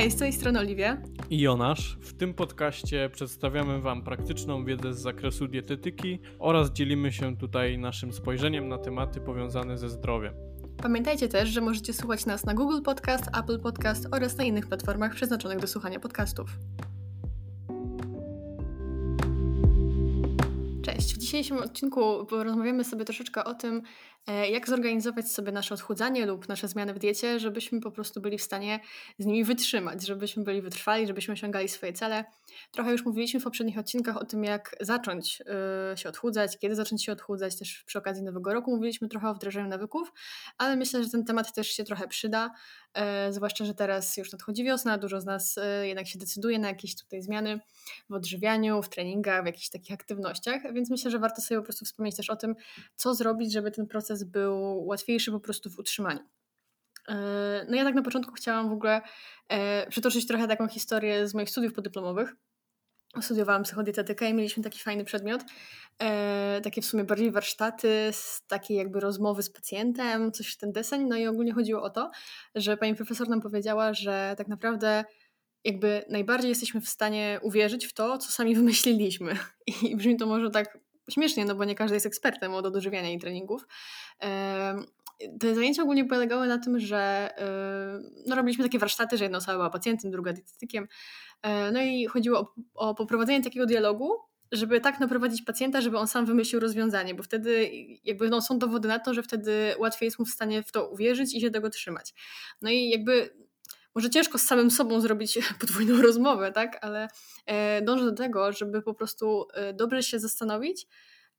Hej, 0.00 0.10
z 0.10 0.16
tej 0.16 0.32
strony 0.32 0.58
Oliwia. 0.58 0.96
I 1.30 1.40
Jonasz. 1.40 1.98
W 2.00 2.12
tym 2.12 2.34
podcaście 2.34 3.10
przedstawiamy 3.12 3.80
Wam 3.80 4.02
praktyczną 4.02 4.64
wiedzę 4.64 4.94
z 4.94 4.98
zakresu 4.98 5.48
dietetyki 5.48 6.18
oraz 6.38 6.70
dzielimy 6.70 7.12
się 7.12 7.36
tutaj 7.36 7.78
naszym 7.78 8.12
spojrzeniem 8.12 8.68
na 8.68 8.78
tematy 8.78 9.20
powiązane 9.20 9.78
ze 9.78 9.88
zdrowiem. 9.88 10.34
Pamiętajcie 10.82 11.28
też, 11.28 11.48
że 11.48 11.60
możecie 11.60 11.92
słuchać 11.92 12.26
nas 12.26 12.44
na 12.44 12.54
Google 12.54 12.82
Podcast, 12.82 13.24
Apple 13.38 13.60
Podcast 13.60 14.08
oraz 14.12 14.36
na 14.36 14.44
innych 14.44 14.66
platformach 14.66 15.14
przeznaczonych 15.14 15.58
do 15.58 15.66
słuchania 15.66 16.00
podcastów. 16.00 16.50
Cześć. 20.82 21.14
W 21.14 21.18
dzisiejszym 21.18 21.58
odcinku 21.58 22.26
porozmawiamy 22.26 22.84
sobie 22.84 23.04
troszeczkę 23.04 23.44
o 23.44 23.54
tym, 23.54 23.82
jak 24.50 24.68
zorganizować 24.68 25.32
sobie 25.32 25.52
nasze 25.52 25.74
odchudzanie 25.74 26.26
lub 26.26 26.48
nasze 26.48 26.68
zmiany 26.68 26.94
w 26.94 26.98
diecie, 26.98 27.40
żebyśmy 27.40 27.80
po 27.80 27.90
prostu 27.90 28.20
byli 28.20 28.38
w 28.38 28.42
stanie 28.42 28.80
z 29.18 29.26
nimi 29.26 29.44
wytrzymać, 29.44 30.06
żebyśmy 30.06 30.44
byli 30.44 30.62
wytrwali, 30.62 31.06
żebyśmy 31.06 31.34
osiągali 31.34 31.68
swoje 31.68 31.92
cele. 31.92 32.24
Trochę 32.70 32.92
już 32.92 33.04
mówiliśmy 33.04 33.40
w 33.40 33.44
poprzednich 33.44 33.78
odcinkach 33.78 34.16
o 34.16 34.24
tym, 34.24 34.44
jak 34.44 34.76
zacząć 34.80 35.42
e, 35.92 35.96
się 35.96 36.08
odchudzać, 36.08 36.58
kiedy 36.58 36.74
zacząć 36.74 37.04
się 37.04 37.12
odchudzać. 37.12 37.58
Też 37.58 37.84
przy 37.86 37.98
okazji 37.98 38.22
Nowego 38.22 38.54
Roku 38.54 38.70
mówiliśmy 38.70 39.08
trochę 39.08 39.28
o 39.28 39.34
wdrażaniu 39.34 39.68
nawyków, 39.68 40.12
ale 40.58 40.76
myślę, 40.76 41.04
że 41.04 41.10
ten 41.10 41.24
temat 41.24 41.54
też 41.54 41.68
się 41.68 41.84
trochę 41.84 42.08
przyda, 42.08 42.50
e, 42.94 43.32
zwłaszcza, 43.32 43.64
że 43.64 43.74
teraz 43.74 44.16
już 44.16 44.32
nadchodzi 44.32 44.64
wiosna, 44.64 44.98
dużo 44.98 45.20
z 45.20 45.24
nas 45.24 45.58
jednak 45.82 46.06
się 46.06 46.18
decyduje 46.18 46.58
na 46.58 46.68
jakieś 46.68 46.96
tutaj 46.96 47.22
zmiany 47.22 47.60
w 48.10 48.14
odżywianiu, 48.14 48.82
w 48.82 48.88
treningach, 48.88 49.42
w 49.42 49.46
jakichś 49.46 49.68
takich 49.68 49.92
aktywnościach, 49.92 50.74
więc 50.74 50.90
myślę, 50.90 51.10
że 51.10 51.18
warto 51.18 51.42
sobie 51.42 51.60
po 51.60 51.64
prostu 51.64 51.84
wspomnieć 51.84 52.16
też 52.16 52.30
o 52.30 52.36
tym, 52.36 52.54
co 52.96 53.14
zrobić, 53.14 53.52
żeby 53.52 53.70
ten 53.70 53.86
proces 53.86 54.09
był 54.24 54.86
łatwiejszy 54.86 55.30
po 55.30 55.40
prostu 55.40 55.70
w 55.70 55.78
utrzymaniu. 55.78 56.20
E, 57.08 57.66
no 57.68 57.76
ja 57.76 57.84
tak 57.84 57.94
na 57.94 58.02
początku 58.02 58.32
chciałam 58.32 58.68
w 58.68 58.72
ogóle 58.72 59.00
e, 59.48 59.86
przytoczyć 59.90 60.26
trochę 60.26 60.48
taką 60.48 60.68
historię 60.68 61.28
z 61.28 61.34
moich 61.34 61.50
studiów 61.50 61.72
podyplomowych. 61.72 62.34
Studiowałam 63.20 63.62
psychodietetykę 63.62 64.30
i 64.30 64.34
mieliśmy 64.34 64.62
taki 64.62 64.78
fajny 64.78 65.04
przedmiot, 65.04 65.42
e, 65.98 66.60
takie 66.64 66.82
w 66.82 66.86
sumie 66.86 67.04
bardziej 67.04 67.30
warsztaty, 67.30 68.08
z 68.12 68.42
takiej 68.46 68.76
jakby 68.76 69.00
rozmowy 69.00 69.42
z 69.42 69.50
pacjentem, 69.50 70.32
coś 70.32 70.52
w 70.52 70.56
ten 70.56 70.72
deseń. 70.72 71.06
No 71.08 71.16
i 71.16 71.26
ogólnie 71.26 71.52
chodziło 71.52 71.82
o 71.82 71.90
to, 71.90 72.10
że 72.54 72.76
pani 72.76 72.94
profesor 72.94 73.28
nam 73.28 73.40
powiedziała, 73.40 73.94
że 73.94 74.34
tak 74.38 74.48
naprawdę 74.48 75.04
jakby 75.64 76.04
najbardziej 76.08 76.48
jesteśmy 76.48 76.80
w 76.80 76.88
stanie 76.88 77.40
uwierzyć 77.42 77.86
w 77.86 77.92
to, 77.92 78.18
co 78.18 78.32
sami 78.32 78.54
wymyśliliśmy. 78.54 79.36
I 79.82 79.96
brzmi 79.96 80.16
to 80.16 80.26
może 80.26 80.50
tak 80.50 80.78
śmiesznie, 81.10 81.44
no 81.44 81.54
bo 81.54 81.64
nie 81.64 81.74
każdy 81.74 81.96
jest 81.96 82.06
ekspertem 82.06 82.54
od 82.54 82.66
odżywiania 82.66 83.10
i 83.10 83.18
treningów. 83.18 83.66
Te 85.40 85.54
zajęcia 85.54 85.82
ogólnie 85.82 86.04
polegały 86.04 86.46
na 86.46 86.58
tym, 86.58 86.78
że 86.78 87.30
no, 88.26 88.36
robiliśmy 88.36 88.64
takie 88.64 88.78
warsztaty, 88.78 89.16
że 89.16 89.24
jedna 89.24 89.38
osoba 89.38 89.54
była 89.54 89.70
pacjentem, 89.70 90.10
druga 90.10 90.32
dietetykiem. 90.32 90.88
No 91.72 91.82
i 91.82 92.06
chodziło 92.06 92.38
o, 92.40 92.54
o 92.74 92.94
poprowadzenie 92.94 93.44
takiego 93.44 93.66
dialogu, 93.66 94.10
żeby 94.52 94.80
tak 94.80 95.00
naprowadzić 95.00 95.42
pacjenta, 95.42 95.80
żeby 95.80 95.98
on 95.98 96.08
sam 96.08 96.26
wymyślił 96.26 96.60
rozwiązanie, 96.60 97.14
bo 97.14 97.22
wtedy 97.22 97.70
jakby 98.04 98.28
no, 98.30 98.42
są 98.42 98.58
dowody 98.58 98.88
na 98.88 98.98
to, 98.98 99.14
że 99.14 99.22
wtedy 99.22 99.74
łatwiej 99.78 100.06
jest 100.06 100.18
mu 100.18 100.24
w 100.24 100.30
stanie 100.30 100.62
w 100.62 100.72
to 100.72 100.88
uwierzyć 100.90 101.34
i 101.34 101.40
się 101.40 101.50
tego 101.50 101.70
trzymać. 101.70 102.14
No 102.62 102.70
i 102.70 102.88
jakby 102.88 103.30
może 103.94 104.10
ciężko 104.10 104.38
z 104.38 104.42
samym 104.42 104.70
sobą 104.70 105.00
zrobić 105.00 105.38
podwójną 105.60 106.02
rozmowę, 106.02 106.52
tak? 106.52 106.78
Ale 106.84 107.08
e, 107.46 107.82
dążę 107.82 108.04
do 108.04 108.12
tego, 108.12 108.52
żeby 108.52 108.82
po 108.82 108.94
prostu 108.94 109.46
e, 109.54 109.72
dobrze 109.72 110.02
się 110.02 110.18
zastanowić 110.18 110.86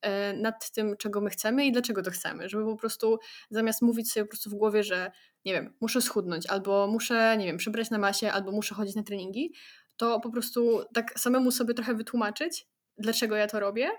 e, 0.02 0.34
nad 0.34 0.72
tym, 0.72 0.98
czego 0.98 1.22
my 1.22 1.30
chcemy 1.30 1.66
i 1.66 1.72
dlaczego 1.72 2.02
to 2.02 2.12
chcemy. 2.12 2.50
Żeby 2.50 2.66
po 2.66 2.76
prostu 2.76 3.20
zamiast 3.50 3.82
mówić 3.82 4.12
sobie 4.12 4.24
po 4.24 4.30
prostu 4.30 4.50
w 4.50 4.54
głowie, 4.54 4.84
że 4.84 5.12
nie 5.46 5.54
wiem, 5.54 5.74
muszę 5.82 6.02
schudnąć, 6.02 6.48
albo 6.48 6.88
muszę, 6.88 7.38
nie 7.38 7.46
wiem, 7.46 7.58
przybrać 7.58 7.90
na 7.90 7.98
masie, 7.98 8.32
albo 8.32 8.52
muszę 8.52 8.76
chodzić 8.76 8.96
na 8.96 9.04
treningi, 9.04 9.54
to 9.98 10.20
po 10.20 10.32
prostu 10.32 10.84
tak 10.94 11.20
samemu 11.20 11.52
sobie 11.52 11.74
trochę 11.74 11.94
wytłumaczyć, 11.94 12.68
dlaczego 12.98 13.36
ja 13.36 13.48
to 13.48 13.60
robię, 13.60 13.90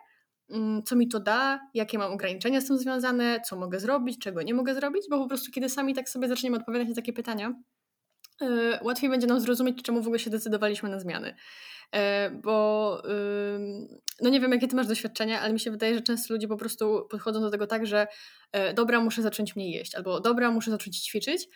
mm, 0.50 0.82
co 0.82 0.96
mi 0.96 1.08
to 1.08 1.20
da, 1.20 1.60
jakie 1.74 1.98
mam 1.98 2.12
ograniczenia 2.12 2.60
z 2.60 2.66
tym 2.66 2.78
związane, 2.78 3.40
co 3.48 3.56
mogę 3.56 3.80
zrobić, 3.80 4.18
czego 4.18 4.42
nie 4.42 4.54
mogę 4.54 4.74
zrobić, 4.74 5.02
bo 5.10 5.18
po 5.18 5.28
prostu 5.28 5.50
kiedy 5.50 5.68
sami 5.68 5.94
tak 5.94 6.08
sobie 6.08 6.28
zaczniemy 6.28 6.56
odpowiadać 6.56 6.88
na 6.88 6.94
takie 6.94 7.12
pytania, 7.12 7.54
łatwiej 8.82 9.10
będzie 9.10 9.26
nam 9.26 9.40
zrozumieć, 9.40 9.82
czemu 9.82 10.02
w 10.02 10.06
ogóle 10.06 10.18
się 10.18 10.30
decydowaliśmy 10.30 10.88
na 10.88 11.00
zmiany. 11.00 11.34
E, 11.94 12.30
bo 12.30 13.02
no 14.20 14.30
nie 14.30 14.40
wiem, 14.40 14.52
jakie 14.52 14.68
ty 14.68 14.76
masz 14.76 14.86
doświadczenia, 14.86 15.40
ale 15.40 15.52
mi 15.52 15.60
się 15.60 15.70
wydaje, 15.70 15.94
że 15.94 16.00
często 16.00 16.34
ludzie 16.34 16.48
po 16.48 16.56
prostu 16.56 17.06
podchodzą 17.10 17.40
do 17.40 17.50
tego 17.50 17.66
tak, 17.66 17.86
że 17.86 18.06
e, 18.52 18.74
dobra, 18.74 19.00
muszę 19.00 19.22
zacząć 19.22 19.56
mniej 19.56 19.72
jeść, 19.72 19.94
albo 19.94 20.20
dobra, 20.20 20.50
muszę 20.50 20.70
zacząć 20.70 20.98
ćwiczyć, 20.98 21.48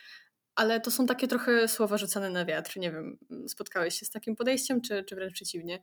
ale 0.55 0.81
to 0.81 0.91
są 0.91 1.05
takie 1.05 1.27
trochę 1.27 1.67
słowa 1.67 1.97
rzucane 1.97 2.29
na 2.29 2.45
wiatr. 2.45 2.77
Nie 2.77 2.91
wiem, 2.91 3.17
spotkałeś 3.47 3.99
się 3.99 4.05
z 4.05 4.09
takim 4.09 4.35
podejściem, 4.35 4.81
czy, 4.81 5.03
czy 5.03 5.15
wręcz 5.15 5.33
przeciwnie? 5.33 5.79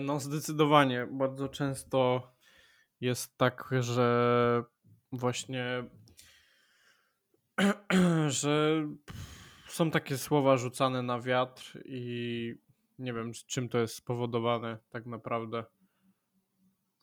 No, 0.00 0.20
zdecydowanie. 0.20 1.06
Bardzo 1.10 1.48
często 1.48 2.30
jest 3.00 3.36
tak, 3.36 3.70
że 3.80 4.62
właśnie 5.12 5.84
że 8.28 8.82
są 9.68 9.90
takie 9.90 10.18
słowa 10.18 10.56
rzucane 10.56 11.02
na 11.02 11.20
wiatr 11.20 11.82
i 11.84 12.54
nie 12.98 13.12
wiem, 13.12 13.32
czym 13.46 13.68
to 13.68 13.78
jest 13.78 13.94
spowodowane 13.94 14.78
tak 14.90 15.06
naprawdę. 15.06 15.64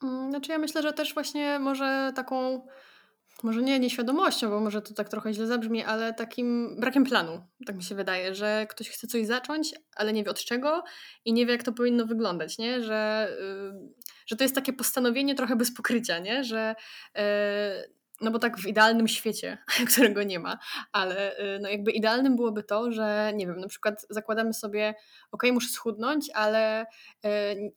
Mm, 0.03 0.29
znaczy 0.29 0.51
ja 0.51 0.57
myślę, 0.57 0.81
że 0.81 0.93
też 0.93 1.13
właśnie 1.13 1.59
może 1.59 2.11
taką, 2.15 2.67
może 3.43 3.61
nie 3.61 3.79
nieświadomością, 3.79 4.49
bo 4.49 4.59
może 4.59 4.81
to 4.81 4.93
tak 4.93 5.09
trochę 5.09 5.33
źle 5.33 5.47
zabrzmi, 5.47 5.83
ale 5.83 6.13
takim 6.13 6.75
brakiem 6.79 7.03
planu, 7.03 7.41
tak 7.65 7.75
mi 7.75 7.83
się 7.83 7.95
wydaje, 7.95 8.35
że 8.35 8.67
ktoś 8.69 8.89
chce 8.89 9.07
coś 9.07 9.25
zacząć, 9.25 9.75
ale 9.95 10.13
nie 10.13 10.23
wie 10.23 10.31
od 10.31 10.43
czego 10.43 10.83
i 11.25 11.33
nie 11.33 11.45
wie 11.45 11.51
jak 11.51 11.63
to 11.63 11.71
powinno 11.71 12.05
wyglądać, 12.05 12.57
nie? 12.57 12.83
Że, 12.83 13.29
yy, 13.73 13.89
że 14.25 14.35
to 14.35 14.43
jest 14.43 14.55
takie 14.55 14.73
postanowienie 14.73 15.35
trochę 15.35 15.55
bez 15.55 15.73
pokrycia, 15.73 16.19
nie? 16.19 16.43
Że 16.43 16.75
yy, 17.15 17.21
no 18.21 18.31
bo 18.31 18.39
tak 18.39 18.57
w 18.57 18.67
idealnym 18.67 19.07
świecie, 19.07 19.57
którego 19.91 20.23
nie 20.23 20.39
ma, 20.39 20.59
ale 20.91 21.39
y, 21.39 21.59
no 21.61 21.69
jakby 21.69 21.91
idealnym 21.91 22.35
byłoby 22.35 22.63
to, 22.63 22.91
że 22.91 23.31
nie 23.35 23.47
wiem, 23.47 23.59
na 23.59 23.67
przykład 23.67 24.05
zakładamy 24.09 24.53
sobie, 24.53 24.95
ok, 25.31 25.43
muszę 25.51 25.69
schudnąć, 25.69 26.29
ale 26.33 26.85
y, 27.25 27.27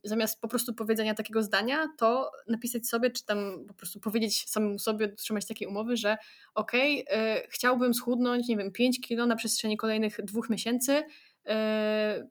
zamiast 0.04 0.40
po 0.40 0.48
prostu 0.48 0.74
powiedzenia 0.74 1.14
takiego 1.14 1.42
zdania, 1.42 1.88
to 1.98 2.30
napisać 2.48 2.86
sobie, 2.86 3.10
czy 3.10 3.24
tam 3.24 3.64
po 3.68 3.74
prostu 3.74 4.00
powiedzieć 4.00 4.50
samemu 4.50 4.78
sobie, 4.78 5.08
dotrzymać 5.08 5.46
takiej 5.46 5.68
umowy, 5.68 5.96
że 5.96 6.16
ok, 6.54 6.74
y, 6.74 7.02
chciałbym 7.48 7.94
schudnąć, 7.94 8.48
nie 8.48 8.56
wiem, 8.56 8.72
5 8.72 9.00
kilo 9.00 9.26
na 9.26 9.36
przestrzeni 9.36 9.76
kolejnych 9.76 10.24
dwóch 10.24 10.50
miesięcy, 10.50 11.02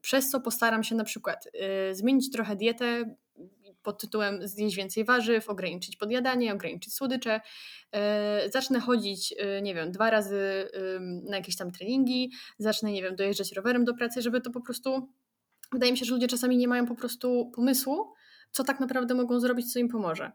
przez 0.00 0.30
co 0.30 0.40
postaram 0.40 0.82
się 0.84 0.94
na 0.94 1.04
przykład 1.04 1.48
zmienić 1.92 2.30
trochę 2.30 2.56
dietę, 2.56 3.14
pod 3.82 4.00
tytułem 4.00 4.48
zjeść 4.48 4.76
więcej 4.76 5.04
warzyw, 5.04 5.48
ograniczyć 5.48 5.96
podjadanie, 5.96 6.54
ograniczyć 6.54 6.94
słodycze. 6.94 7.40
E, 7.92 8.50
zacznę 8.52 8.80
chodzić, 8.80 9.34
e, 9.38 9.62
nie 9.62 9.74
wiem, 9.74 9.92
dwa 9.92 10.10
razy 10.10 10.68
na 11.24 11.36
jakieś 11.36 11.56
tam 11.56 11.70
treningi, 11.70 12.32
zacznę, 12.58 12.92
nie 12.92 13.02
wiem, 13.02 13.16
dojeżdżać 13.16 13.52
rowerem 13.52 13.84
do 13.84 13.94
pracy, 13.94 14.22
żeby 14.22 14.40
to 14.40 14.50
po 14.50 14.60
prostu. 14.60 15.08
Wydaje 15.72 15.92
mi 15.92 15.98
się, 15.98 16.04
że 16.04 16.14
ludzie 16.14 16.28
czasami 16.28 16.56
nie 16.56 16.68
mają 16.68 16.86
po 16.86 16.94
prostu 16.94 17.50
pomysłu, 17.54 18.12
co 18.50 18.64
tak 18.64 18.80
naprawdę 18.80 19.14
mogą 19.14 19.40
zrobić, 19.40 19.72
co 19.72 19.78
im 19.78 19.88
pomoże. 19.88 20.32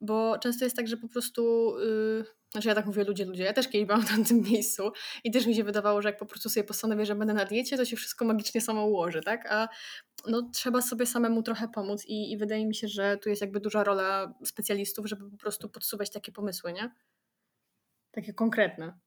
Bo 0.00 0.38
często 0.38 0.64
jest 0.64 0.76
tak, 0.76 0.88
że 0.88 0.96
po 0.96 1.08
prostu. 1.08 1.74
Yy, 1.78 2.39
znaczy, 2.50 2.68
ja 2.68 2.74
tak 2.74 2.86
mówię, 2.86 3.04
ludzie, 3.04 3.24
ludzie. 3.24 3.44
Ja 3.44 3.52
też 3.52 3.68
kiedyś 3.68 3.86
byłam 3.86 4.02
w 4.02 4.28
tym 4.28 4.40
miejscu 4.52 4.92
i 5.24 5.30
też 5.30 5.46
mi 5.46 5.54
się 5.54 5.64
wydawało, 5.64 6.02
że 6.02 6.08
jak 6.08 6.18
po 6.18 6.26
prostu 6.26 6.48
sobie 6.48 6.64
postanowię, 6.64 7.06
że 7.06 7.14
będę 7.14 7.34
na 7.34 7.44
diecie, 7.44 7.76
to 7.76 7.84
się 7.84 7.96
wszystko 7.96 8.24
magicznie 8.24 8.60
samo 8.60 8.84
ułoży, 8.84 9.20
tak? 9.20 9.52
A 9.52 9.68
no, 10.26 10.50
trzeba 10.54 10.82
sobie 10.82 11.06
samemu 11.06 11.42
trochę 11.42 11.68
pomóc 11.68 12.04
i, 12.06 12.32
i 12.32 12.36
wydaje 12.36 12.66
mi 12.66 12.74
się, 12.74 12.88
że 12.88 13.16
tu 13.16 13.28
jest 13.28 13.42
jakby 13.42 13.60
duża 13.60 13.84
rola 13.84 14.34
specjalistów, 14.44 15.06
żeby 15.06 15.30
po 15.30 15.36
prostu 15.36 15.68
podsuwać 15.68 16.10
takie 16.10 16.32
pomysły, 16.32 16.72
nie? 16.72 16.94
Takie 18.10 18.34
konkretne. 18.34 18.98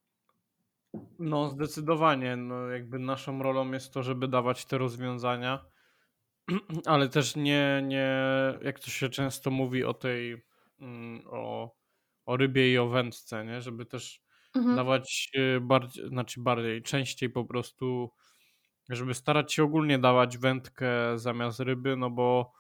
No, 1.20 1.50
zdecydowanie. 1.50 2.36
No, 2.36 2.68
jakby 2.68 3.00
naszą 3.00 3.44
rolą 3.44 3.72
jest 3.72 3.94
to, 3.94 4.04
żeby 4.04 4.28
dawać 4.28 4.66
te 4.66 4.78
rozwiązania, 4.78 5.66
ale 6.86 7.10
też 7.10 7.36
nie, 7.36 7.84
nie 7.84 8.18
jak 8.62 8.80
to 8.80 8.88
się 8.88 9.10
często 9.10 9.52
mówi 9.52 9.84
o 9.84 9.94
tej, 9.94 10.44
mm, 10.80 11.22
o, 11.28 11.76
o 12.26 12.38
rybie 12.38 12.74
i 12.74 12.78
o 12.78 12.90
wędce, 12.90 13.46
nie? 13.46 13.62
Żeby 13.62 13.86
też 13.86 14.22
mhm. 14.56 14.76
dawać 14.76 15.30
y, 15.36 15.60
bardziej, 15.62 16.08
znaczy 16.08 16.42
bardziej, 16.42 16.84
częściej 16.84 17.30
po 17.30 17.46
prostu 17.46 18.10
żeby 18.90 19.14
starać 19.14 19.54
się 19.54 19.64
ogólnie 19.64 20.00
dawać 20.00 20.38
wędkę 20.38 21.20
zamiast 21.20 21.60
ryby, 21.60 21.96
no 21.98 22.10
bo 22.10 22.54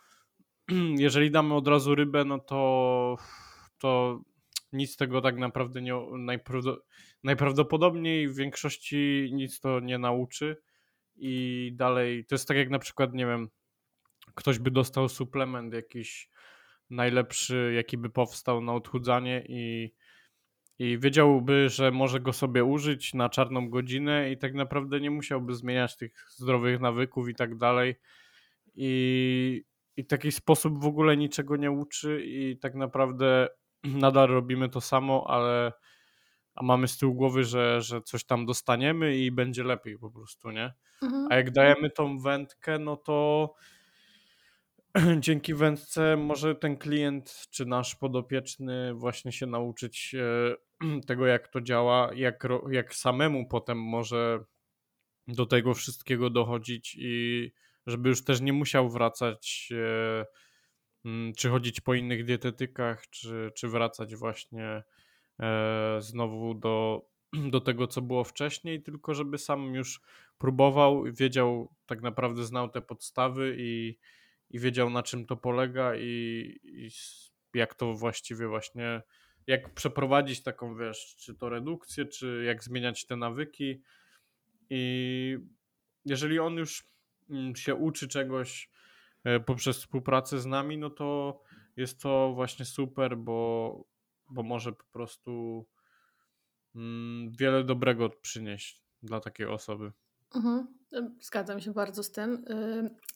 jeżeli 0.97 1.31
damy 1.31 1.53
od 1.53 1.67
razu 1.67 1.95
rybę, 1.95 2.25
no 2.25 2.39
to, 2.39 3.17
to 3.77 4.21
nic 4.73 4.97
tego 4.97 5.21
tak 5.21 5.37
naprawdę 5.37 5.81
nie, 5.81 5.93
najprawdopodobniej 7.23 8.27
w 8.27 8.35
większości 8.35 9.29
nic 9.33 9.59
to 9.59 9.79
nie 9.79 9.97
nauczy 9.97 10.57
i 11.15 11.71
dalej, 11.75 12.25
to 12.25 12.35
jest 12.35 12.47
tak 12.47 12.57
jak 12.57 12.69
na 12.69 12.79
przykład, 12.79 13.13
nie 13.13 13.25
wiem, 13.25 13.49
ktoś 14.35 14.59
by 14.59 14.71
dostał 14.71 15.09
suplement 15.09 15.73
jakiś 15.73 16.29
najlepszy, 16.89 17.73
jaki 17.75 17.97
by 17.97 18.09
powstał 18.09 18.61
na 18.61 18.73
odchudzanie 18.73 19.45
i 19.49 19.93
i 20.79 20.99
wiedziałby, 20.99 21.69
że 21.69 21.91
może 21.91 22.19
go 22.19 22.33
sobie 22.33 22.63
użyć 22.63 23.13
na 23.13 23.29
czarną 23.29 23.69
godzinę 23.69 24.31
i 24.31 24.37
tak 24.37 24.53
naprawdę 24.53 24.99
nie 24.99 25.11
musiałby 25.11 25.55
zmieniać 25.55 25.97
tych 25.97 26.25
zdrowych 26.29 26.79
nawyków 26.79 27.29
i 27.29 27.35
tak 27.35 27.57
dalej. 27.57 27.95
I, 28.75 29.63
i 29.97 30.05
taki 30.05 30.31
sposób 30.31 30.81
w 30.83 30.85
ogóle 30.85 31.17
niczego 31.17 31.55
nie 31.55 31.71
uczy 31.71 32.21
i 32.25 32.57
tak 32.57 32.75
naprawdę 32.75 33.47
nadal 33.83 34.27
robimy 34.27 34.69
to 34.69 34.81
samo, 34.81 35.25
ale 35.27 35.73
a 36.55 36.63
mamy 36.63 36.87
z 36.87 36.97
tyłu 36.97 37.13
głowy, 37.13 37.43
że, 37.43 37.81
że 37.81 38.01
coś 38.01 38.23
tam 38.23 38.45
dostaniemy 38.45 39.17
i 39.17 39.31
będzie 39.31 39.63
lepiej 39.63 39.97
po 39.97 40.11
prostu, 40.11 40.51
nie? 40.51 40.73
Mhm. 41.01 41.27
A 41.29 41.35
jak 41.35 41.51
dajemy 41.51 41.89
tą 41.89 42.19
wędkę, 42.19 42.79
no 42.79 42.97
to 42.97 43.53
dzięki 45.19 45.53
wędce 45.53 46.17
może 46.17 46.55
ten 46.55 46.77
klient 46.77 47.47
czy 47.51 47.65
nasz 47.65 47.95
podopieczny 47.95 48.93
właśnie 48.93 49.31
się 49.31 49.45
nauczyć 49.45 50.15
e, 50.15 51.01
tego, 51.07 51.25
jak 51.25 51.47
to 51.47 51.61
działa, 51.61 52.09
jak, 52.15 52.47
jak 52.71 52.95
samemu 52.95 53.47
potem 53.47 53.77
może 53.81 54.43
do 55.27 55.45
tego 55.45 55.73
wszystkiego 55.73 56.29
dochodzić 56.29 56.95
i 56.99 57.51
żeby 57.87 58.09
już 58.09 58.23
też 58.23 58.41
nie 58.41 58.53
musiał 58.53 58.89
wracać 58.89 59.69
e, 59.71 60.25
mm, 61.05 61.33
czy 61.33 61.49
chodzić 61.49 61.81
po 61.81 61.93
innych 61.93 62.25
dietetykach, 62.25 63.09
czy, 63.09 63.51
czy 63.55 63.67
wracać 63.67 64.15
właśnie 64.15 64.83
e, 65.39 65.97
znowu 65.99 66.53
do, 66.53 67.05
do 67.53 67.61
tego, 67.61 67.87
co 67.87 68.01
było 68.01 68.23
wcześniej, 68.23 68.83
tylko 68.83 69.13
żeby 69.13 69.37
sam 69.37 69.75
już 69.75 70.01
próbował, 70.37 71.03
wiedział, 71.03 71.75
tak 71.85 72.01
naprawdę 72.01 72.43
znał 72.43 72.69
te 72.69 72.81
podstawy 72.81 73.55
i, 73.59 73.97
i 74.53 74.59
wiedział 74.59 74.89
na 74.89 75.03
czym 75.03 75.25
to 75.25 75.37
polega 75.37 75.95
i, 75.95 76.59
i 76.63 76.89
jak 77.53 77.75
to 77.75 77.93
właściwie 77.93 78.47
właśnie, 78.47 79.01
jak 79.47 79.73
przeprowadzić 79.73 80.43
taką, 80.43 80.77
wiesz, 80.77 81.15
czy 81.19 81.35
to 81.35 81.49
redukcję, 81.49 82.05
czy 82.05 82.43
jak 82.45 82.63
zmieniać 82.63 83.05
te 83.05 83.15
nawyki 83.15 83.81
i 84.69 85.37
jeżeli 86.05 86.39
on 86.39 86.53
już 86.53 86.87
mm, 87.29 87.55
się 87.55 87.75
uczy 87.75 88.07
czegoś 88.07 88.69
e, 89.23 89.39
poprzez 89.39 89.77
współpracę 89.77 90.39
z 90.39 90.45
nami, 90.45 90.77
no 90.77 90.89
to 90.89 91.41
jest 91.75 92.01
to 92.01 92.33
właśnie 92.33 92.65
super, 92.65 93.17
bo, 93.17 93.83
bo 94.29 94.43
może 94.43 94.71
po 94.73 94.85
prostu 94.91 95.65
mm, 96.75 97.31
wiele 97.39 97.63
dobrego 97.63 98.09
przynieść 98.09 98.83
dla 99.03 99.19
takiej 99.19 99.47
osoby. 99.47 99.91
Mhm. 100.35 100.67
Zgadzam 101.21 101.59
się 101.59 101.73
bardzo 101.73 102.03
z 102.03 102.11
tym. 102.11 102.45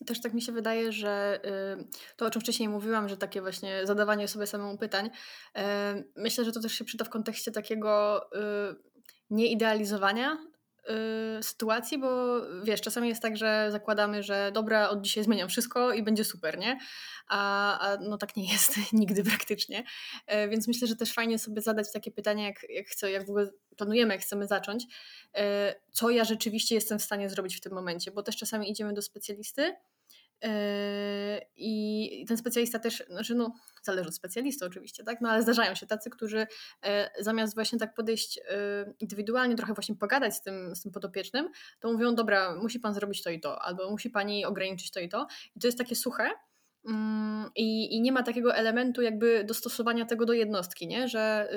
Też 0.05 0.21
tak 0.21 0.33
mi 0.33 0.41
się 0.41 0.51
wydaje, 0.51 0.91
że 0.91 1.39
to, 2.15 2.25
o 2.25 2.29
czym 2.29 2.41
wcześniej 2.41 2.69
mówiłam, 2.69 3.09
że 3.09 3.17
takie 3.17 3.41
właśnie 3.41 3.85
zadawanie 3.85 4.27
sobie 4.27 4.47
samemu 4.47 4.77
pytań, 4.77 5.09
myślę, 6.15 6.45
że 6.45 6.51
to 6.51 6.59
też 6.59 6.73
się 6.73 6.85
przyda 6.85 7.05
w 7.05 7.09
kontekście 7.09 7.51
takiego 7.51 8.21
nieidealizowania 9.29 10.37
Y, 11.39 11.43
sytuacji, 11.43 11.97
bo 11.97 12.41
wiesz, 12.63 12.81
czasami 12.81 13.09
jest 13.09 13.21
tak, 13.21 13.37
że 13.37 13.67
zakładamy, 13.71 14.23
że 14.23 14.51
dobra, 14.53 14.89
od 14.89 15.01
dzisiaj 15.01 15.23
zmieniam 15.23 15.49
wszystko 15.49 15.93
i 15.93 16.03
będzie 16.03 16.25
super, 16.25 16.57
nie? 16.57 16.79
A, 17.27 17.79
a 17.79 17.97
no 17.97 18.17
tak 18.17 18.35
nie 18.35 18.51
jest 18.51 18.75
nigdy 18.93 19.23
praktycznie. 19.23 19.83
E, 20.27 20.49
więc 20.49 20.67
myślę, 20.67 20.87
że 20.87 20.95
też 20.95 21.13
fajnie 21.13 21.39
sobie 21.39 21.61
zadać 21.61 21.91
takie 21.91 22.11
pytanie, 22.11 22.43
jak, 22.43 22.69
jak, 22.69 22.87
chcę, 22.87 23.11
jak 23.11 23.25
w 23.25 23.29
ogóle 23.29 23.49
planujemy, 23.77 24.13
jak 24.13 24.23
chcemy 24.23 24.47
zacząć, 24.47 24.85
e, 25.35 25.75
co 25.91 26.09
ja 26.09 26.23
rzeczywiście 26.23 26.75
jestem 26.75 26.99
w 26.99 27.03
stanie 27.03 27.29
zrobić 27.29 27.57
w 27.57 27.61
tym 27.61 27.73
momencie, 27.73 28.11
bo 28.11 28.23
też 28.23 28.37
czasami 28.37 28.71
idziemy 28.71 28.93
do 28.93 29.01
specjalisty 29.01 29.75
I 31.55 32.25
ten 32.27 32.37
specjalista 32.37 32.79
też, 32.79 33.03
znaczy 33.09 33.35
no, 33.35 33.53
zależy 33.83 34.09
od 34.09 34.15
specjalisty 34.15 34.65
oczywiście, 34.65 35.03
tak? 35.03 35.21
No 35.21 35.29
ale 35.29 35.41
zdarzają 35.41 35.75
się 35.75 35.87
tacy, 35.87 36.09
którzy 36.09 36.47
e, 36.83 37.09
zamiast 37.19 37.55
właśnie 37.55 37.79
tak 37.79 37.93
podejść 37.93 38.39
e, 38.49 38.93
indywidualnie, 38.99 39.55
trochę 39.55 39.73
właśnie 39.73 39.95
pogadać 39.95 40.35
z 40.35 40.41
tym, 40.41 40.75
z 40.75 40.81
tym 40.81 40.91
podopiecznym, 40.91 41.49
to 41.79 41.91
mówią, 41.91 42.15
dobra, 42.15 42.55
musi 42.55 42.79
pan 42.79 42.93
zrobić 42.93 43.23
to 43.23 43.29
i 43.29 43.39
to, 43.39 43.61
albo 43.61 43.91
musi 43.91 44.09
pani 44.09 44.45
ograniczyć 44.45 44.91
to 44.91 44.99
i 44.99 45.09
to. 45.09 45.27
I 45.55 45.59
to 45.59 45.67
jest 45.67 45.77
takie 45.77 45.95
suche, 45.95 46.29
mm, 46.85 47.49
i, 47.55 47.95
I 47.95 48.01
nie 48.01 48.11
ma 48.11 48.23
takiego 48.23 48.55
elementu 48.55 49.01
jakby 49.01 49.43
dostosowania 49.43 50.05
tego 50.05 50.25
do 50.25 50.33
jednostki, 50.33 50.87
nie? 50.87 51.07
że 51.07 51.49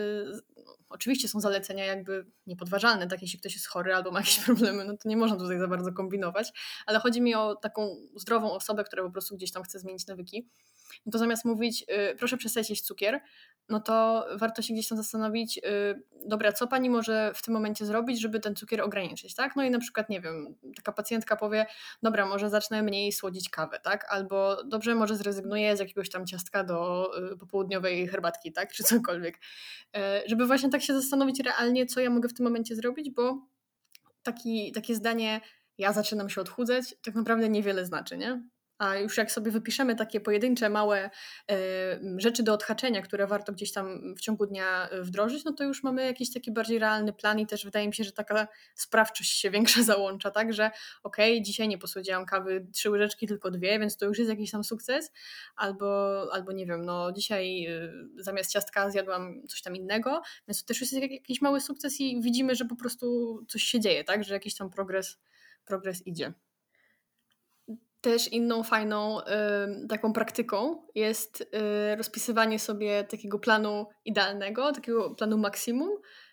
oczywiście 0.91 1.29
są 1.29 1.41
zalecenia 1.41 1.85
jakby 1.85 2.27
niepodważalne, 2.47 3.07
tak 3.07 3.23
jeśli 3.23 3.39
ktoś 3.39 3.55
jest 3.55 3.67
chory 3.67 3.95
albo 3.95 4.11
ma 4.11 4.19
jakieś 4.19 4.39
problemy, 4.47 4.85
no 4.85 4.97
to 4.97 5.09
nie 5.09 5.17
można 5.17 5.37
tutaj 5.37 5.59
za 5.59 5.69
bardzo 5.69 5.93
kombinować, 5.93 6.53
ale 6.87 6.99
chodzi 6.99 7.21
mi 7.21 7.35
o 7.35 7.55
taką 7.55 7.97
zdrową 8.17 8.53
osobę, 8.53 8.85
która 8.85 9.03
po 9.03 9.11
prostu 9.11 9.37
gdzieś 9.37 9.53
tam 9.53 9.63
chce 9.63 9.79
zmienić 9.79 10.07
nawyki. 10.07 10.49
No 11.07 11.13
to 11.13 11.19
zamiast 11.19 11.45
mówić, 11.45 11.85
yy, 11.89 12.15
proszę 12.19 12.37
przestać 12.37 12.71
jeść 12.71 12.83
cukier, 12.83 13.21
no 13.69 13.81
to 13.81 14.27
warto 14.37 14.63
się 14.63 14.75
gdzieś 14.75 14.89
tam 14.89 14.99
zastanowić, 14.99 15.57
yy, 15.57 16.03
dobra, 16.27 16.53
co 16.53 16.67
pani 16.67 16.91
może 16.91 17.33
w 17.35 17.43
tym 17.43 17.55
momencie 17.55 17.87
zrobić, 17.87 18.21
żeby 18.21 18.41
ten 18.41 18.57
cukier 18.57 18.81
ograniczyć, 18.81 19.35
tak? 19.35 19.57
No 19.57 19.65
i 19.65 19.71
na 19.71 19.79
przykład, 19.79 20.09
nie 20.09 20.21
wiem, 20.21 20.55
taka 20.77 20.93
pacjentka 20.93 21.37
powie, 21.37 21.67
dobra, 22.03 22.27
może 22.27 22.51
zacznę 22.51 22.83
mniej 22.83 23.13
słodzić 23.13 23.49
kawę, 23.49 23.81
tak? 23.83 24.07
Albo 24.09 24.65
dobrze, 24.65 24.95
może 24.95 25.17
zrezygnuję 25.17 25.77
z 25.77 25.81
jakiegoś 25.81 26.11
tam 26.11 26.27
ciastka 26.27 26.65
do 26.65 27.11
yy, 27.31 27.37
popołudniowej 27.37 28.09
herbatki, 28.09 28.53
tak? 28.53 28.73
Czy 28.73 28.85
cokolwiek. 28.85 29.37
Y, 29.37 30.01
żeby 30.27 30.47
właśnie 30.47 30.71
tak 30.71 30.83
się 30.83 30.95
zastanowić 31.01 31.41
realnie, 31.41 31.87
co 31.87 32.01
ja 32.01 32.11
mogę 32.11 32.29
w 32.29 32.35
tym 32.35 32.47
momencie 32.47 32.77
zrobić, 32.77 33.11
bo 33.11 33.47
taki, 34.23 34.73
takie 34.73 34.95
zdanie, 34.95 35.41
ja 35.79 35.93
zaczynam 35.93 36.31
się 36.31 36.41
odchudzać, 36.41 36.95
tak 37.03 37.15
naprawdę 37.15 37.49
niewiele 37.49 37.85
znaczy, 37.85 38.19
nie? 38.19 38.43
A 38.81 38.97
już 38.97 39.17
jak 39.17 39.33
sobie 39.33 39.51
wypiszemy 39.51 39.97
takie 39.97 40.21
pojedyncze, 40.21 40.71
małe 40.71 41.11
y, 41.51 41.55
rzeczy 42.17 42.43
do 42.43 42.55
odhaczenia, 42.55 43.03
które 43.03 43.27
warto 43.27 43.53
gdzieś 43.53 43.73
tam 43.73 44.15
w 44.15 44.21
ciągu 44.21 44.47
dnia 44.47 44.89
e, 44.89 45.03
wdrożyć, 45.03 45.45
no 45.45 45.53
to 45.53 45.65
już 45.65 45.83
mamy 45.83 46.07
jakiś 46.07 46.33
taki 46.33 46.53
bardziej 46.53 46.79
realny 46.79 47.13
plan 47.13 47.39
i 47.39 47.47
też 47.47 47.65
wydaje 47.65 47.89
mi 47.89 47.95
się, 47.95 48.05
że 48.05 48.13
taka 48.13 48.49
sprawczość 48.75 49.31
się 49.31 49.51
większa 49.61 49.83
załącza, 49.83 50.31
tak, 50.31 50.53
że 50.53 50.71
okej, 51.03 51.33
okay, 51.33 51.43
dzisiaj 51.43 51.69
nie 51.69 51.79
posłodziłam 51.79 52.27
kawy 52.27 52.67
trzy 52.73 52.91
łyżeczki, 52.91 53.27
tylko 53.27 53.51
dwie, 53.51 53.79
więc 53.79 53.97
to 53.97 54.07
już 54.07 54.19
jest 54.19 54.31
jakiś 54.31 54.51
tam 54.51 54.65
sukces, 54.65 55.13
albo, 55.57 56.21
albo 56.33 56.53
nie 56.53 56.67
wiem, 56.67 56.85
no 56.85 57.13
dzisiaj 57.13 57.67
y, 57.69 58.23
zamiast 58.23 58.53
ciastka 58.53 58.91
zjadłam 58.91 59.47
coś 59.49 59.63
tam 59.63 59.77
innego, 59.77 60.23
więc 60.49 60.63
to 60.63 60.69
też 60.69 60.81
jest 60.81 60.93
jakiś 60.93 61.41
mały 61.41 61.61
sukces 61.61 62.01
i 62.01 62.21
widzimy, 62.23 62.55
że 62.55 62.65
po 62.65 62.77
prostu 62.77 63.39
coś 63.49 63.63
się 63.63 63.81
dzieje, 63.81 64.05
tak, 64.05 64.25
że 64.25 64.35
jakiś 64.35 64.55
tam 64.55 64.71
progres, 64.71 65.19
progres 65.65 66.07
idzie. 66.07 66.33
Też 68.01 68.29
inną 68.29 68.63
fajną 68.63 69.21
y, 69.21 69.25
taką 69.89 70.13
praktyką 70.13 70.87
jest 70.95 71.41
y, 71.41 71.97
rozpisywanie 71.97 72.59
sobie 72.59 73.05
takiego 73.05 73.39
planu 73.39 73.87
idealnego, 74.05 74.73
takiego 74.73 75.11
planu 75.11 75.39
maksimum 75.39 75.91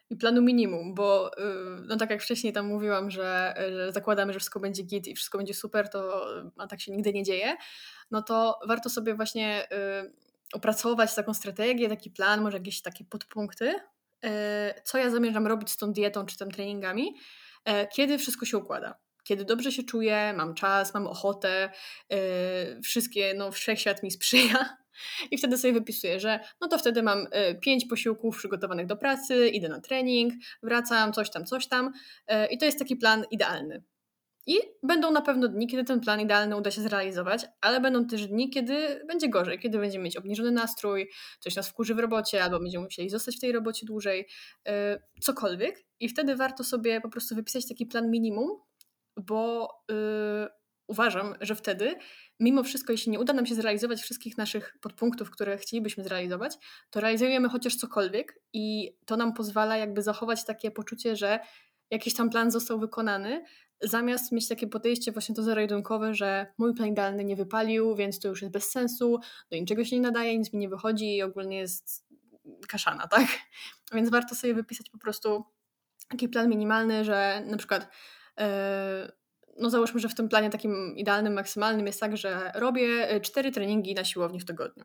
i 0.09 0.15
planu 0.15 0.41
minimum, 0.41 0.95
bo 0.95 1.31
y, 1.37 1.41
no 1.87 1.97
tak 1.97 2.09
jak 2.09 2.21
wcześniej 2.21 2.53
tam 2.53 2.67
mówiłam, 2.67 3.11
że, 3.11 3.55
że 3.71 3.91
zakładamy, 3.91 4.33
że 4.33 4.39
wszystko 4.39 4.59
będzie 4.59 4.83
git 4.83 5.07
i 5.07 5.15
wszystko 5.15 5.37
będzie 5.37 5.53
super, 5.53 5.89
to 5.89 6.25
a 6.57 6.67
tak 6.67 6.81
się 6.81 6.91
nigdy 6.91 7.13
nie 7.13 7.23
dzieje, 7.23 7.55
no 8.11 8.21
to 8.21 8.59
warto 8.67 8.89
sobie 8.89 9.15
właśnie 9.15 9.67
opracować 10.53 11.15
taką 11.15 11.33
strategię, 11.33 11.89
taki 11.89 12.11
plan, 12.11 12.41
może 12.41 12.57
jakieś 12.57 12.81
takie 12.81 13.05
podpunkty, 13.05 13.73
co 14.83 14.97
ja 14.97 15.09
zamierzam 15.09 15.47
robić 15.47 15.69
z 15.69 15.77
tą 15.77 15.93
dietą 15.93 16.25
czy 16.25 16.37
tym 16.37 16.51
treningami, 16.51 17.15
e, 17.65 17.87
kiedy 17.87 18.17
wszystko 18.17 18.45
się 18.45 18.57
układa 18.57 19.06
kiedy 19.27 19.45
dobrze 19.45 19.71
się 19.71 19.83
czuję, 19.83 20.33
mam 20.37 20.53
czas, 20.53 20.93
mam 20.93 21.07
ochotę, 21.07 21.69
yy, 22.09 22.17
wszystkie, 22.81 23.33
no 23.37 23.51
wszechświat 23.51 24.03
mi 24.03 24.11
sprzyja. 24.11 24.77
I 25.31 25.37
wtedy 25.37 25.57
sobie 25.57 25.73
wypisuję, 25.73 26.19
że 26.19 26.39
no 26.61 26.67
to 26.67 26.77
wtedy 26.77 27.03
mam 27.03 27.19
y, 27.19 27.27
pięć 27.61 27.85
posiłków 27.85 28.37
przygotowanych 28.37 28.85
do 28.85 28.97
pracy, 28.97 29.47
idę 29.47 29.69
na 29.69 29.81
trening, 29.81 30.33
wracam, 30.63 31.13
coś 31.13 31.31
tam, 31.31 31.45
coś 31.45 31.67
tam. 31.67 31.87
Y, 32.31 32.45
I 32.51 32.57
to 32.57 32.65
jest 32.65 32.79
taki 32.79 32.95
plan 32.95 33.25
idealny. 33.31 33.83
I 34.47 34.57
będą 34.83 35.11
na 35.11 35.21
pewno 35.21 35.47
dni, 35.47 35.67
kiedy 35.67 35.83
ten 35.83 35.99
plan 35.99 36.21
idealny 36.21 36.57
uda 36.57 36.71
się 36.71 36.81
zrealizować, 36.81 37.45
ale 37.61 37.81
będą 37.81 38.07
też 38.07 38.27
dni, 38.27 38.49
kiedy 38.49 39.01
będzie 39.07 39.29
gorzej, 39.29 39.59
kiedy 39.59 39.77
będziemy 39.77 40.03
mieć 40.03 40.17
obniżony 40.17 40.51
nastrój, 40.51 41.09
coś 41.39 41.55
nas 41.55 41.69
wkurzy 41.69 41.95
w 41.95 41.99
robocie, 41.99 42.43
albo 42.43 42.59
będziemy 42.59 42.83
musieli 42.83 43.09
zostać 43.09 43.37
w 43.37 43.39
tej 43.39 43.51
robocie 43.51 43.85
dłużej, 43.85 44.27
yy, 44.65 44.71
cokolwiek. 45.21 45.85
I 45.99 46.09
wtedy 46.09 46.35
warto 46.35 46.63
sobie 46.63 47.01
po 47.01 47.09
prostu 47.09 47.35
wypisać 47.35 47.67
taki 47.67 47.85
plan 47.85 48.11
minimum, 48.11 48.49
bo 49.17 49.69
yy, 49.89 50.47
uważam, 50.87 51.35
że 51.41 51.55
wtedy, 51.55 51.95
mimo 52.39 52.63
wszystko, 52.63 52.91
jeśli 52.91 53.11
nie 53.11 53.19
uda 53.19 53.33
nam 53.33 53.45
się 53.45 53.55
zrealizować 53.55 54.01
wszystkich 54.01 54.37
naszych 54.37 54.77
podpunktów, 54.81 55.31
które 55.31 55.57
chcielibyśmy 55.57 56.03
zrealizować, 56.03 56.57
to 56.89 56.99
realizujemy 56.99 57.49
chociaż 57.49 57.75
cokolwiek 57.75 58.39
i 58.53 58.95
to 59.05 59.17
nam 59.17 59.33
pozwala 59.33 59.77
jakby 59.77 60.01
zachować 60.01 60.45
takie 60.45 60.71
poczucie, 60.71 61.15
że 61.15 61.39
jakiś 61.91 62.13
tam 62.13 62.29
plan 62.29 62.51
został 62.51 62.79
wykonany, 62.79 63.43
zamiast 63.81 64.31
mieć 64.31 64.47
takie 64.47 64.67
podejście 64.67 65.11
właśnie 65.11 65.35
to 65.35 65.43
zero-jedynkowe, 65.43 66.13
że 66.13 66.47
mój 66.57 66.73
plan 66.73 66.89
idealny 66.89 67.23
nie 67.23 67.35
wypalił, 67.35 67.95
więc 67.95 68.19
to 68.19 68.27
już 68.27 68.41
jest 68.41 68.53
bez 68.53 68.71
sensu, 68.71 69.19
do 69.51 69.57
niczego 69.57 69.85
się 69.85 69.95
nie 69.95 70.01
nadaje, 70.01 70.37
nic 70.37 70.53
mi 70.53 70.59
nie 70.59 70.69
wychodzi 70.69 71.15
i 71.15 71.23
ogólnie 71.23 71.57
jest 71.57 72.07
kaszana, 72.67 73.07
tak? 73.07 73.27
Więc 73.93 74.09
warto 74.09 74.35
sobie 74.35 74.53
wypisać 74.53 74.89
po 74.89 74.97
prostu 74.97 75.43
taki 76.09 76.29
plan 76.29 76.49
minimalny, 76.49 77.05
że 77.05 77.43
na 77.45 77.57
przykład 77.57 77.89
no 79.59 79.69
załóżmy, 79.69 79.99
że 79.99 80.09
w 80.09 80.15
tym 80.15 80.29
planie 80.29 80.49
takim 80.49 80.95
idealnym, 80.97 81.33
maksymalnym 81.33 81.87
jest 81.87 81.99
tak, 81.99 82.17
że 82.17 82.51
robię 82.55 83.09
e, 83.09 83.21
cztery 83.21 83.51
treningi 83.51 83.95
na 83.95 84.03
siłowni 84.03 84.39
w 84.39 84.45
tygodniu. 84.45 84.83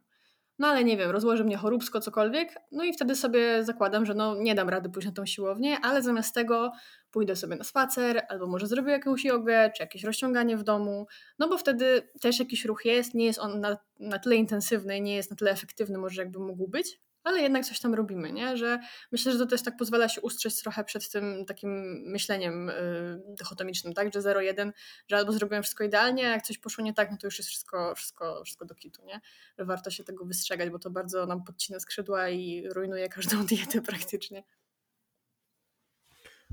no 0.59 0.69
ale 0.69 0.85
nie 0.85 0.97
wiem, 0.97 1.11
rozłoży 1.11 1.45
mnie 1.45 1.57
choróbsko, 1.57 2.01
cokolwiek, 2.01 2.55
no 2.73 2.85
i 2.85 2.93
wtedy 2.93 3.17
sobie 3.17 3.65
zakładam, 3.65 4.07
że 4.07 4.15
no 4.15 4.35
nie 4.35 4.55
dam 4.55 4.69
rady 4.69 4.91
pójść 4.91 5.09
na 5.09 5.15
tą 5.15 5.27
siłownię, 5.27 5.77
ale 5.83 6.03
zamiast 6.03 6.35
tego 6.35 6.73
pójdę 7.11 7.37
sobie 7.37 7.57
na 7.57 7.65
spacer, 7.65 8.23
albo 8.29 8.47
może 8.47 8.67
zrobię 8.67 8.93
jakąś 8.93 9.25
jogę, 9.25 9.71
czy 9.77 9.83
jakieś 9.83 10.05
rozciąganie 10.05 10.57
w 10.57 10.63
domu, 10.63 11.07
no 11.39 11.49
bo 11.49 11.59
wtedy 11.59 12.11
też 12.21 12.39
jakiś 12.39 12.65
ruch 12.65 12.85
jest, 12.85 13.15
nie 13.15 13.25
jest 13.25 13.39
on 13.39 13.61
na, 13.61 13.77
na 14.01 14.19
tyle 14.19 14.37
intensywny, 14.37 15.01
nie 15.01 15.15
jest 15.15 15.31
na 15.31 15.37
tyle 15.37 15.51
efektywny 15.51 15.99
może 15.99 16.23
jakby 16.23 16.39
mógł 16.39 16.69
być, 16.69 17.01
ale 17.25 17.41
jednak 17.41 17.65
coś 17.65 17.81
tam 17.81 17.95
robimy, 17.95 18.33
nie? 18.33 18.57
Że 18.57 18.79
myślę, 19.13 19.33
że 19.33 19.39
to 19.39 19.47
też 19.47 19.63
tak 19.63 19.77
pozwala 19.77 20.09
się 20.09 20.21
ustrzec 20.21 20.63
trochę 20.63 20.85
przed 20.85 21.11
tym 21.11 21.45
takim 21.47 21.71
myśleniem 22.07 22.67
yy, 22.67 23.35
dychotomicznym, 23.35 23.95
tak? 23.95 24.15
Że 24.15 24.21
0-1, 24.21 24.73
że 25.09 25.17
albo 25.17 25.33
zrobiłem 25.33 25.63
wszystko 25.63 25.85
idealnie, 25.85 26.27
a 26.27 26.31
jak 26.31 26.43
coś 26.43 26.59
poszło 26.59 26.85
nie 26.85 26.95
tak, 26.95 27.11
no 27.11 27.17
to 27.17 27.27
już 27.27 27.39
jest 27.39 27.51
wszystko, 27.51 27.95
wszystko, 27.95 28.45
wszystko 28.45 28.65
do 28.65 28.75
kitu, 28.75 29.05
nie? 29.05 29.21
Że 29.59 29.65
warto 29.65 29.91
się 29.91 30.05
tego 30.05 30.25
wystrzegać, 30.25 30.71
bo 30.71 30.79
to 30.79 30.91
bardzo 30.91 31.27
nam 31.27 31.45
podcina 31.45 31.81
skrzydła 31.81 32.29
i 32.29 32.69
rujnuje 32.69 33.09
każdą 33.09 33.45
dietę 33.47 33.83
praktycznie. 33.83 34.43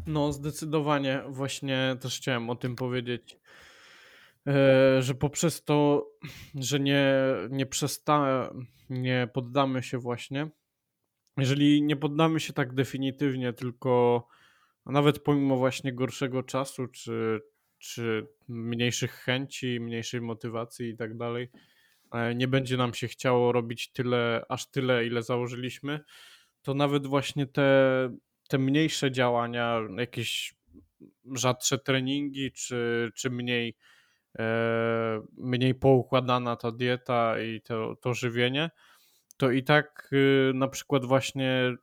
No, 0.07 0.33
zdecydowanie 0.33 1.23
właśnie 1.27 1.97
też 2.01 2.17
chciałem 2.17 2.49
o 2.49 2.55
tym 2.55 2.75
powiedzieć, 2.75 3.37
że 4.99 5.15
poprzez 5.19 5.63
to, 5.63 6.09
że 6.55 6.79
nie, 6.79 7.13
nie 7.49 7.65
przesta, 7.65 8.49
nie 8.89 9.29
poddamy 9.33 9.83
się 9.83 9.97
właśnie, 9.97 10.49
jeżeli 11.37 11.81
nie 11.81 11.95
poddamy 11.95 12.39
się 12.39 12.53
tak 12.53 12.73
definitywnie, 12.73 13.53
tylko 13.53 14.27
nawet 14.85 15.19
pomimo 15.19 15.57
właśnie 15.57 15.93
gorszego 15.93 16.43
czasu, 16.43 16.87
czy, 16.87 17.41
czy 17.77 18.27
mniejszych 18.47 19.11
chęci, 19.11 19.79
mniejszej 19.79 20.21
motywacji 20.21 20.89
i 20.89 20.97
tak 20.97 21.17
dalej, 21.17 21.49
e, 22.13 22.35
nie 22.35 22.47
będzie 22.47 22.77
nam 22.77 22.93
się 22.93 23.07
chciało 23.07 23.51
robić 23.51 23.91
tyle, 23.91 24.45
aż 24.49 24.71
tyle, 24.71 25.05
ile 25.05 25.23
założyliśmy, 25.23 25.99
to 26.61 26.73
nawet 26.73 27.07
właśnie 27.07 27.47
te, 27.47 28.09
te 28.49 28.57
mniejsze 28.57 29.11
działania, 29.11 29.81
jakieś 29.97 30.55
rzadsze 31.35 31.77
treningi, 31.77 32.51
czy, 32.51 33.11
czy 33.15 33.29
mniej, 33.29 33.69
e, 33.69 33.73
mniej 35.37 35.75
poukładana 35.75 36.55
ta 36.55 36.71
dieta 36.71 37.41
i 37.41 37.61
to, 37.61 37.95
to 38.01 38.13
żywienie, 38.13 38.69
to 39.37 39.51
i 39.51 39.63
tak 39.63 40.09
y, 40.13 40.51
na 40.55 40.67
przykład 40.67 41.05
właśnie 41.05 41.75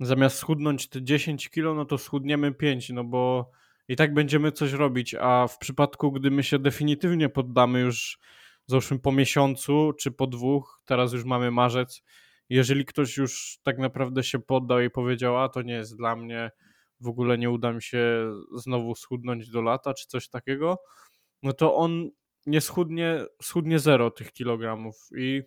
zamiast 0.00 0.36
schudnąć 0.36 0.88
te 0.88 1.02
10 1.02 1.50
kilo, 1.50 1.74
no 1.74 1.84
to 1.84 1.98
schudniemy 1.98 2.54
5, 2.54 2.90
no 2.90 3.04
bo 3.04 3.50
i 3.88 3.96
tak 3.96 4.14
będziemy 4.14 4.52
coś 4.52 4.72
robić, 4.72 5.14
a 5.20 5.46
w 5.46 5.58
przypadku, 5.58 6.12
gdy 6.12 6.30
my 6.30 6.42
się 6.42 6.58
definitywnie 6.58 7.28
poddamy 7.28 7.80
już 7.80 8.18
załóżmy 8.66 8.98
po 8.98 9.12
miesiącu 9.12 9.92
czy 10.00 10.10
po 10.10 10.26
dwóch, 10.26 10.80
teraz 10.84 11.12
już 11.12 11.24
mamy 11.24 11.50
marzec, 11.50 12.02
jeżeli 12.48 12.84
ktoś 12.84 13.16
już 13.16 13.58
tak 13.62 13.78
naprawdę 13.78 14.22
się 14.22 14.38
poddał 14.38 14.80
i 14.80 14.90
powiedział, 14.90 15.38
a 15.38 15.48
to 15.48 15.62
nie 15.62 15.74
jest 15.74 15.96
dla 15.96 16.16
mnie, 16.16 16.50
w 17.00 17.08
ogóle 17.08 17.38
nie 17.38 17.50
uda 17.50 17.72
mi 17.72 17.82
się 17.82 18.32
znowu 18.56 18.94
schudnąć 18.94 19.50
do 19.50 19.62
lata 19.62 19.94
czy 19.94 20.06
coś 20.06 20.28
takiego, 20.28 20.78
no 21.44 21.52
to 21.52 21.76
on 21.76 22.10
nie 22.46 22.60
schudnie, 22.60 23.24
schudnie 23.42 23.78
zero 23.78 24.10
tych 24.10 24.32
kilogramów 24.32 25.08
i 25.16 25.42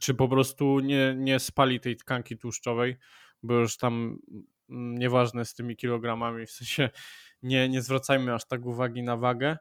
czy 0.00 0.14
po 0.14 0.28
prostu 0.28 0.80
nie, 0.80 1.14
nie 1.16 1.38
spali 1.38 1.80
tej 1.80 1.96
tkanki 1.96 2.38
tłuszczowej, 2.38 2.96
bo 3.42 3.54
już 3.54 3.76
tam 3.76 4.18
mm, 4.70 4.98
nieważne 4.98 5.44
z 5.44 5.54
tymi 5.54 5.76
kilogramami, 5.76 6.46
w 6.46 6.50
sensie 6.50 6.90
nie, 7.42 7.68
nie 7.68 7.82
zwracajmy 7.82 8.34
aż 8.34 8.46
tak 8.46 8.66
uwagi 8.66 9.02
na 9.02 9.16
wagę, 9.16 9.56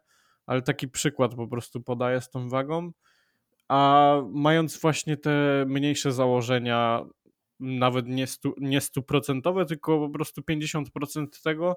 ale 0.45 0.61
taki 0.61 0.87
przykład 0.87 1.35
po 1.35 1.47
prostu 1.47 1.81
podaję 1.81 2.21
z 2.21 2.29
tą 2.29 2.49
wagą, 2.49 2.91
a 3.67 4.13
mając 4.33 4.81
właśnie 4.81 5.17
te 5.17 5.65
mniejsze 5.67 6.11
założenia, 6.11 7.05
nawet 7.59 8.07
nie, 8.07 8.27
stu, 8.27 8.53
nie 8.57 8.81
stuprocentowe, 8.81 9.65
tylko 9.65 9.99
po 9.99 10.09
prostu 10.09 10.41
50% 10.41 11.27
tego, 11.43 11.75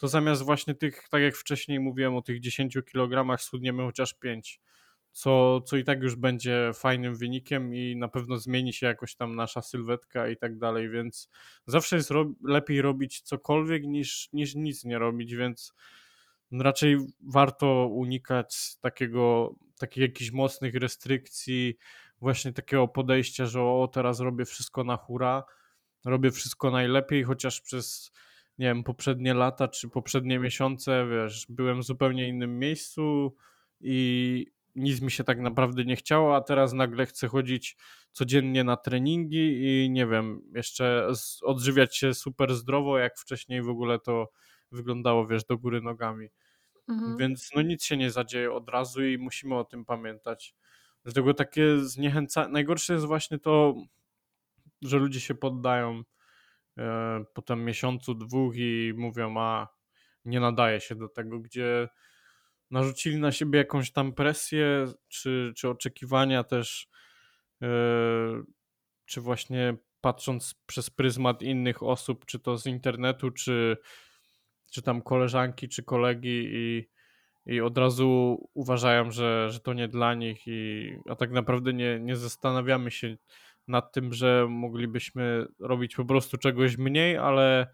to 0.00 0.08
zamiast 0.08 0.42
właśnie 0.42 0.74
tych, 0.74 1.08
tak 1.08 1.22
jak 1.22 1.36
wcześniej 1.36 1.80
mówiłem 1.80 2.16
o 2.16 2.22
tych 2.22 2.40
10 2.40 2.78
kg, 2.84 3.38
schudniemy 3.38 3.82
chociaż 3.82 4.14
5 4.14 4.60
co, 5.12 5.60
co 5.60 5.76
i 5.76 5.84
tak 5.84 6.02
już 6.02 6.16
będzie 6.16 6.70
fajnym 6.74 7.16
wynikiem 7.16 7.74
i 7.74 7.96
na 7.96 8.08
pewno 8.08 8.38
zmieni 8.38 8.72
się 8.72 8.86
jakoś 8.86 9.14
tam 9.14 9.36
nasza 9.36 9.62
sylwetka 9.62 10.28
i 10.28 10.36
tak 10.36 10.58
dalej, 10.58 10.90
więc 10.90 11.28
zawsze 11.66 11.96
jest 11.96 12.10
ro 12.10 12.32
lepiej 12.44 12.82
robić 12.82 13.20
cokolwiek 13.20 13.84
niż, 13.84 14.28
niż 14.32 14.54
nic 14.54 14.84
nie 14.84 14.98
robić, 14.98 15.34
więc 15.34 15.74
raczej 16.52 16.98
warto 17.20 17.86
unikać 17.86 18.76
takiego, 18.80 19.54
takich 19.78 20.02
jakichś 20.02 20.30
mocnych 20.30 20.74
restrykcji, 20.74 21.76
właśnie 22.20 22.52
takiego 22.52 22.88
podejścia, 22.88 23.46
że 23.46 23.62
o 23.62 23.88
teraz 23.92 24.20
robię 24.20 24.44
wszystko 24.44 24.84
na 24.84 24.96
hura, 24.96 25.44
robię 26.04 26.30
wszystko 26.30 26.70
najlepiej, 26.70 27.24
chociaż 27.24 27.60
przez 27.60 28.12
nie 28.60 28.66
wiem, 28.66 28.84
poprzednie 28.84 29.34
lata 29.34 29.68
czy 29.68 29.88
poprzednie 29.88 30.38
miesiące, 30.38 31.06
wiesz, 31.10 31.46
byłem 31.48 31.80
w 31.80 31.84
zupełnie 31.84 32.28
innym 32.28 32.58
miejscu 32.58 33.36
i 33.80 34.46
nic 34.74 35.00
mi 35.00 35.10
się 35.10 35.24
tak 35.24 35.40
naprawdę 35.40 35.84
nie 35.84 35.96
chciało, 35.96 36.36
a 36.36 36.40
teraz 36.40 36.72
nagle 36.72 37.06
chcę 37.06 37.28
chodzić 37.28 37.76
codziennie 38.12 38.64
na 38.64 38.76
treningi 38.76 39.60
i 39.62 39.90
nie 39.90 40.06
wiem, 40.06 40.42
jeszcze 40.54 41.08
odżywiać 41.42 41.96
się 41.96 42.14
super 42.14 42.54
zdrowo, 42.54 42.98
jak 42.98 43.18
wcześniej 43.18 43.62
w 43.62 43.68
ogóle 43.68 43.98
to 43.98 44.28
wyglądało, 44.72 45.26
wiesz, 45.26 45.44
do 45.44 45.58
góry 45.58 45.80
nogami. 45.80 46.28
Mhm. 46.88 47.16
Więc 47.16 47.50
no 47.56 47.62
nic 47.62 47.84
się 47.84 47.96
nie 47.96 48.10
zadzieje 48.10 48.52
od 48.52 48.68
razu 48.68 49.04
i 49.04 49.18
musimy 49.18 49.54
o 49.58 49.64
tym 49.64 49.84
pamiętać. 49.84 50.54
Dlatego 51.04 51.34
takie 51.34 51.78
zniechęcanie, 51.78 52.52
najgorsze 52.52 52.92
jest 52.92 53.06
właśnie 53.06 53.38
to, 53.38 53.74
że 54.82 54.98
ludzie 54.98 55.20
się 55.20 55.34
poddają 55.34 56.02
e, 56.78 57.24
po 57.34 57.42
tym 57.42 57.64
miesiącu, 57.64 58.14
dwóch 58.14 58.56
i 58.56 58.92
mówią, 58.96 59.38
a 59.38 59.68
nie 60.24 60.40
nadaje 60.40 60.80
się 60.80 60.94
do 60.94 61.08
tego, 61.08 61.40
gdzie 61.40 61.88
narzucili 62.70 63.16
na 63.16 63.32
siebie 63.32 63.58
jakąś 63.58 63.92
tam 63.92 64.12
presję, 64.12 64.86
czy, 65.08 65.52
czy 65.56 65.68
oczekiwania 65.68 66.44
też, 66.44 66.88
yy, 67.60 68.42
czy 69.04 69.20
właśnie 69.20 69.76
patrząc 70.00 70.54
przez 70.66 70.90
pryzmat 70.90 71.42
innych 71.42 71.82
osób, 71.82 72.26
czy 72.26 72.38
to 72.38 72.58
z 72.58 72.66
internetu, 72.66 73.30
czy, 73.30 73.76
czy 74.70 74.82
tam 74.82 75.02
koleżanki, 75.02 75.68
czy 75.68 75.82
kolegi 75.82 76.48
i, 76.50 76.90
i 77.46 77.60
od 77.60 77.78
razu 77.78 78.38
uważają, 78.54 79.10
że, 79.10 79.50
że 79.50 79.60
to 79.60 79.72
nie 79.72 79.88
dla 79.88 80.14
nich, 80.14 80.46
i, 80.46 80.90
a 81.08 81.16
tak 81.16 81.30
naprawdę 81.30 81.72
nie, 81.72 82.00
nie 82.00 82.16
zastanawiamy 82.16 82.90
się 82.90 83.16
nad 83.70 83.92
tym, 83.92 84.12
że 84.12 84.46
moglibyśmy 84.48 85.46
robić 85.58 85.96
po 85.96 86.04
prostu 86.04 86.38
czegoś 86.38 86.78
mniej, 86.78 87.16
ale 87.16 87.66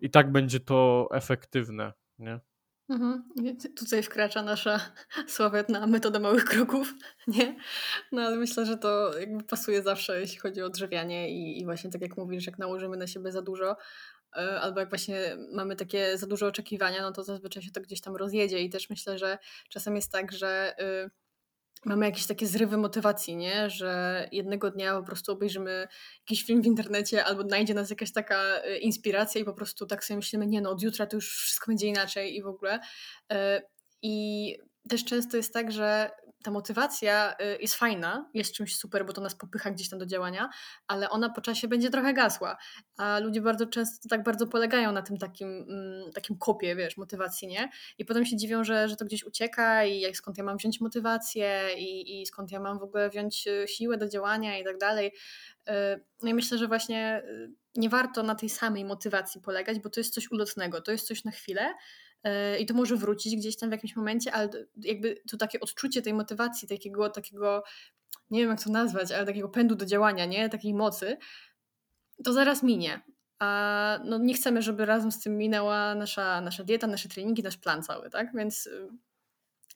i 0.00 0.10
tak 0.10 0.32
będzie 0.32 0.60
to 0.60 1.08
efektywne, 1.12 1.92
nie? 2.18 2.40
Mhm. 2.90 3.22
Tutaj 3.76 4.02
wkracza 4.02 4.42
nasza 4.42 4.80
sławetna 5.36 5.86
metoda 5.86 6.20
małych 6.20 6.44
kroków, 6.44 6.94
nie? 7.26 7.56
No 8.12 8.22
ale 8.22 8.36
myślę, 8.36 8.66
że 8.66 8.78
to 8.78 9.18
jakby 9.18 9.44
pasuje 9.44 9.82
zawsze, 9.82 10.20
jeśli 10.20 10.38
chodzi 10.38 10.62
o 10.62 10.66
odżywianie 10.66 11.30
i, 11.30 11.60
i 11.60 11.64
właśnie 11.64 11.90
tak 11.90 12.02
jak 12.02 12.16
mówisz, 12.16 12.46
jak 12.46 12.58
nałożymy 12.58 12.96
na 12.96 13.06
siebie 13.06 13.32
za 13.32 13.42
dużo, 13.42 13.76
e, 14.36 14.60
albo 14.60 14.80
jak 14.80 14.88
właśnie 14.88 15.36
mamy 15.52 15.76
takie 15.76 16.18
za 16.18 16.26
duże 16.26 16.46
oczekiwania, 16.46 17.02
no 17.02 17.12
to 17.12 17.22
zazwyczaj 17.22 17.62
się 17.62 17.70
to 17.70 17.80
gdzieś 17.80 18.00
tam 18.00 18.16
rozjedzie 18.16 18.60
i 18.60 18.70
też 18.70 18.90
myślę, 18.90 19.18
że 19.18 19.38
czasem 19.68 19.96
jest 19.96 20.12
tak, 20.12 20.32
że 20.32 20.74
y, 21.06 21.19
mamy 21.84 22.06
jakieś 22.06 22.26
takie 22.26 22.46
zrywy 22.46 22.76
motywacji, 22.76 23.36
nie? 23.36 23.70
Że 23.70 24.28
jednego 24.32 24.70
dnia 24.70 24.96
po 24.96 25.02
prostu 25.02 25.32
obejrzymy 25.32 25.88
jakiś 26.20 26.44
film 26.44 26.62
w 26.62 26.66
internecie 26.66 27.24
albo 27.24 27.42
znajdzie 27.42 27.74
nas 27.74 27.90
jakaś 27.90 28.12
taka 28.12 28.36
e, 28.62 28.78
inspiracja 28.78 29.40
i 29.40 29.44
po 29.44 29.54
prostu 29.54 29.86
tak 29.86 30.04
sobie 30.04 30.16
myślimy, 30.16 30.46
nie 30.46 30.60
no, 30.60 30.70
od 30.70 30.82
jutra 30.82 31.06
to 31.06 31.16
już 31.16 31.30
wszystko 31.30 31.70
będzie 31.70 31.86
inaczej 31.86 32.36
i 32.36 32.42
w 32.42 32.46
ogóle. 32.46 32.80
E, 33.32 33.62
I 34.02 34.56
też 34.88 35.04
często 35.04 35.36
jest 35.36 35.54
tak, 35.54 35.72
że 35.72 36.10
ta 36.42 36.50
motywacja 36.50 37.34
y, 37.40 37.58
jest 37.60 37.74
fajna, 37.74 38.30
jest 38.34 38.54
czymś 38.54 38.76
super, 38.76 39.06
bo 39.06 39.12
to 39.12 39.20
nas 39.20 39.34
popycha 39.34 39.70
gdzieś 39.70 39.88
tam 39.88 39.98
do 39.98 40.06
działania, 40.06 40.50
ale 40.86 41.10
ona 41.10 41.30
po 41.30 41.40
czasie 41.40 41.68
będzie 41.68 41.90
trochę 41.90 42.14
gasła. 42.14 42.56
A 42.96 43.18
ludzie 43.18 43.40
bardzo 43.40 43.66
często 43.66 44.08
tak 44.08 44.22
bardzo 44.22 44.46
polegają 44.46 44.92
na 44.92 45.02
tym 45.02 45.18
takim, 45.18 45.48
mm, 45.48 46.12
takim 46.12 46.38
kopie, 46.38 46.76
wiesz, 46.76 46.96
motywacji, 46.96 47.48
nie? 47.48 47.70
I 47.98 48.04
potem 48.04 48.26
się 48.26 48.36
dziwią, 48.36 48.64
że, 48.64 48.88
że 48.88 48.96
to 48.96 49.04
gdzieś 49.04 49.24
ucieka 49.24 49.84
i 49.84 50.00
jak, 50.00 50.16
skąd 50.16 50.38
ja 50.38 50.44
mam 50.44 50.56
wziąć 50.56 50.80
motywację 50.80 51.68
i, 51.78 52.20
i 52.22 52.26
skąd 52.26 52.52
ja 52.52 52.60
mam 52.60 52.78
w 52.78 52.82
ogóle 52.82 53.10
wziąć 53.10 53.46
y, 53.46 53.68
siłę 53.68 53.96
do 53.96 54.08
działania 54.08 54.58
i 54.58 54.64
tak 54.64 54.78
dalej. 54.78 55.12
Y, 55.68 55.72
no 56.22 56.30
i 56.30 56.34
myślę, 56.34 56.58
że 56.58 56.68
właśnie 56.68 57.22
nie 57.74 57.88
warto 57.88 58.22
na 58.22 58.34
tej 58.34 58.48
samej 58.48 58.84
motywacji 58.84 59.40
polegać, 59.40 59.78
bo 59.78 59.90
to 59.90 60.00
jest 60.00 60.14
coś 60.14 60.30
ulotnego, 60.30 60.80
to 60.80 60.92
jest 60.92 61.06
coś 61.06 61.24
na 61.24 61.30
chwilę, 61.30 61.74
i 62.60 62.66
to 62.66 62.74
może 62.74 62.96
wrócić 62.96 63.36
gdzieś 63.36 63.56
tam 63.56 63.68
w 63.68 63.72
jakimś 63.72 63.96
momencie, 63.96 64.32
ale 64.32 64.48
jakby 64.76 65.14
to 65.30 65.36
takie 65.36 65.60
odczucie 65.60 66.02
tej 66.02 66.14
motywacji, 66.14 66.68
takiego, 66.68 67.10
takiego 67.10 67.62
nie 68.30 68.40
wiem 68.40 68.50
jak 68.50 68.64
to 68.64 68.70
nazwać, 68.70 69.12
ale 69.12 69.26
takiego 69.26 69.48
pędu 69.48 69.74
do 69.74 69.86
działania, 69.86 70.26
nie? 70.26 70.48
Takiej 70.48 70.74
mocy, 70.74 71.16
to 72.24 72.32
zaraz 72.32 72.62
minie. 72.62 73.00
A 73.38 73.98
no 74.04 74.18
nie 74.18 74.34
chcemy, 74.34 74.62
żeby 74.62 74.86
razem 74.86 75.12
z 75.12 75.20
tym 75.20 75.36
minęła 75.36 75.94
nasza, 75.94 76.40
nasza 76.40 76.64
dieta, 76.64 76.86
nasze 76.86 77.08
treningi, 77.08 77.42
nasz 77.42 77.56
plan 77.56 77.82
cały, 77.82 78.10
tak? 78.10 78.34
Więc 78.34 78.66
y, 78.66 78.88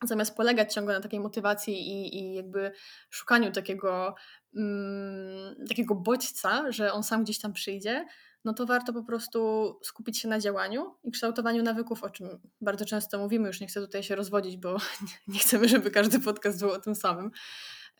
zamiast 0.03 0.35
polegać 0.35 0.73
ciągle 0.73 0.95
na 0.95 1.01
takiej 1.01 1.19
motywacji 1.19 1.73
i, 1.73 2.17
i 2.17 2.33
jakby 2.33 2.71
szukaniu 3.09 3.51
takiego 3.51 4.15
mm, 4.55 5.67
takiego 5.67 5.95
bodźca, 5.95 6.71
że 6.71 6.93
on 6.93 7.03
sam 7.03 7.23
gdzieś 7.23 7.39
tam 7.39 7.53
przyjdzie, 7.53 8.05
no 8.45 8.53
to 8.53 8.65
warto 8.65 8.93
po 8.93 9.03
prostu 9.03 9.39
skupić 9.83 10.19
się 10.19 10.27
na 10.27 10.39
działaniu 10.39 10.95
i 11.03 11.11
kształtowaniu 11.11 11.63
nawyków, 11.63 12.03
o 12.03 12.09
czym 12.09 12.27
bardzo 12.61 12.85
często 12.85 13.19
mówimy. 13.19 13.47
Już 13.47 13.61
nie 13.61 13.67
chcę 13.67 13.81
tutaj 13.81 14.03
się 14.03 14.15
rozwodzić, 14.15 14.57
bo 14.57 14.77
nie 15.27 15.39
chcemy, 15.39 15.67
żeby 15.67 15.91
każdy 15.91 16.19
podcast 16.19 16.59
był 16.59 16.71
o 16.71 16.79
tym 16.79 16.95
samym. 16.95 17.31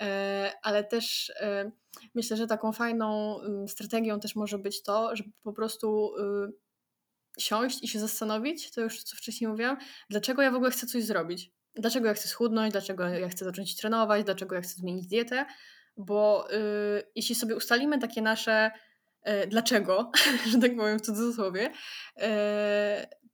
E, 0.02 0.52
ale 0.64 0.84
też 0.84 1.32
e, 1.36 1.72
myślę, 2.16 2.38
że 2.38 2.48
taką 2.48 2.72
fajną 2.72 3.40
mm, 3.42 3.68
strategią 3.68 4.20
też 4.20 4.36
może 4.36 4.58
być 4.58 4.84
to, 4.84 5.16
żeby 5.16 5.30
po 5.44 5.54
prostu 5.54 6.16
y, 6.18 6.54
siąść 7.40 7.84
i 7.84 7.88
się 7.88 8.00
zastanowić, 8.00 8.72
to 8.72 8.82
już 8.82 9.04
co 9.04 9.18
wcześniej 9.18 9.50
mówiłam, 9.50 9.78
dlaczego 10.10 10.42
ja 10.42 10.52
w 10.52 10.56
ogóle 10.56 10.72
chcę 10.72 10.88
coś 10.88 11.04
zrobić. 11.04 11.52
Dlaczego 11.76 12.08
ja 12.08 12.14
chcę 12.14 12.28
schudnąć, 12.28 12.72
dlaczego 12.72 13.04
ja 13.04 13.30
chcę 13.30 13.46
zacząć 13.46 13.76
trenować, 13.76 14.24
dlaczego 14.24 14.56
ja 14.56 14.62
chcę 14.62 14.74
zmienić 14.74 15.08
dietę, 15.08 15.46
bo 15.98 16.52
y, 16.52 17.04
jeśli 17.16 17.36
sobie 17.36 17.56
ustalimy 17.56 18.00
takie 18.00 18.22
nasze 18.22 18.72
dlaczego, 19.48 20.12
że 20.52 20.60
tak 20.60 20.76
powiem 20.76 21.00
w 21.00 21.02
cudzysłowie, 21.02 21.72
y, 22.18 22.26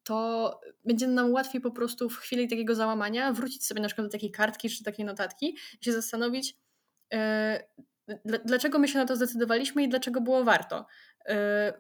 to 0.04 0.60
będzie 0.86 1.08
nam 1.08 1.32
łatwiej 1.32 1.62
po 1.62 1.72
prostu 1.72 2.10
w 2.10 2.18
chwili 2.18 2.48
takiego 2.48 2.76
załamania 2.76 3.34
wrócić 3.34 3.66
sobie 3.66 3.82
na 3.82 3.88
przykład 3.88 4.08
do 4.08 4.12
takiej 4.12 4.32
kartki 4.32 4.70
czy 4.70 4.84
takiej 4.84 5.06
notatki 5.06 5.58
i 5.82 5.86
się 5.86 5.94
zastanowić, 5.94 6.56
e, 7.14 7.64
dlaczego 8.46 8.80
my 8.80 8.88
się 8.88 9.00
na 9.00 9.06
to 9.06 9.16
zdecydowaliśmy 9.16 9.84
i 9.84 9.90
dlaczego 9.90 10.22
było 10.22 10.44
warto. 10.44 10.86
E, 11.26 11.74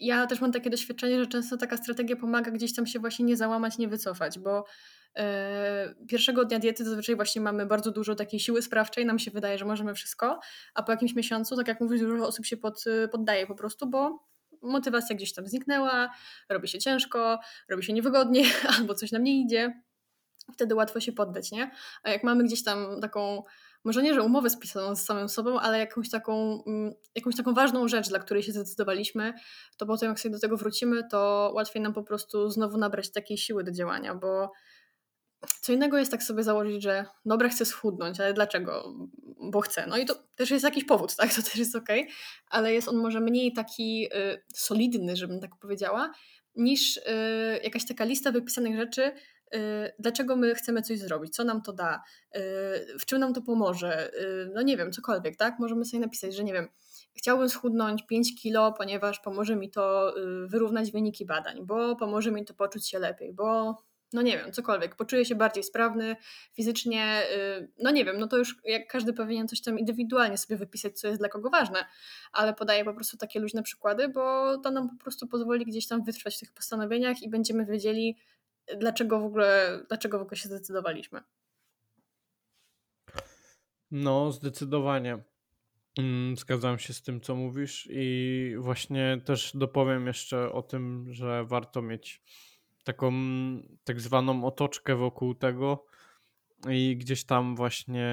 ja 0.00 0.26
też 0.26 0.40
mam 0.40 0.52
takie 0.52 0.70
doświadczenie, 0.70 1.18
że 1.18 1.26
często 1.26 1.56
taka 1.56 1.76
strategia 1.76 2.16
pomaga 2.16 2.50
gdzieś 2.50 2.74
tam 2.74 2.86
się 2.86 2.98
właśnie 2.98 3.24
nie 3.24 3.36
załamać, 3.36 3.78
nie 3.78 3.88
wycofać, 3.88 4.38
bo 4.38 4.58
e, 4.58 4.64
pierwszego 6.08 6.44
dnia 6.44 6.58
diety 6.58 6.84
zazwyczaj 6.84 7.16
właśnie 7.16 7.40
mamy 7.40 7.66
bardzo 7.66 7.90
dużo 7.90 8.14
takiej 8.14 8.40
siły 8.40 8.62
sprawczej, 8.62 9.06
nam 9.06 9.18
się 9.18 9.30
wydaje, 9.30 9.58
że 9.58 9.64
możemy 9.64 9.94
wszystko, 9.94 10.40
a 10.74 10.82
po 10.82 10.92
jakimś 10.92 11.14
miesiącu, 11.14 11.56
tak 11.56 11.68
jak 11.68 11.80
mówisz, 11.80 12.00
dużo 12.00 12.26
osób 12.26 12.46
się 12.46 12.56
pod, 12.56 12.84
poddaje 13.10 13.46
po 13.46 13.54
prostu, 13.54 13.86
bo 13.86 14.32
motywacja 14.62 15.16
gdzieś 15.16 15.32
tam 15.32 15.46
zniknęła, 15.46 16.10
robi 16.48 16.68
się 16.68 16.78
ciężko, 16.78 17.38
robi 17.68 17.82
się 17.82 17.92
niewygodnie 17.92 18.44
albo 18.78 18.94
coś 18.94 19.12
nam 19.12 19.22
nie 19.22 19.40
idzie. 19.40 19.82
Wtedy 20.52 20.74
łatwo 20.74 21.00
się 21.00 21.12
poddać, 21.12 21.52
nie? 21.52 21.70
A 22.02 22.10
jak 22.10 22.24
mamy 22.24 22.44
gdzieś 22.44 22.64
tam 22.64 23.00
taką, 23.00 23.42
może 23.84 24.02
nie, 24.02 24.14
że 24.14 24.22
umowę 24.22 24.50
spisaną 24.50 24.96
z 24.96 25.04
samym 25.04 25.28
sobą, 25.28 25.60
ale 25.60 25.78
jakąś 25.78 26.10
taką, 26.10 26.64
mm, 26.66 26.92
jakąś 27.14 27.36
taką 27.36 27.54
ważną 27.54 27.88
rzecz, 27.88 28.08
dla 28.08 28.18
której 28.18 28.42
się 28.42 28.52
zdecydowaliśmy, 28.52 29.34
to 29.76 29.86
potem 29.86 30.08
jak 30.08 30.20
sobie 30.20 30.34
do 30.34 30.40
tego 30.40 30.56
wrócimy, 30.56 31.08
to 31.10 31.50
łatwiej 31.54 31.82
nam 31.82 31.92
po 31.92 32.02
prostu 32.02 32.50
znowu 32.50 32.78
nabrać 32.78 33.12
takiej 33.12 33.38
siły 33.38 33.64
do 33.64 33.72
działania, 33.72 34.14
bo 34.14 34.52
co 35.60 35.72
innego 35.72 35.98
jest 35.98 36.10
tak 36.10 36.22
sobie 36.22 36.42
założyć, 36.42 36.82
że 36.82 37.04
dobra, 37.24 37.48
chcę 37.48 37.64
schudnąć, 37.64 38.20
ale 38.20 38.32
dlaczego? 38.32 38.94
Bo 39.40 39.60
chcę. 39.60 39.86
No 39.86 39.96
i 39.96 40.04
to 40.04 40.14
też 40.34 40.50
jest 40.50 40.64
jakiś 40.64 40.84
powód, 40.84 41.16
tak? 41.16 41.34
To 41.34 41.42
też 41.42 41.56
jest 41.56 41.76
ok, 41.76 41.88
ale 42.46 42.74
jest 42.74 42.88
on 42.88 42.96
może 42.96 43.20
mniej 43.20 43.52
taki 43.52 44.06
y, 44.06 44.42
solidny, 44.54 45.16
żebym 45.16 45.40
tak 45.40 45.50
powiedziała, 45.60 46.12
niż 46.56 46.96
y, 46.96 47.02
jakaś 47.64 47.86
taka 47.86 48.04
lista 48.04 48.32
wypisanych 48.32 48.76
rzeczy, 48.76 49.02
y, 49.02 49.58
dlaczego 49.98 50.36
my 50.36 50.54
chcemy 50.54 50.82
coś 50.82 50.98
zrobić, 50.98 51.34
co 51.34 51.44
nam 51.44 51.62
to 51.62 51.72
da, 51.72 52.02
y, 52.36 52.40
w 52.98 53.06
czym 53.06 53.18
nam 53.18 53.34
to 53.34 53.42
pomoże, 53.42 54.10
y, 54.14 54.50
no 54.54 54.62
nie 54.62 54.76
wiem, 54.76 54.92
cokolwiek, 54.92 55.36
tak? 55.36 55.58
Możemy 55.58 55.84
sobie 55.84 56.00
napisać, 56.00 56.34
że 56.34 56.44
nie 56.44 56.52
wiem, 56.52 56.68
chciałbym 57.14 57.48
schudnąć 57.48 58.06
5 58.06 58.42
kilo, 58.42 58.72
ponieważ 58.72 59.20
pomoże 59.20 59.56
mi 59.56 59.70
to 59.70 60.14
wyrównać 60.46 60.92
wyniki 60.92 61.26
badań, 61.26 61.66
bo 61.66 61.96
pomoże 61.96 62.30
mi 62.32 62.44
to 62.44 62.54
poczuć 62.54 62.88
się 62.88 62.98
lepiej, 62.98 63.32
bo 63.32 63.76
no 64.12 64.22
nie 64.22 64.38
wiem, 64.38 64.52
cokolwiek, 64.52 64.96
poczuję 64.96 65.24
się 65.24 65.34
bardziej 65.34 65.64
sprawny 65.64 66.16
fizycznie, 66.52 67.22
y, 67.60 67.68
no 67.78 67.90
nie 67.90 68.04
wiem, 68.04 68.18
no 68.18 68.26
to 68.26 68.38
już 68.38 68.56
jak 68.64 68.88
każdy 68.88 69.12
powinien 69.12 69.48
coś 69.48 69.62
tam 69.62 69.78
indywidualnie 69.78 70.38
sobie 70.38 70.56
wypisać, 70.56 71.00
co 71.00 71.08
jest 71.08 71.20
dla 71.20 71.28
kogo 71.28 71.50
ważne, 71.50 71.84
ale 72.32 72.54
podaję 72.54 72.84
po 72.84 72.94
prostu 72.94 73.16
takie 73.16 73.40
luźne 73.40 73.62
przykłady, 73.62 74.08
bo 74.08 74.58
to 74.58 74.70
nam 74.70 74.88
po 74.88 75.04
prostu 75.04 75.26
pozwoli 75.26 75.64
gdzieś 75.64 75.88
tam 75.88 76.04
wytrwać 76.04 76.36
w 76.36 76.40
tych 76.40 76.52
postanowieniach 76.52 77.22
i 77.22 77.30
będziemy 77.30 77.66
wiedzieli, 77.66 78.16
dlaczego 78.78 79.20
w 79.20 79.24
ogóle, 79.24 79.80
dlaczego 79.88 80.18
w 80.18 80.22
ogóle 80.22 80.36
się 80.36 80.48
zdecydowaliśmy. 80.48 81.20
No, 83.90 84.32
zdecydowanie. 84.32 85.18
Mm, 85.98 86.36
zgadzam 86.36 86.78
się 86.78 86.92
z 86.92 87.02
tym, 87.02 87.20
co 87.20 87.34
mówisz, 87.34 87.88
i 87.90 88.54
właśnie 88.58 89.20
też 89.24 89.52
dopowiem 89.54 90.06
jeszcze 90.06 90.52
o 90.52 90.62
tym, 90.62 91.06
że 91.10 91.44
warto 91.44 91.82
mieć 91.82 92.22
taką 92.84 93.12
tak 93.84 94.00
zwaną 94.00 94.44
otoczkę 94.44 94.96
wokół 94.96 95.34
tego 95.34 95.84
i 96.70 96.96
gdzieś 96.96 97.24
tam 97.24 97.56
właśnie 97.56 98.10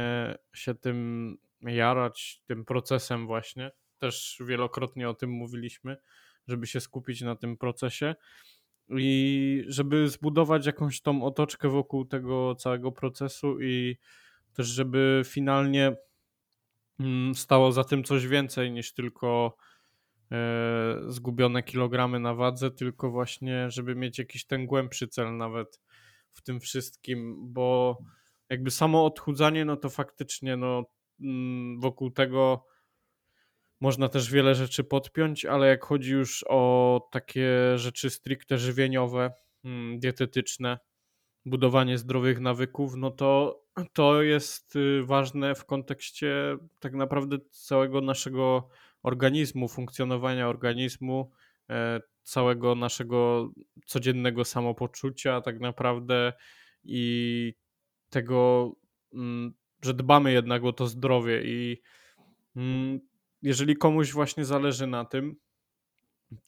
się 0.53 0.75
tym 0.75 1.37
jarać, 1.61 2.41
tym 2.45 2.65
procesem 2.65 3.27
właśnie. 3.27 3.71
Też 3.97 4.41
wielokrotnie 4.45 5.09
o 5.09 5.13
tym 5.13 5.29
mówiliśmy, 5.29 5.97
żeby 6.47 6.67
się 6.67 6.79
skupić 6.79 7.21
na 7.21 7.35
tym 7.35 7.57
procesie 7.57 8.15
i 8.89 9.63
żeby 9.67 10.09
zbudować 10.09 10.65
jakąś 10.65 11.01
tą 11.01 11.23
otoczkę 11.23 11.69
wokół 11.69 12.05
tego 12.05 12.55
całego 12.55 12.91
procesu 12.91 13.61
i 13.61 13.97
też 14.53 14.67
żeby 14.67 15.21
finalnie 15.25 15.95
mm, 16.99 17.35
stało 17.35 17.71
za 17.71 17.83
tym 17.83 18.03
coś 18.03 18.27
więcej 18.27 18.71
niż 18.71 18.93
tylko 18.93 19.57
zgubione 21.07 21.63
kilogramy 21.63 22.19
na 22.19 22.33
wadze, 22.33 22.71
tylko 22.71 23.11
właśnie, 23.11 23.71
żeby 23.71 23.95
mieć 23.95 24.19
jakiś 24.19 24.45
ten 24.45 24.65
głębszy 24.65 25.07
cel 25.07 25.37
nawet 25.37 25.81
w 26.33 26.41
tym 26.41 26.59
wszystkim, 26.59 27.35
bo 27.53 27.97
jakby 28.49 28.71
samo 28.71 29.05
odchudzanie, 29.05 29.65
no 29.65 29.77
to 29.77 29.89
faktycznie 29.89 30.57
no, 30.57 30.83
mm, 31.21 31.79
wokół 31.79 32.11
tego 32.11 32.65
można 33.81 34.09
też 34.09 34.31
wiele 34.31 34.55
rzeczy 34.55 34.83
podpiąć, 34.83 35.45
ale 35.45 35.67
jak 35.67 35.85
chodzi 35.85 36.11
już 36.11 36.45
o 36.49 37.09
takie 37.11 37.77
rzeczy 37.77 38.09
stricte 38.09 38.57
żywieniowe, 38.57 39.31
mm, 39.63 39.99
dietetyczne, 39.99 40.77
budowanie 41.45 41.97
zdrowych 41.97 42.39
nawyków, 42.39 42.95
no 42.95 43.11
to 43.11 43.59
to 43.93 44.21
jest 44.21 44.75
y, 44.75 45.03
ważne 45.05 45.55
w 45.55 45.65
kontekście 45.65 46.57
tak 46.79 46.93
naprawdę 46.93 47.37
całego 47.51 48.01
naszego 48.01 48.69
organizmu, 49.03 49.67
funkcjonowania 49.67 50.47
organizmu, 50.47 51.31
e, 51.69 52.01
całego 52.23 52.75
naszego 52.75 53.49
codziennego 53.85 54.45
samopoczucia, 54.45 55.41
tak 55.41 55.59
naprawdę 55.59 56.33
i 56.83 57.53
tego, 58.09 58.71
mm, 59.13 59.53
że 59.81 59.93
dbamy 59.93 60.31
jednak 60.31 60.63
o 60.63 60.73
to 60.73 60.87
zdrowie. 60.87 61.41
I 61.43 61.81
mm, 62.55 62.99
jeżeli 63.41 63.75
komuś 63.75 64.11
właśnie 64.11 64.45
zależy 64.45 64.87
na 64.87 65.05
tym, 65.05 65.35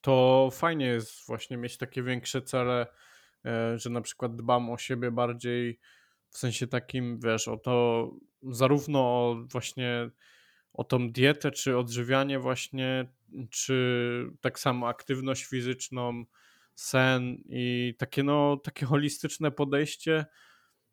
to 0.01 0.49
fajnie 0.51 0.85
jest 0.85 1.27
właśnie 1.27 1.57
mieć 1.57 1.77
takie 1.77 2.03
większe 2.03 2.41
cele, 2.41 2.87
e, 3.45 3.79
że 3.79 3.89
na 3.89 4.01
przykład 4.01 4.35
dbam 4.35 4.69
o 4.69 4.77
siebie 4.77 5.11
bardziej 5.11 5.79
w 6.29 6.37
sensie 6.37 6.67
takim, 6.67 7.19
wiesz, 7.19 7.47
o 7.47 7.57
to 7.57 8.09
zarówno 8.43 8.99
o 8.99 9.45
właśnie 9.51 10.09
o 10.73 10.83
tą 10.83 11.11
dietę, 11.11 11.51
czy 11.51 11.77
odżywianie 11.77 12.39
właśnie, 12.39 13.13
czy 13.49 14.25
tak 14.41 14.59
samo 14.59 14.87
aktywność 14.87 15.45
fizyczną, 15.45 16.25
sen 16.75 17.37
i 17.49 17.95
takie 17.97 18.23
no, 18.23 18.57
takie 18.57 18.85
holistyczne 18.85 19.51
podejście 19.51 20.25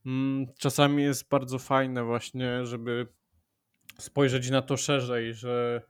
mm, 0.06 0.46
czasami 0.58 1.02
jest 1.02 1.28
bardzo 1.28 1.58
fajne 1.58 2.04
właśnie, 2.04 2.66
żeby 2.66 3.06
spojrzeć 3.98 4.50
na 4.50 4.62
to 4.62 4.76
szerzej, 4.76 5.34
że 5.34 5.82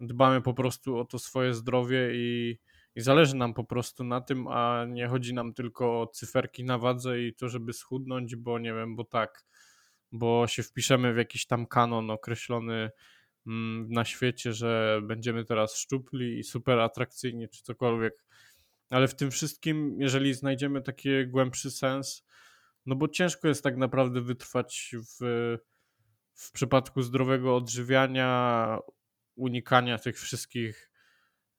dbamy 0.00 0.42
po 0.42 0.54
prostu 0.54 0.98
o 0.98 1.04
to 1.04 1.18
swoje 1.18 1.54
zdrowie 1.54 2.10
i, 2.14 2.58
i 2.94 3.00
zależy 3.00 3.36
nam 3.36 3.54
po 3.54 3.64
prostu 3.64 4.04
na 4.04 4.20
tym, 4.20 4.48
a 4.48 4.84
nie 4.88 5.08
chodzi 5.08 5.34
nam 5.34 5.54
tylko 5.54 6.00
o 6.00 6.06
cyferki 6.06 6.64
na 6.64 6.78
wadze 6.78 7.22
i 7.22 7.34
to, 7.34 7.48
żeby 7.48 7.72
schudnąć, 7.72 8.36
bo 8.36 8.58
nie 8.58 8.74
wiem, 8.74 8.96
bo 8.96 9.04
tak 9.04 9.44
bo 10.18 10.46
się 10.46 10.62
wpiszemy 10.62 11.14
w 11.14 11.16
jakiś 11.16 11.46
tam 11.46 11.66
kanon 11.66 12.10
określony 12.10 12.90
mm, 13.46 13.88
na 13.90 14.04
świecie, 14.04 14.52
że 14.52 15.00
będziemy 15.02 15.44
teraz 15.44 15.76
szczupli 15.76 16.38
i 16.38 16.44
super 16.44 16.78
atrakcyjni, 16.78 17.48
czy 17.48 17.62
cokolwiek. 17.62 18.24
Ale 18.90 19.08
w 19.08 19.16
tym 19.16 19.30
wszystkim, 19.30 19.96
jeżeli 20.00 20.34
znajdziemy 20.34 20.82
taki 20.82 21.26
głębszy 21.26 21.70
sens, 21.70 22.26
no 22.86 22.96
bo 22.96 23.08
ciężko 23.08 23.48
jest 23.48 23.64
tak 23.64 23.76
naprawdę 23.76 24.20
wytrwać 24.20 24.94
w, 25.20 25.56
w 26.34 26.52
przypadku 26.52 27.02
zdrowego 27.02 27.56
odżywiania, 27.56 28.78
unikania 29.36 29.98
tych 29.98 30.18
wszystkich, 30.18 30.90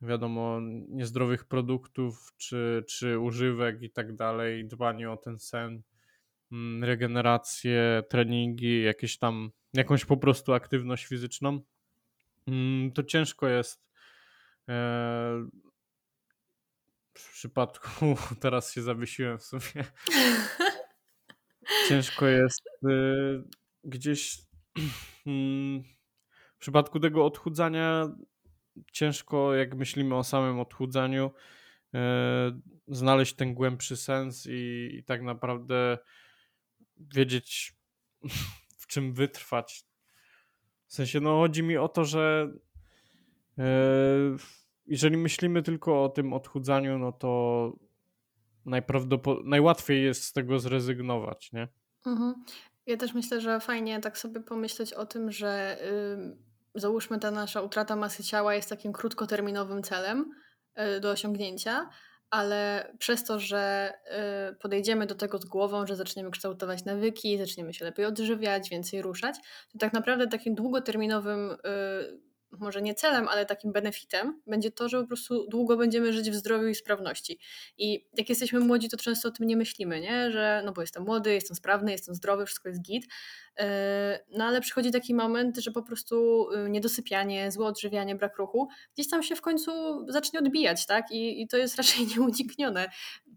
wiadomo, 0.01 0.59
niezdrowych 0.89 1.45
produktów, 1.45 2.33
czy, 2.37 2.83
czy 2.87 3.19
używek 3.19 3.81
i 3.81 3.91
tak 3.91 4.15
dalej, 4.15 4.67
dbanie 4.67 5.11
o 5.11 5.17
ten 5.17 5.39
sen 5.39 5.81
regenerację, 6.81 8.03
treningi, 8.09 8.83
jakieś 8.83 9.17
tam, 9.17 9.51
jakąś 9.73 10.05
po 10.05 10.17
prostu 10.17 10.53
aktywność 10.53 11.05
fizyczną, 11.05 11.61
mm, 12.47 12.91
to 12.91 13.03
ciężko 13.03 13.47
jest 13.47 13.87
e, 14.69 15.47
w 17.13 17.31
przypadku, 17.31 18.15
teraz 18.41 18.73
się 18.73 18.81
zawiesiłem 18.81 19.37
w 19.37 19.43
sumie, 19.43 19.85
ciężko 21.89 22.27
jest 22.27 22.61
e, 22.67 22.89
gdzieś 23.83 24.37
mm, 25.25 25.83
w 26.55 26.59
przypadku 26.59 26.99
tego 26.99 27.25
odchudzania 27.25 28.09
ciężko, 28.91 29.55
jak 29.55 29.75
myślimy 29.75 30.15
o 30.15 30.23
samym 30.23 30.59
odchudzaniu, 30.59 31.31
e, 31.93 32.59
znaleźć 32.87 33.35
ten 33.35 33.53
głębszy 33.53 33.97
sens 33.97 34.47
i, 34.49 34.89
i 34.99 35.03
tak 35.03 35.21
naprawdę 35.21 35.97
wiedzieć, 36.99 37.75
w 38.81 38.87
czym 38.87 39.13
wytrwać. 39.13 39.85
W 40.87 40.93
sensie, 40.93 41.19
no 41.19 41.37
chodzi 41.37 41.63
mi 41.63 41.77
o 41.77 41.87
to, 41.87 42.05
że 42.05 42.51
e, 43.57 43.63
jeżeli 44.85 45.17
myślimy 45.17 45.63
tylko 45.63 46.03
o 46.03 46.09
tym 46.09 46.33
odchudzaniu, 46.33 46.99
no 46.99 47.11
to 47.11 47.73
najprawdopodobniej 48.65 49.49
najłatwiej 49.49 50.03
jest 50.03 50.23
z 50.23 50.33
tego 50.33 50.59
zrezygnować, 50.59 51.51
nie? 51.51 51.67
Mhm. 52.05 52.33
Ja 52.85 52.97
też 52.97 53.13
myślę, 53.13 53.41
że 53.41 53.59
fajnie 53.59 53.99
tak 53.99 54.17
sobie 54.17 54.41
pomyśleć 54.41 54.93
o 54.93 55.05
tym, 55.05 55.31
że 55.31 55.77
yy, 56.73 56.81
załóżmy 56.81 57.19
ta 57.19 57.31
nasza 57.31 57.61
utrata 57.61 57.95
masy 57.95 58.23
ciała 58.23 58.55
jest 58.55 58.69
takim 58.69 58.93
krótkoterminowym 58.93 59.83
celem 59.83 60.31
yy, 60.77 60.99
do 60.99 61.11
osiągnięcia, 61.11 61.89
ale 62.29 62.91
przez 62.99 63.23
to, 63.23 63.39
że 63.39 63.93
yy, 64.49 64.55
podejdziemy 64.55 65.05
do 65.05 65.15
tego 65.15 65.37
z 65.37 65.45
głową, 65.45 65.87
że 65.87 65.95
zaczniemy 65.95 66.31
kształtować 66.31 66.85
nawyki, 66.85 67.37
zaczniemy 67.37 67.73
się 67.73 67.85
lepiej 67.85 68.05
odżywiać, 68.05 68.69
więcej 68.69 69.01
ruszać, 69.01 69.35
to 69.71 69.79
tak 69.79 69.93
naprawdę 69.93 70.27
takim 70.27 70.55
długoterminowym 70.55 71.51
y, 71.51 72.26
może 72.51 72.81
nie 72.81 72.95
celem, 72.95 73.27
ale 73.27 73.45
takim 73.45 73.71
benefitem 73.71 74.41
będzie 74.47 74.71
to, 74.71 74.89
że 74.89 75.01
po 75.01 75.07
prostu 75.07 75.47
długo 75.47 75.77
będziemy 75.77 76.13
żyć 76.13 76.31
w 76.31 76.35
zdrowiu 76.35 76.67
i 76.67 76.75
sprawności. 76.75 77.39
I 77.77 78.07
jak 78.17 78.29
jesteśmy 78.29 78.59
młodzi, 78.59 78.89
to 78.89 78.97
często 78.97 79.29
o 79.29 79.31
tym 79.31 79.47
nie 79.47 79.57
myślimy, 79.57 80.01
nie? 80.01 80.31
że 80.31 80.61
no 80.65 80.71
bo 80.71 80.81
jestem 80.81 81.03
młody, 81.03 81.33
jestem 81.33 81.55
sprawny, 81.55 81.91
jestem 81.91 82.15
zdrowy, 82.15 82.45
wszystko 82.45 82.69
jest 82.69 82.81
git. 82.81 83.05
Yy, 83.59 83.65
no 84.29 84.45
ale 84.45 84.61
przychodzi 84.61 84.91
taki 84.91 85.13
moment, 85.13 85.57
że 85.57 85.71
po 85.71 85.81
prostu 85.83 86.47
yy, 86.51 86.69
niedosypianie, 86.69 87.51
złe 87.51 87.65
odżywianie, 87.65 88.15
brak 88.15 88.37
ruchu 88.37 88.67
gdzieś 88.93 89.09
tam 89.09 89.23
się 89.23 89.35
w 89.35 89.41
końcu 89.41 89.71
zacznie 90.07 90.39
odbijać, 90.39 90.85
tak? 90.85 91.11
I, 91.11 91.41
i 91.41 91.47
to 91.47 91.57
jest 91.57 91.75
raczej 91.81 92.07
nieuniknione 92.07 92.89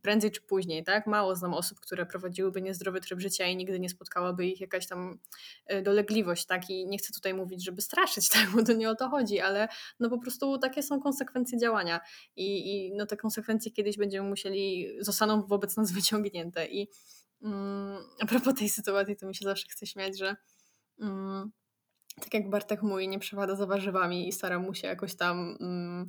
prędzej 0.03 0.31
czy 0.31 0.41
później, 0.41 0.85
tak? 0.85 1.07
Mało 1.07 1.37
znam 1.37 1.55
osób, 1.55 1.81
które 1.81 2.07
prowadziłyby 2.07 2.63
niezdrowy 2.63 3.01
tryb 3.01 3.21
życia 3.21 3.47
i 3.47 3.57
nigdy 3.57 3.81
nie 3.81 3.89
spotkałaby 3.89 4.47
ich 4.47 4.61
jakaś 4.61 4.87
tam 4.87 5.19
e, 5.67 5.83
dolegliwość, 5.83 6.47
tak? 6.47 6.71
I 6.71 6.87
nie 6.87 6.99
chcę 6.99 7.13
tutaj 7.13 7.35
mówić, 7.35 7.65
żeby 7.65 7.83
straszyć, 7.83 8.29
tak? 8.35 8.51
Bo 8.51 8.63
to 8.63 8.73
nie 8.73 8.91
o 8.91 8.95
to 9.01 9.09
chodzi, 9.09 9.41
ale 9.41 9.69
no 10.01 10.11
po 10.11 10.19
prostu 10.19 10.59
takie 10.59 10.83
są 10.83 11.01
konsekwencje 11.01 11.59
działania 11.59 12.01
i, 12.37 12.75
i 12.75 12.93
no 12.97 13.07
te 13.07 13.17
konsekwencje 13.17 13.73
kiedyś 13.73 13.97
będziemy 13.97 14.29
musieli, 14.29 14.89
zostaną 15.01 15.47
wobec 15.47 15.77
nas 15.77 15.93
wyciągnięte 16.01 16.67
i 16.67 16.89
mm, 17.43 17.99
a 18.21 18.27
propos 18.27 18.55
tej 18.55 18.69
sytuacji, 18.69 19.17
to 19.17 19.27
mi 19.27 19.35
się 19.35 19.45
zawsze 19.45 19.67
chce 19.69 19.87
śmiać, 19.87 20.19
że 20.19 20.37
mm, 21.01 21.51
tak 22.21 22.35
jak 22.35 22.51
Bartek 22.51 22.83
mówi, 22.83 23.09
nie 23.09 23.19
przepada 23.19 23.57
za 23.57 23.67
warzywami 23.67 24.29
i 24.29 24.33
stara 24.33 24.59
mu 24.59 24.75
się 24.75 24.89
jakoś 24.89 25.17
tam 25.17 25.57
mm, 25.61 26.07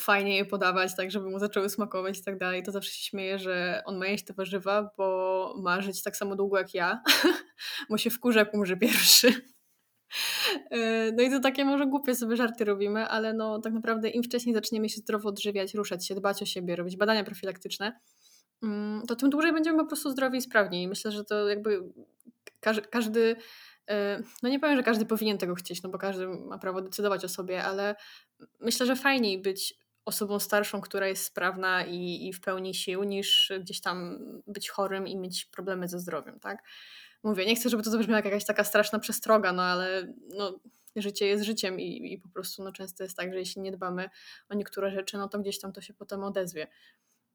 fajnie 0.00 0.36
je 0.36 0.44
podawać, 0.44 0.96
tak 0.96 1.10
żeby 1.10 1.30
mu 1.30 1.38
zaczęły 1.38 1.70
smakować 1.70 2.18
i 2.18 2.24
tak 2.24 2.38
dalej, 2.38 2.62
to 2.62 2.72
zawsze 2.72 2.90
się 2.90 3.04
śmieję, 3.04 3.38
że 3.38 3.82
on 3.86 3.98
ma 3.98 4.06
jeść 4.06 4.24
te 4.24 4.34
warzywa, 4.34 4.90
bo 4.96 5.54
ma 5.62 5.82
żyć 5.82 6.02
tak 6.02 6.16
samo 6.16 6.36
długo 6.36 6.58
jak 6.58 6.74
ja, 6.74 7.02
bo 7.90 7.98
się 7.98 8.10
wkurza, 8.10 8.40
jak 8.40 8.54
umrze 8.54 8.76
pierwszy. 8.76 9.57
E, 10.70 11.12
no 11.12 11.22
i 11.22 11.30
to 11.30 11.40
takie 11.40 11.64
może 11.64 11.86
głupie 11.86 12.14
sobie 12.14 12.36
żarty 12.36 12.64
robimy, 12.64 13.06
ale 13.06 13.32
no 13.32 13.60
tak 13.60 13.72
naprawdę 13.72 14.08
im 14.08 14.22
wcześniej 14.22 14.54
zaczniemy 14.54 14.88
się 14.88 14.96
zdrowo 15.00 15.28
odżywiać, 15.28 15.74
ruszać 15.74 16.06
się, 16.06 16.14
dbać 16.14 16.42
o 16.42 16.46
siebie, 16.46 16.76
robić 16.76 16.96
badania 16.96 17.24
profilaktyczne, 17.24 18.00
mm, 18.62 19.02
to 19.06 19.16
tym 19.16 19.30
dłużej 19.30 19.52
będziemy 19.52 19.78
po 19.78 19.86
prostu 19.86 20.10
zdrowi 20.10 20.38
i 20.38 20.42
sprawni. 20.42 20.82
I 20.82 20.88
myślę, 20.88 21.12
że 21.12 21.24
to 21.24 21.48
jakby 21.48 21.82
każdy, 22.90 23.36
e, 23.90 24.22
no 24.42 24.48
nie 24.48 24.60
powiem, 24.60 24.76
że 24.76 24.82
każdy 24.82 25.06
powinien 25.06 25.38
tego 25.38 25.54
chcieć, 25.54 25.82
no 25.82 25.90
bo 25.90 25.98
każdy 25.98 26.28
ma 26.28 26.58
prawo 26.58 26.82
decydować 26.82 27.24
o 27.24 27.28
sobie, 27.28 27.64
ale 27.64 27.94
myślę, 28.60 28.86
że 28.86 28.96
fajniej 28.96 29.42
być 29.42 29.74
osobą 30.04 30.38
starszą, 30.38 30.80
która 30.80 31.08
jest 31.08 31.24
sprawna 31.24 31.84
i, 31.84 32.28
i 32.28 32.32
w 32.32 32.40
pełni 32.40 32.74
sił, 32.74 33.04
niż 33.04 33.52
gdzieś 33.60 33.80
tam 33.80 34.18
być 34.46 34.70
chorym 34.70 35.06
i 35.06 35.16
mieć 35.16 35.44
problemy 35.44 35.88
ze 35.88 35.98
zdrowiem, 35.98 36.40
tak? 36.40 36.62
Mówię, 37.22 37.46
nie 37.46 37.56
chcę, 37.56 37.68
żeby 37.68 37.82
to 37.82 37.90
zabrzmiała 37.90 38.18
jak 38.18 38.24
jakaś 38.24 38.44
taka 38.44 38.64
straszna 38.64 38.98
przestroga, 38.98 39.52
no 39.52 39.62
ale 39.62 40.14
no, 40.28 40.60
życie 40.96 41.26
jest 41.26 41.44
życiem 41.44 41.80
i, 41.80 42.12
i 42.12 42.18
po 42.18 42.28
prostu 42.28 42.62
no, 42.62 42.72
często 42.72 43.02
jest 43.02 43.16
tak, 43.16 43.32
że 43.32 43.38
jeśli 43.38 43.62
nie 43.62 43.72
dbamy 43.72 44.10
o 44.48 44.54
niektóre 44.54 44.90
rzeczy, 44.90 45.18
no 45.18 45.28
to 45.28 45.38
gdzieś 45.38 45.60
tam 45.60 45.72
to 45.72 45.80
się 45.80 45.94
potem 45.94 46.24
odezwie. 46.24 46.66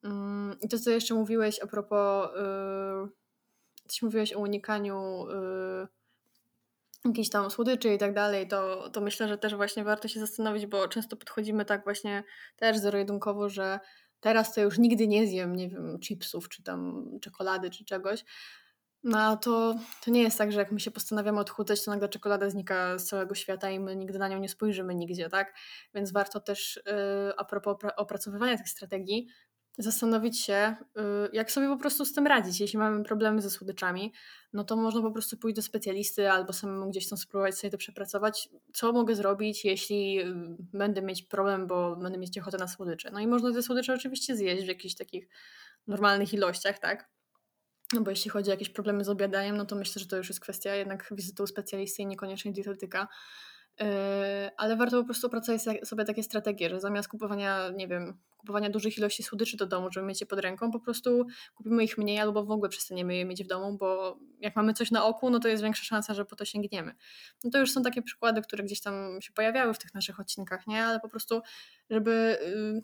Mm, 0.03 0.57
I 0.61 0.69
to, 0.69 0.79
co 0.79 0.89
jeszcze 0.89 1.13
mówiłeś 1.13 1.59
a 1.59 1.67
propos, 1.67 2.29
yy, 2.35 3.09
coś 3.87 4.01
mówiłeś 4.01 4.33
o 4.33 4.39
unikaniu 4.39 5.25
yy, 5.27 5.87
jakichś 7.05 7.29
tam 7.29 7.51
słodyczy 7.51 7.93
i 7.93 7.97
tak 7.97 8.13
dalej, 8.13 8.47
to, 8.47 8.89
to 8.89 9.01
myślę, 9.01 9.27
że 9.27 9.37
też 9.37 9.55
właśnie 9.55 9.83
warto 9.83 10.07
się 10.07 10.19
zastanowić, 10.19 10.65
bo 10.65 10.87
często 10.87 11.17
podchodzimy 11.17 11.65
tak 11.65 11.83
właśnie 11.83 12.23
też 12.55 12.77
zero-jedynkowo, 12.77 13.49
że 13.49 13.79
teraz 14.19 14.53
to 14.53 14.61
już 14.61 14.77
nigdy 14.77 15.07
nie 15.07 15.27
zjem, 15.27 15.55
nie 15.55 15.69
wiem, 15.69 15.99
chipsów, 15.99 16.49
czy 16.49 16.63
tam 16.63 17.09
czekolady, 17.21 17.69
czy 17.69 17.85
czegoś. 17.85 18.23
No 19.03 19.37
to, 19.37 19.75
to 20.05 20.11
nie 20.11 20.21
jest 20.21 20.37
tak, 20.37 20.51
że 20.51 20.59
jak 20.59 20.71
my 20.71 20.79
się 20.79 20.91
postanawiamy 20.91 21.39
odchudzać, 21.39 21.85
to 21.85 21.91
nagle 21.91 22.09
czekolada 22.09 22.49
znika 22.49 22.97
z 22.97 23.05
całego 23.05 23.35
świata 23.35 23.69
i 23.69 23.79
my 23.79 23.95
nigdy 23.95 24.19
na 24.19 24.27
nią 24.27 24.39
nie 24.39 24.49
spojrzymy 24.49 24.95
nigdzie, 24.95 25.29
tak? 25.29 25.53
Więc 25.93 26.11
warto 26.11 26.39
też 26.39 26.81
yy, 26.85 26.93
a 27.37 27.45
propos 27.45 27.77
opracowywania 27.97 28.57
tych 28.57 28.69
strategii, 28.69 29.27
zastanowić 29.77 30.39
się, 30.39 30.75
y, 30.97 31.01
jak 31.33 31.51
sobie 31.51 31.67
po 31.67 31.77
prostu 31.77 32.05
z 32.05 32.13
tym 32.13 32.27
radzić. 32.27 32.59
Jeśli 32.59 32.79
mamy 32.79 33.03
problemy 33.03 33.41
ze 33.41 33.49
słodyczami, 33.49 34.13
no 34.53 34.63
to 34.63 34.75
można 34.75 35.01
po 35.01 35.11
prostu 35.11 35.37
pójść 35.37 35.55
do 35.55 35.61
specjalisty 35.61 36.31
albo 36.31 36.53
samemu 36.53 36.89
gdzieś 36.89 37.09
tam 37.09 37.17
spróbować 37.17 37.57
sobie 37.57 37.71
to 37.71 37.77
przepracować, 37.77 38.49
co 38.73 38.93
mogę 38.93 39.15
zrobić, 39.15 39.65
jeśli 39.65 40.19
y, 40.21 40.33
będę 40.73 41.01
mieć 41.01 41.23
problem, 41.23 41.67
bo 41.67 41.95
będę 41.95 42.17
mieć 42.17 42.37
ochotę 42.37 42.57
na 42.57 42.67
słodycze. 42.67 43.11
No 43.11 43.19
i 43.19 43.27
można 43.27 43.53
te 43.53 43.63
słodycze 43.63 43.93
oczywiście 43.93 44.35
zjeść 44.35 44.63
w 44.65 44.67
jakichś 44.67 44.95
takich 44.95 45.27
normalnych 45.87 46.33
ilościach, 46.33 46.79
tak? 46.79 47.12
No 47.93 48.01
bo 48.01 48.09
jeśli 48.09 48.31
chodzi 48.31 48.49
o 48.49 48.53
jakieś 48.53 48.69
problemy 48.69 49.03
z 49.03 49.09
obiadaniem, 49.09 49.57
no 49.57 49.65
to 49.65 49.75
myślę, 49.75 49.99
że 49.99 50.07
to 50.07 50.17
już 50.17 50.27
jest 50.27 50.39
kwestia 50.39 50.75
jednak 50.75 51.07
wizyty 51.11 51.43
u 51.43 51.47
specjalisty 51.47 52.01
i 52.01 52.05
niekoniecznie 52.05 52.51
dietetyka. 52.51 53.07
Yy, 53.79 53.85
ale 54.57 54.77
warto 54.77 54.97
po 54.99 55.05
prostu 55.05 55.27
opracować 55.27 55.61
sobie 55.83 56.05
takie 56.05 56.23
strategie, 56.23 56.69
że 56.69 56.79
zamiast 56.79 57.09
kupowania, 57.09 57.69
nie 57.69 57.87
wiem, 57.87 58.17
kupowania 58.37 58.69
dużych 58.69 58.97
ilości 58.97 59.23
słodyczy 59.23 59.57
do 59.57 59.65
domu, 59.65 59.87
żeby 59.91 60.07
mieć 60.07 60.21
je 60.21 60.27
pod 60.27 60.39
ręką, 60.39 60.71
po 60.71 60.79
prostu 60.79 61.25
kupimy 61.55 61.83
ich 61.83 61.97
mniej 61.97 62.19
albo 62.19 62.43
w 62.43 62.51
ogóle 62.51 62.69
przestaniemy 62.69 63.15
je 63.15 63.25
mieć 63.25 63.43
w 63.43 63.47
domu, 63.47 63.77
bo 63.77 64.19
jak 64.39 64.55
mamy 64.55 64.73
coś 64.73 64.91
na 64.91 65.05
oku, 65.05 65.29
no 65.29 65.39
to 65.39 65.47
jest 65.47 65.63
większa 65.63 65.83
szansa, 65.83 66.13
że 66.13 66.25
po 66.25 66.35
to 66.35 66.45
sięgniemy. 66.45 66.93
No 67.43 67.51
to 67.51 67.59
już 67.59 67.71
są 67.71 67.81
takie 67.81 68.01
przykłady, 68.01 68.41
które 68.41 68.63
gdzieś 68.63 68.81
tam 68.81 69.21
się 69.21 69.33
pojawiały 69.33 69.73
w 69.73 69.79
tych 69.79 69.93
naszych 69.93 70.19
odcinkach, 70.19 70.67
nie? 70.67 70.85
Ale 70.85 70.99
po 70.99 71.09
prostu, 71.09 71.41
żeby 71.89 72.37
yy, 72.73 72.81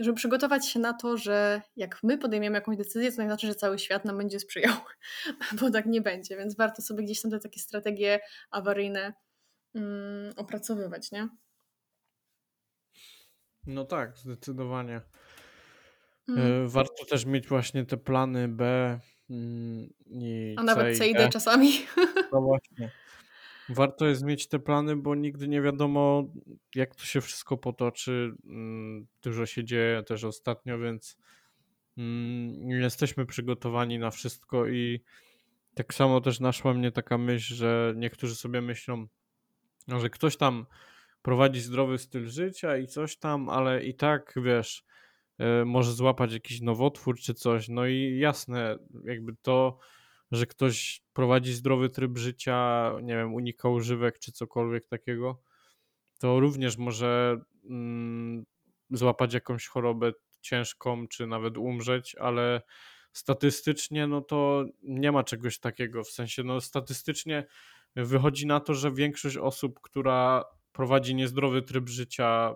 żeby 0.00 0.14
przygotować 0.14 0.68
się 0.68 0.80
na 0.80 0.92
to, 0.92 1.16
że 1.16 1.62
jak 1.76 2.02
my 2.02 2.18
podejmiemy 2.18 2.54
jakąś 2.54 2.76
decyzję, 2.76 3.12
to 3.12 3.22
nie 3.22 3.28
znaczy, 3.28 3.46
że 3.46 3.54
cały 3.54 3.78
świat 3.78 4.04
nam 4.04 4.18
będzie 4.18 4.40
sprzyjał, 4.40 4.74
bo 5.60 5.70
tak 5.70 5.86
nie 5.86 6.00
będzie, 6.00 6.36
więc 6.36 6.56
warto 6.56 6.82
sobie 6.82 7.04
gdzieś 7.04 7.22
tam 7.22 7.30
te 7.30 7.38
takie 7.38 7.60
strategie 7.60 8.20
awaryjne 8.50 9.12
mm, 9.74 10.32
opracowywać, 10.36 11.12
nie? 11.12 11.28
No 13.66 13.84
tak, 13.84 14.18
zdecydowanie. 14.18 15.00
Mm. 16.28 16.68
Warto 16.68 17.04
też 17.04 17.24
mieć 17.24 17.46
właśnie 17.46 17.84
te 17.84 17.96
plany 17.96 18.48
B 18.48 18.64
mm, 19.30 19.88
i 20.06 20.54
A 20.58 20.62
nawet 20.62 20.98
C 20.98 21.06
i 21.06 21.14
D 21.14 21.24
e. 21.24 21.28
czasami. 21.28 21.72
No 22.32 22.40
właśnie. 22.40 22.90
Warto 23.68 24.06
jest 24.06 24.24
mieć 24.24 24.48
te 24.48 24.58
plany, 24.58 24.96
bo 24.96 25.14
nigdy 25.14 25.48
nie 25.48 25.62
wiadomo, 25.62 26.24
jak 26.74 26.94
to 26.94 27.04
się 27.04 27.20
wszystko 27.20 27.56
potoczy. 27.56 28.34
Mm, 28.44 29.06
dużo 29.22 29.46
się 29.46 29.64
dzieje 29.64 30.02
też 30.02 30.24
ostatnio, 30.24 30.78
więc 30.78 31.18
nie 31.96 32.76
jesteśmy 32.76 33.26
przygotowani 33.26 33.98
na 33.98 34.10
wszystko 34.10 34.66
i 34.66 35.00
tak 35.74 35.94
samo 35.94 36.20
też 36.20 36.40
naszła 36.40 36.74
mnie 36.74 36.92
taka 36.92 37.18
myśl, 37.18 37.54
że 37.54 37.94
niektórzy 37.96 38.34
sobie 38.34 38.60
myślą, 38.60 39.06
że 39.88 40.10
ktoś 40.10 40.36
tam 40.36 40.66
prowadzi 41.22 41.60
zdrowy 41.60 41.98
styl 41.98 42.26
życia 42.26 42.76
i 42.76 42.86
coś 42.86 43.16
tam, 43.16 43.48
ale 43.48 43.84
i 43.84 43.94
tak 43.94 44.34
wiesz, 44.36 44.84
e, 45.38 45.64
może 45.64 45.92
złapać 45.92 46.32
jakiś 46.32 46.60
nowotwór 46.60 47.18
czy 47.18 47.34
coś. 47.34 47.68
No 47.68 47.86
i 47.86 48.18
jasne, 48.18 48.78
jakby 49.04 49.34
to, 49.42 49.78
że 50.30 50.46
ktoś 50.46 51.02
prowadzi 51.12 51.52
zdrowy 51.52 51.88
tryb 51.88 52.18
życia, 52.18 52.92
nie 53.02 53.16
wiem, 53.16 53.34
unika 53.34 53.68
używek 53.68 54.18
czy 54.18 54.32
cokolwiek 54.32 54.86
takiego, 54.86 55.42
to 56.18 56.40
również 56.40 56.76
może 56.76 57.40
mm, 57.70 58.44
złapać 58.90 59.34
jakąś 59.34 59.66
chorobę 59.66 60.12
ciężką, 60.40 61.08
czy 61.08 61.26
nawet 61.26 61.56
umrzeć, 61.56 62.14
ale 62.14 62.62
statystycznie, 63.12 64.06
no 64.06 64.20
to 64.20 64.64
nie 64.82 65.12
ma 65.12 65.24
czegoś 65.24 65.58
takiego. 65.58 66.04
W 66.04 66.10
sensie, 66.10 66.42
no 66.42 66.60
statystycznie 66.60 67.46
wychodzi 67.96 68.46
na 68.46 68.60
to, 68.60 68.74
że 68.74 68.94
większość 68.94 69.36
osób, 69.36 69.80
która 69.80 70.44
prowadzi 70.72 71.14
niezdrowy 71.14 71.62
tryb 71.62 71.88
życia, 71.88 72.54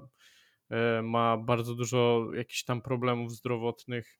e, 0.70 1.02
ma 1.02 1.36
bardzo 1.36 1.74
dużo 1.74 2.28
jakichś 2.34 2.64
tam 2.64 2.82
problemów 2.82 3.32
zdrowotnych. 3.32 4.18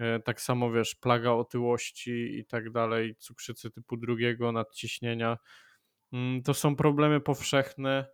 E, 0.00 0.20
tak 0.20 0.40
samo 0.40 0.72
wiesz, 0.72 0.94
plaga 0.94 1.32
otyłości 1.32 2.38
i 2.38 2.44
tak 2.44 2.70
dalej, 2.70 3.16
cukrzycy 3.16 3.70
typu 3.70 3.96
drugiego, 3.96 4.52
nadciśnienia. 4.52 5.38
Mm, 6.12 6.42
to 6.42 6.54
są 6.54 6.76
problemy 6.76 7.20
powszechne 7.20 8.06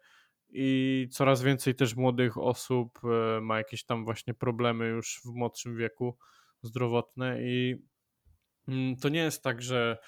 i 0.48 1.08
coraz 1.12 1.42
więcej 1.42 1.74
też 1.74 1.96
młodych 1.96 2.38
osób 2.38 3.00
e, 3.04 3.40
ma 3.40 3.58
jakieś 3.58 3.84
tam 3.84 4.04
właśnie 4.04 4.34
problemy 4.34 4.86
już 4.86 5.20
w 5.24 5.34
młodszym 5.34 5.76
wieku 5.76 6.18
zdrowotne 6.62 7.42
i 7.42 7.76
mm, 8.68 8.96
to 8.96 9.08
nie 9.08 9.20
jest 9.20 9.42
tak, 9.42 9.62
że, 9.62 9.98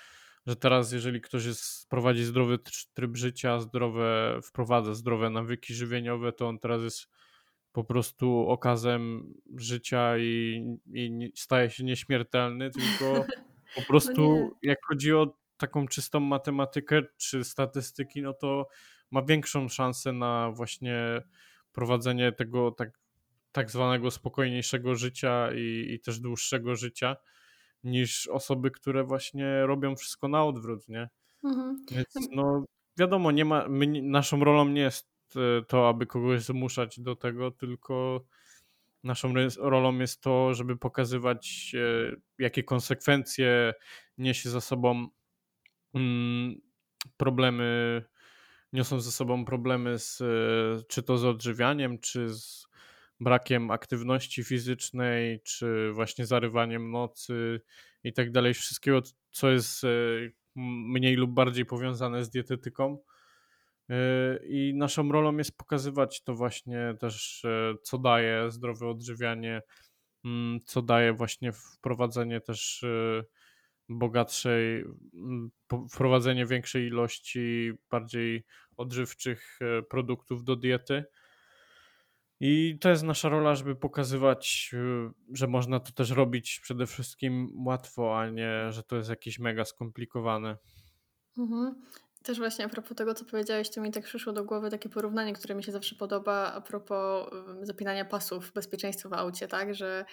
że 0.46 0.56
teraz 0.56 0.92
jeżeli 0.92 1.20
ktoś 1.20 1.44
jest, 1.44 1.88
prowadzi 1.88 2.24
zdrowy 2.24 2.58
tryb 2.94 3.16
życia, 3.16 3.60
zdrowe, 3.60 4.40
wprowadza 4.42 4.94
zdrowe 4.94 5.30
nawyki 5.30 5.74
żywieniowe, 5.74 6.32
to 6.32 6.48
on 6.48 6.58
teraz 6.58 6.82
jest 6.82 7.08
po 7.78 7.84
prostu 7.84 8.48
okazem 8.48 9.34
życia 9.56 10.18
i, 10.18 10.64
i 10.92 11.32
staje 11.34 11.70
się 11.70 11.84
nieśmiertelny, 11.84 12.70
tylko 12.70 13.24
po 13.74 13.80
No 13.80 13.86
prostu 13.88 14.22
nie. 14.22 14.50
jak 14.62 14.78
chodzi 14.88 15.12
o 15.12 15.36
taką 15.56 15.86
czystą 15.88 16.20
matematykę 16.20 17.02
czy 17.16 17.44
statystyki, 17.44 18.22
no 18.22 18.32
to 18.34 18.68
ma 19.10 19.22
większą 19.22 19.68
szansę 19.68 20.12
na 20.12 20.50
właśnie 20.50 21.22
prowadzenie 21.72 22.32
tego 22.32 22.70
tak, 22.70 22.90
tak 23.52 23.70
zwanego 23.70 24.10
spokojniejszego 24.10 24.94
życia 24.94 25.48
i, 25.54 25.86
i 25.94 26.00
też 26.00 26.20
dłuższego 26.20 26.76
życia 26.76 27.16
niż 27.84 28.28
osoby, 28.28 28.70
które 28.70 29.04
właśnie 29.04 29.66
robią 29.66 29.96
wszystko 29.96 30.28
na 30.28 30.44
odwrót, 30.44 30.88
nie? 30.88 31.08
Mhm. 31.44 31.86
Więc 31.90 32.28
no 32.32 32.64
wiadomo, 32.96 33.30
nie 33.30 33.44
ma, 33.44 33.68
my, 33.68 34.02
naszą 34.02 34.44
rolą 34.44 34.68
nie 34.68 34.80
jest 34.80 35.17
e, 35.36 35.64
to, 35.64 35.88
aby 35.88 36.06
kogoś 36.06 36.42
zmuszać 36.42 37.00
do 37.00 37.16
tego, 37.16 37.50
tylko 37.50 38.24
naszą 39.04 39.34
rolą 39.58 39.98
jest 39.98 40.20
to, 40.20 40.54
żeby 40.54 40.76
pokazywać, 40.76 41.72
e, 41.74 42.16
jakie 42.38 42.62
konsekwencje 42.62 43.74
niesie 44.18 44.50
za 44.50 44.60
sobą 44.60 45.08
mm, 45.94 46.60
problemy, 47.16 48.04
niosą 48.72 49.00
ze 49.00 49.12
sobą 49.12 49.44
problemy 49.44 49.98
z, 49.98 50.20
e, 50.20 50.24
czy 50.88 51.02
to 51.02 51.18
z 51.18 51.24
odżywianiem, 51.24 51.98
czy 51.98 52.34
z 52.34 52.68
brakiem 53.20 53.70
aktywności 53.70 54.44
fizycznej, 54.44 55.40
czy 55.44 55.92
właśnie 55.92 56.26
zarywaniem 56.26 56.90
nocy 56.90 57.60
i 58.04 58.12
tak 58.12 58.30
dalej. 58.30 58.54
Wszystkiego, 58.54 59.02
co 59.30 59.50
jest 59.50 59.82
mniej 60.56 61.16
lub 61.16 61.30
bardziej 61.30 61.64
powiązane 61.64 62.24
z 62.24 62.30
dietetyką. 62.30 62.98
E, 63.90 64.38
I 64.46 64.74
naszą 64.74 65.12
rolą 65.12 65.36
jest 65.36 65.58
pokazywać 65.58 66.22
to 66.22 66.34
właśnie 66.34 66.94
też, 67.00 67.44
e, 67.44 67.74
co 67.82 67.98
daje 67.98 68.50
zdrowe 68.50 68.88
odżywianie, 68.88 69.62
mm, 70.24 70.60
co 70.64 70.82
daje 70.82 71.12
właśnie 71.12 71.52
wprowadzenie 71.52 72.40
też 72.40 72.82
e, 72.82 73.24
bogatszej, 73.88 74.84
mm, 75.14 75.50
wprowadzenie 75.90 76.46
większej 76.46 76.86
ilości 76.86 77.72
bardziej 77.90 78.44
odżywczych 78.76 79.58
produktów 79.90 80.44
do 80.44 80.56
diety. 80.56 81.04
I 82.40 82.78
to 82.80 82.88
jest 82.88 83.02
nasza 83.02 83.28
rola, 83.28 83.54
żeby 83.54 83.76
pokazywać, 83.76 84.74
że 85.32 85.46
można 85.46 85.80
to 85.80 85.92
też 85.92 86.10
robić 86.10 86.60
przede 86.62 86.86
wszystkim 86.86 87.50
łatwo, 87.66 88.18
a 88.20 88.30
nie, 88.30 88.72
że 88.72 88.82
to 88.82 88.96
jest 88.96 89.10
jakieś 89.10 89.38
mega 89.38 89.64
skomplikowane. 89.64 90.56
Mhm. 91.38 91.74
Też 92.28 92.38
właśnie 92.38 92.64
a 92.64 92.68
propos 92.68 92.96
tego, 92.96 93.14
co 93.14 93.24
powiedziałeś, 93.24 93.70
to 93.70 93.80
mi 93.80 93.90
tak 93.90 94.04
przyszło 94.04 94.32
do 94.32 94.44
głowy 94.44 94.70
takie 94.70 94.88
porównanie, 94.88 95.32
które 95.32 95.54
mi 95.54 95.64
się 95.64 95.72
zawsze 95.72 95.94
podoba 95.94 96.52
a 96.52 96.60
propos 96.60 97.30
zapinania 97.62 98.04
pasów 98.04 98.52
bezpieczeństwa 98.52 99.08
w 99.08 99.12
aucie, 99.12 99.48
tak, 99.48 99.74
że 99.74 100.04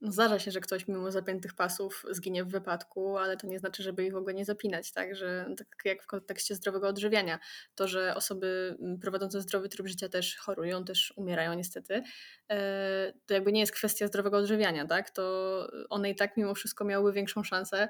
no 0.00 0.12
zdarza 0.12 0.38
się, 0.38 0.50
że 0.50 0.60
ktoś 0.60 0.88
mimo 0.88 1.10
zapiętych 1.10 1.54
pasów 1.54 2.04
zginie 2.10 2.44
w 2.44 2.48
wypadku, 2.48 3.18
ale 3.18 3.36
to 3.36 3.46
nie 3.46 3.58
znaczy, 3.58 3.82
żeby 3.82 4.04
ich 4.04 4.12
w 4.12 4.16
ogóle 4.16 4.34
nie 4.34 4.44
zapinać, 4.44 4.92
tak? 4.92 5.14
Że 5.16 5.46
tak 5.58 5.68
jak 5.84 6.02
w 6.02 6.06
kontekście 6.06 6.54
zdrowego 6.54 6.88
odżywiania, 6.88 7.38
to, 7.74 7.88
że 7.88 8.14
osoby 8.14 8.76
prowadzące 9.00 9.40
zdrowy 9.40 9.68
tryb 9.68 9.86
życia 9.86 10.08
też 10.08 10.36
chorują, 10.36 10.84
też 10.84 11.12
umierają 11.16 11.54
niestety, 11.54 12.02
e, 12.50 13.12
to 13.26 13.34
jakby 13.34 13.52
nie 13.52 13.60
jest 13.60 13.72
kwestia 13.72 14.06
zdrowego 14.06 14.36
odżywiania, 14.36 14.86
tak? 14.86 15.10
To 15.10 15.66
one 15.90 16.10
i 16.10 16.14
tak 16.14 16.36
mimo 16.36 16.54
wszystko 16.54 16.84
miałyby 16.84 17.12
większą 17.12 17.44
szansę 17.44 17.88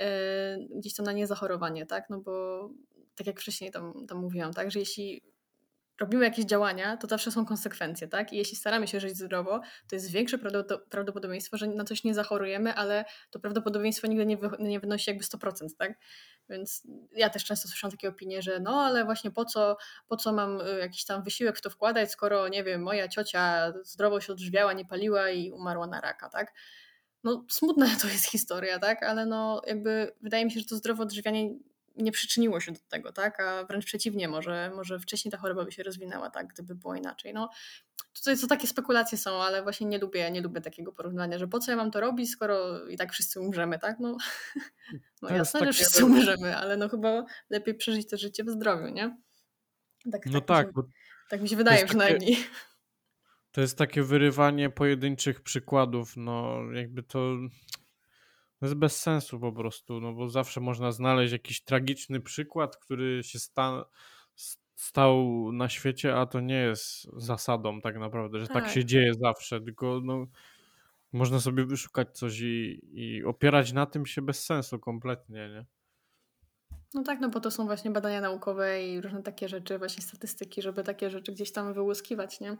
e, 0.00 0.58
gdzieś 0.76 0.94
tam 0.94 1.06
na 1.06 1.12
niezachorowanie, 1.12 1.86
tak? 1.86 2.10
No 2.10 2.20
bo 2.20 2.68
tak 3.24 3.34
jak 3.34 3.40
wcześniej 3.40 3.70
tam, 3.70 4.06
tam 4.06 4.18
mówiłam, 4.18 4.52
tak? 4.52 4.70
Że 4.70 4.78
jeśli 4.78 5.22
robimy 6.00 6.24
jakieś 6.24 6.44
działania, 6.44 6.96
to 6.96 7.06
zawsze 7.06 7.30
są 7.30 7.46
konsekwencje, 7.46 8.08
tak? 8.08 8.32
I 8.32 8.36
jeśli 8.36 8.56
staramy 8.56 8.88
się 8.88 9.00
żyć 9.00 9.16
zdrowo, 9.16 9.60
to 9.88 9.96
jest 9.96 10.10
większe 10.10 10.38
prawdopodobieństwo, 10.90 11.56
że 11.56 11.66
na 11.66 11.84
coś 11.84 12.04
nie 12.04 12.14
zachorujemy, 12.14 12.74
ale 12.74 13.04
to 13.30 13.40
prawdopodobieństwo 13.40 14.06
nigdy 14.06 14.26
nie, 14.26 14.36
wy, 14.36 14.50
nie 14.58 14.80
wynosi 14.80 15.10
jakby 15.10 15.24
100%, 15.24 15.66
tak? 15.78 15.92
Więc 16.48 16.82
ja 17.12 17.30
też 17.30 17.44
często 17.44 17.68
słyszałam 17.68 17.90
takie 17.90 18.08
opinie, 18.08 18.42
że 18.42 18.60
no 18.60 18.70
ale 18.70 19.04
właśnie 19.04 19.30
po 19.30 19.44
co, 19.44 19.76
po 20.08 20.16
co 20.16 20.32
mam 20.32 20.60
y, 20.60 20.78
jakiś 20.78 21.04
tam 21.04 21.22
wysiłek 21.22 21.58
w 21.58 21.62
to 21.62 21.70
wkładać, 21.70 22.10
skoro, 22.10 22.48
nie 22.48 22.64
wiem, 22.64 22.82
moja 22.82 23.08
ciocia 23.08 23.72
zdrowo 23.82 24.20
się 24.20 24.32
odżywiała, 24.32 24.72
nie 24.72 24.84
paliła 24.84 25.30
i 25.30 25.50
umarła 25.50 25.86
na 25.86 26.00
raka, 26.00 26.28
tak? 26.28 26.52
No 27.24 27.44
smutna 27.48 27.86
to 28.02 28.08
jest 28.08 28.30
historia, 28.30 28.78
tak? 28.78 29.02
Ale 29.02 29.26
no 29.26 29.62
jakby 29.66 30.12
wydaje 30.20 30.44
mi 30.44 30.50
się, 30.50 30.60
że 30.60 30.66
to 30.66 30.76
zdrowe 30.76 31.02
odżywianie 31.02 31.54
nie 31.96 32.12
przyczyniło 32.12 32.60
się 32.60 32.72
do 32.72 32.80
tego, 32.88 33.12
tak? 33.12 33.40
A 33.40 33.64
wręcz 33.64 33.84
przeciwnie, 33.84 34.28
może, 34.28 34.72
może 34.74 34.98
wcześniej 34.98 35.32
ta 35.32 35.38
choroba 35.38 35.64
by 35.64 35.72
się 35.72 35.82
rozwinęła, 35.82 36.30
tak, 36.30 36.46
gdyby 36.46 36.74
było 36.74 36.94
inaczej. 36.94 37.34
No, 37.34 37.48
tutaj 38.14 38.38
to 38.38 38.46
takie 38.46 38.66
spekulacje 38.66 39.18
są, 39.18 39.42
ale 39.42 39.62
właśnie 39.62 39.86
nie 39.86 39.98
lubię, 39.98 40.30
nie 40.30 40.40
lubię 40.40 40.60
takiego 40.60 40.92
porównania, 40.92 41.38
że 41.38 41.48
po 41.48 41.58
co 41.58 41.70
ja 41.70 41.76
mam 41.76 41.90
to 41.90 42.00
robić, 42.00 42.30
skoro 42.30 42.86
i 42.86 42.96
tak 42.96 43.12
wszyscy 43.12 43.40
umrzemy, 43.40 43.78
tak? 43.78 44.00
No, 44.00 44.16
no 45.22 45.28
jasne, 45.28 45.60
takie... 45.60 45.72
że 45.72 45.76
wszyscy 45.76 46.04
umrzemy, 46.04 46.56
ale 46.56 46.76
no 46.76 46.88
chyba 46.88 47.24
lepiej 47.50 47.74
przeżyć 47.74 48.10
to 48.10 48.16
życie 48.16 48.44
w 48.44 48.50
zdrowiu, 48.50 48.88
nie? 48.88 49.16
Tak, 50.12 50.26
no 50.26 50.40
tak, 50.40 50.66
tak, 50.66 50.76
mi 50.76 50.82
się, 50.82 50.88
tak 51.30 51.42
mi 51.42 51.48
się 51.48 51.56
wydaje 51.56 51.86
przynajmniej. 51.86 52.36
Takie, 52.36 52.48
to 53.52 53.60
jest 53.60 53.78
takie 53.78 54.02
wyrywanie 54.02 54.70
pojedynczych 54.70 55.40
przykładów, 55.40 56.16
no 56.16 56.58
jakby 56.72 57.02
to 57.02 57.36
to 58.62 58.66
jest 58.66 58.78
bez 58.78 59.00
sensu 59.00 59.40
po 59.40 59.52
prostu, 59.52 60.00
no 60.00 60.12
bo 60.12 60.28
zawsze 60.28 60.60
można 60.60 60.92
znaleźć 60.92 61.32
jakiś 61.32 61.64
tragiczny 61.64 62.20
przykład, 62.20 62.76
który 62.76 63.22
się 63.22 63.38
sta 63.38 63.84
stał 64.74 65.48
na 65.52 65.68
świecie, 65.68 66.16
a 66.16 66.26
to 66.26 66.40
nie 66.40 66.54
jest 66.54 67.02
zasadą 67.16 67.80
tak 67.80 67.98
naprawdę, 67.98 68.40
że 68.40 68.46
tak, 68.46 68.64
tak 68.64 68.72
się 68.72 68.84
dzieje 68.84 69.14
zawsze, 69.14 69.60
tylko 69.60 70.00
no, 70.04 70.26
można 71.12 71.40
sobie 71.40 71.64
wyszukać 71.64 72.18
coś 72.18 72.40
i, 72.40 72.80
i 72.92 73.24
opierać 73.24 73.72
na 73.72 73.86
tym 73.86 74.06
się 74.06 74.22
bez 74.22 74.44
sensu 74.44 74.78
kompletnie, 74.78 75.48
nie? 75.48 75.64
No 76.94 77.02
tak, 77.02 77.20
no 77.20 77.28
bo 77.28 77.40
to 77.40 77.50
są 77.50 77.66
właśnie 77.66 77.90
badania 77.90 78.20
naukowe 78.20 78.86
i 78.86 79.00
różne 79.00 79.22
takie 79.22 79.48
rzeczy, 79.48 79.78
właśnie 79.78 80.02
statystyki, 80.02 80.62
żeby 80.62 80.84
takie 80.84 81.10
rzeczy 81.10 81.32
gdzieś 81.32 81.52
tam 81.52 81.74
wyłuskiwać, 81.74 82.40
nie? 82.40 82.56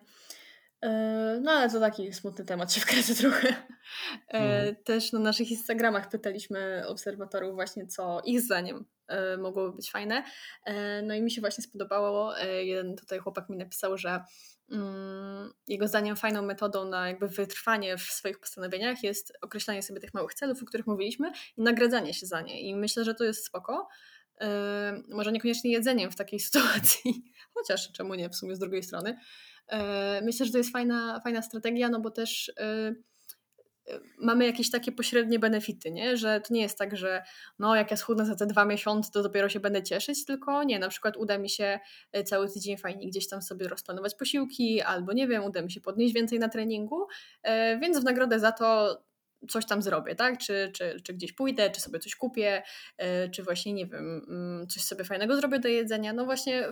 E, 0.83 1.41
no 1.43 1.51
ale 1.51 1.71
to 1.71 1.81
taki 1.81 2.13
smutny 2.13 2.45
temat 2.45 2.73
się 2.73 2.81
wkręcę 2.81 3.15
trochę. 3.15 3.55
Mhm. 4.29 4.77
Też 4.85 5.13
na 5.13 5.19
naszych 5.19 5.51
Instagramach 5.51 6.09
pytaliśmy 6.09 6.85
obserwatorów 6.87 7.55
właśnie, 7.55 7.87
co 7.87 8.21
ich 8.25 8.41
zdaniem 8.41 8.85
e, 9.09 9.37
mogłoby 9.37 9.77
być 9.77 9.91
fajne. 9.91 10.25
No 11.03 11.15
i 11.15 11.23
mi 11.23 11.31
się 11.31 11.41
właśnie 11.41 11.65
spodobało, 11.65 12.37
jeden 12.63 12.97
tutaj 12.97 13.19
chłopak 13.19 13.49
mi 13.49 13.57
napisał, 13.57 13.99
że 13.99 14.25
mm, 14.71 15.53
jego 15.69 15.89
zdaniem 15.89 16.17
fajną 16.17 16.43
metodą 16.43 16.85
na 16.85 17.09
jakby 17.09 17.29
wytrwanie 17.29 17.97
w 17.97 18.03
swoich 18.03 18.39
postanowieniach 18.39 19.03
jest 19.03 19.33
określanie 19.43 19.83
sobie 19.83 20.01
tych 20.01 20.15
małych 20.15 20.35
celów, 20.35 20.63
o 20.63 20.67
których 20.67 20.87
mówiliśmy 20.87 21.33
i 21.57 21.63
nagradzanie 21.63 22.15
się 22.15 22.27
za 22.27 22.41
nie. 22.41 22.61
I 22.61 22.77
myślę, 22.77 23.05
że 23.05 23.15
to 23.15 23.25
jest 23.25 23.47
spoko. 23.47 23.89
Może 25.09 25.33
niekoniecznie 25.33 25.73
jedzeniem 25.73 26.11
w 26.11 26.17
takiej 26.17 26.41
sytuacji, 26.51 27.33
chociaż 27.55 27.93
czemu 27.93 28.15
nie 28.15 28.29
w 28.29 28.37
sumie 28.37 28.57
z 28.57 28.59
drugiej 28.59 28.83
strony. 28.83 29.19
E, 29.69 30.21
myślę, 30.25 30.47
że 30.47 30.53
to 30.53 30.59
jest 30.59 30.73
fajna, 30.73 31.21
fajna 31.25 31.43
strategia, 31.43 31.89
no 31.89 32.01
bo 32.01 32.11
też 32.11 32.53
e, 32.57 32.95
e, 33.87 34.01
mamy 34.19 34.47
jakieś 34.47 34.71
takie 34.71 34.93
pośrednie 34.93 35.39
benefity, 35.39 35.91
nie? 35.91 36.17
że 36.17 36.41
to 36.41 36.55
nie 36.55 36.63
jest 36.63 36.79
tak, 36.79 36.97
że 36.97 37.23
no 37.59 37.77
jak 37.77 37.91
ja 37.91 37.97
schudnę 37.97 38.27
za 38.27 38.37
te 38.37 38.47
dwa 38.47 38.65
miesiące, 38.65 39.11
to 39.13 39.23
dopiero 39.23 39.49
się 39.49 39.61
będę 39.61 39.83
cieszyć, 39.83 40.25
tylko 40.25 40.65
nie, 40.65 40.79
na 40.79 40.89
przykład 40.89 41.17
uda 41.17 41.39
mi 41.39 41.51
się 41.51 41.81
cały 42.25 42.49
tydzień 42.49 42.77
fajnie 42.77 43.07
gdzieś 43.07 43.29
tam 43.29 43.43
sobie 43.43 43.69
rozplanować 43.69 44.15
posiłki, 44.15 44.83
albo 44.83 45.13
nie 45.13 45.29
wiem, 45.29 45.45
uda 45.45 45.63
mi 45.63 45.71
się 45.71 45.81
podnieść 45.81 46.15
więcej 46.15 46.39
na 46.39 46.49
treningu, 46.49 47.07
więc 47.81 47.99
w 47.99 48.05
nagrodę 48.05 48.41
za 48.41 48.53
to 48.53 48.99
coś 49.49 49.67
tam 49.67 49.83
zrobię, 49.83 50.15
tak? 50.15 50.39
Czy, 50.39 50.71
czy, 50.75 51.01
czy 51.05 51.15
gdzieś 51.15 51.33
pójdę, 51.33 51.71
czy 51.71 51.81
sobie 51.81 51.99
coś 51.99 52.17
kupię, 52.17 52.63
e, 52.99 53.29
czy 53.29 53.43
właśnie, 53.43 53.73
nie 53.73 53.87
wiem, 53.87 54.27
mm, 54.29 54.69
coś 54.69 54.83
sobie 54.83 55.05
fajnego 55.05 55.37
zrobię 55.37 55.59
do 55.59 55.69
jedzenia. 55.69 56.13
No 56.13 56.25
właśnie 56.25 56.65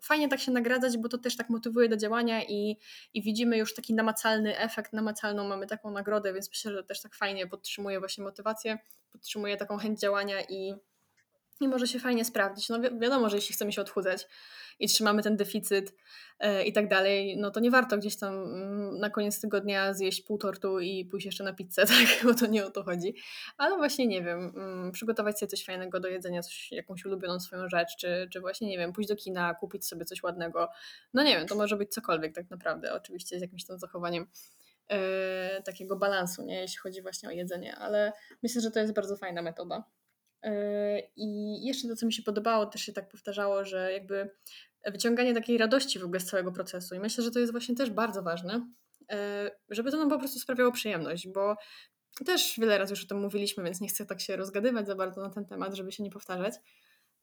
fajnie 0.00 0.28
tak 0.28 0.40
się 0.40 0.52
nagradzać, 0.52 0.98
bo 0.98 1.08
to 1.08 1.18
też 1.18 1.36
tak 1.36 1.50
motywuje 1.50 1.88
do 1.88 1.96
działania 1.96 2.42
i, 2.44 2.76
i 3.14 3.22
widzimy 3.22 3.58
już 3.58 3.74
taki 3.74 3.94
namacalny 3.94 4.58
efekt, 4.58 4.92
namacalną 4.92 5.48
mamy 5.48 5.66
taką 5.66 5.90
nagrodę, 5.90 6.32
więc 6.32 6.48
myślę, 6.48 6.72
że 6.72 6.84
też 6.84 7.02
tak 7.02 7.14
fajnie 7.14 7.46
podtrzymuje 7.46 7.98
właśnie 7.98 8.24
motywację, 8.24 8.78
podtrzymuje 9.12 9.56
taką 9.56 9.78
chęć 9.78 10.00
działania 10.00 10.42
i 10.48 10.74
i 11.60 11.68
może 11.68 11.86
się 11.86 11.98
fajnie 11.98 12.24
sprawdzić. 12.24 12.68
No 12.68 12.80
wi 12.80 12.88
wiadomo, 13.00 13.28
że 13.28 13.36
jeśli 13.36 13.54
chcemy 13.54 13.72
się 13.72 13.80
odchudzać 13.80 14.28
i 14.78 14.88
trzymamy 14.88 15.22
ten 15.22 15.36
deficyt 15.36 15.94
yy, 16.40 16.64
i 16.64 16.72
tak 16.72 16.88
dalej, 16.88 17.36
no 17.36 17.50
to 17.50 17.60
nie 17.60 17.70
warto 17.70 17.98
gdzieś 17.98 18.16
tam 18.16 18.34
yy, 18.34 18.98
na 18.98 19.10
koniec 19.10 19.40
tygodnia 19.40 19.94
zjeść 19.94 20.22
pół 20.22 20.38
tortu 20.38 20.80
i 20.80 21.04
pójść 21.04 21.26
jeszcze 21.26 21.44
na 21.44 21.52
pizzę, 21.52 21.86
tak? 21.86 22.24
Bo 22.24 22.34
to 22.34 22.46
nie 22.46 22.66
o 22.66 22.70
to 22.70 22.82
chodzi. 22.82 23.14
Ale 23.56 23.76
właśnie, 23.76 24.06
nie 24.06 24.22
wiem, 24.22 24.52
yy, 24.84 24.92
przygotować 24.92 25.38
sobie 25.38 25.50
coś 25.50 25.64
fajnego 25.64 26.00
do 26.00 26.08
jedzenia, 26.08 26.42
coś, 26.42 26.72
jakąś 26.72 27.04
ulubioną 27.04 27.40
swoją 27.40 27.68
rzecz, 27.68 27.96
czy, 27.98 28.28
czy 28.32 28.40
właśnie, 28.40 28.68
nie 28.68 28.78
wiem, 28.78 28.92
pójść 28.92 29.08
do 29.08 29.16
kina, 29.16 29.54
kupić 29.54 29.86
sobie 29.86 30.04
coś 30.04 30.22
ładnego. 30.22 30.68
No 31.14 31.22
nie 31.22 31.36
wiem, 31.36 31.46
to 31.46 31.54
może 31.54 31.76
być 31.76 31.92
cokolwiek 31.92 32.34
tak 32.34 32.50
naprawdę, 32.50 32.94
oczywiście 32.94 33.38
z 33.38 33.42
jakimś 33.42 33.64
tam 33.64 33.78
zachowaniem 33.78 34.26
yy, 34.90 34.96
takiego 35.64 35.96
balansu, 35.96 36.42
nie? 36.42 36.60
jeśli 36.60 36.78
chodzi 36.78 37.02
właśnie 37.02 37.28
o 37.28 37.32
jedzenie, 37.32 37.76
ale 37.76 38.12
myślę, 38.42 38.60
że 38.60 38.70
to 38.70 38.80
jest 38.80 38.92
bardzo 38.92 39.16
fajna 39.16 39.42
metoda. 39.42 39.97
Yy, 40.44 40.52
I 41.16 41.56
jeszcze 41.66 41.88
to, 41.88 41.96
co 41.96 42.06
mi 42.06 42.12
się 42.12 42.22
podobało, 42.22 42.66
też 42.66 42.82
się 42.82 42.92
tak 42.92 43.08
powtarzało, 43.08 43.64
że 43.64 43.92
jakby 43.92 44.30
wyciąganie 44.86 45.34
takiej 45.34 45.58
radości 45.58 45.98
w 45.98 46.04
ogóle 46.04 46.20
z 46.20 46.26
całego 46.26 46.52
procesu. 46.52 46.94
I 46.94 47.00
myślę, 47.00 47.24
że 47.24 47.30
to 47.30 47.38
jest 47.38 47.52
właśnie 47.52 47.74
też 47.74 47.90
bardzo 47.90 48.22
ważne, 48.22 48.66
yy, 49.10 49.16
żeby 49.70 49.90
to 49.90 49.96
nam 49.96 50.08
po 50.08 50.18
prostu 50.18 50.38
sprawiało 50.38 50.72
przyjemność, 50.72 51.28
bo 51.28 51.56
też 52.26 52.54
wiele 52.58 52.78
razy 52.78 52.92
już 52.92 53.04
o 53.04 53.08
tym 53.08 53.20
mówiliśmy, 53.20 53.64
więc 53.64 53.80
nie 53.80 53.88
chcę 53.88 54.06
tak 54.06 54.20
się 54.20 54.36
rozgadywać 54.36 54.86
za 54.86 54.94
bardzo 54.94 55.20
na 55.20 55.30
ten 55.30 55.44
temat, 55.44 55.74
żeby 55.74 55.92
się 55.92 56.02
nie 56.02 56.10
powtarzać, 56.10 56.54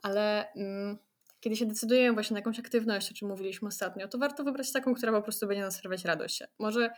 ale 0.01 0.53
mm, 0.53 0.97
kiedy 1.39 1.55
się 1.55 1.65
decydujemy 1.65 2.13
właśnie 2.13 2.33
na 2.33 2.39
jakąś 2.39 2.59
aktywność, 2.59 3.11
o 3.11 3.13
czym 3.13 3.27
mówiliśmy 3.27 3.67
ostatnio, 3.67 4.07
to 4.07 4.17
warto 4.17 4.43
wybrać 4.43 4.71
taką, 4.71 4.93
która 4.93 5.11
po 5.11 5.21
prostu 5.21 5.47
będzie 5.47 5.63
nas 5.63 5.75
sprawiać 5.75 6.05
radość. 6.05 6.43
Może 6.59 6.89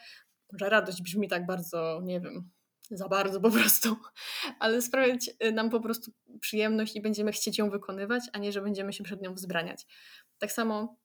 że 0.53 0.69
radość 0.69 1.01
brzmi 1.01 1.27
tak 1.27 1.45
bardzo, 1.45 2.01
nie 2.03 2.21
wiem, 2.21 2.49
za 2.91 3.07
bardzo 3.07 3.41
po 3.41 3.51
prostu, 3.51 3.95
ale 4.59 4.81
sprawiać 4.81 5.29
y, 5.43 5.51
nam 5.51 5.69
po 5.69 5.79
prostu 5.79 6.11
przyjemność 6.41 6.95
i 6.95 7.01
będziemy 7.01 7.31
chcieć 7.31 7.57
ją 7.57 7.69
wykonywać, 7.69 8.23
a 8.33 8.37
nie, 8.37 8.51
że 8.51 8.61
będziemy 8.61 8.93
się 8.93 9.03
przed 9.03 9.21
nią 9.21 9.33
wzbraniać. 9.33 9.85
Tak 10.37 10.51
samo 10.51 10.97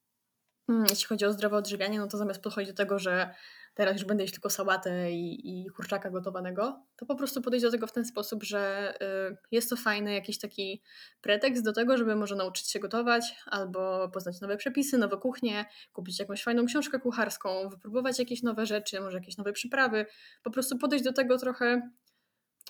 mm, 0.68 0.87
jeśli 0.87 1.07
chodzi 1.07 1.25
o 1.25 1.33
zdrowe 1.33 1.57
odżywianie, 1.57 1.99
no 1.99 2.07
to 2.07 2.16
zamiast 2.16 2.42
podchodzić 2.42 2.71
do 2.71 2.77
tego, 2.77 2.99
że 2.99 3.35
teraz 3.74 3.94
już 3.94 4.04
będę 4.04 4.24
jeść 4.24 4.35
tylko 4.35 4.50
sałatę 4.50 5.12
i, 5.12 5.62
i 5.62 5.70
kurczaka 5.70 6.11
gotowanego, 6.11 6.82
to 6.96 7.06
po 7.06 7.16
prostu 7.16 7.42
podejść 7.42 7.64
do 7.64 7.70
tego 7.70 7.87
w 7.87 7.92
ten 7.92 8.04
sposób, 8.04 8.42
że 8.42 8.94
y, 9.30 9.37
jest 9.50 9.70
to 9.70 9.76
fajny 9.76 10.14
jakiś 10.14 10.38
taki 10.38 10.82
pretekst 11.20 11.64
do 11.64 11.72
tego, 11.72 11.96
żeby 11.96 12.16
może 12.16 12.37
nauczyć 12.37 12.70
się 12.70 12.78
gotować 12.80 13.37
albo 13.46 14.08
poznać 14.08 14.40
nowe 14.40 14.56
przepisy, 14.56 14.98
nowe 14.98 15.16
kuchnie, 15.16 15.64
kupić 15.92 16.18
jakąś 16.18 16.42
fajną 16.42 16.66
książkę 16.66 16.98
kucharską, 17.00 17.68
wypróbować 17.68 18.18
jakieś 18.18 18.42
nowe 18.42 18.66
rzeczy, 18.66 19.00
może 19.00 19.18
jakieś 19.18 19.37
nowe 19.37 19.52
przyprawy, 19.52 20.06
po 20.42 20.50
prostu 20.50 20.78
podejść 20.78 21.04
do 21.04 21.12
tego 21.12 21.38
trochę 21.38 21.90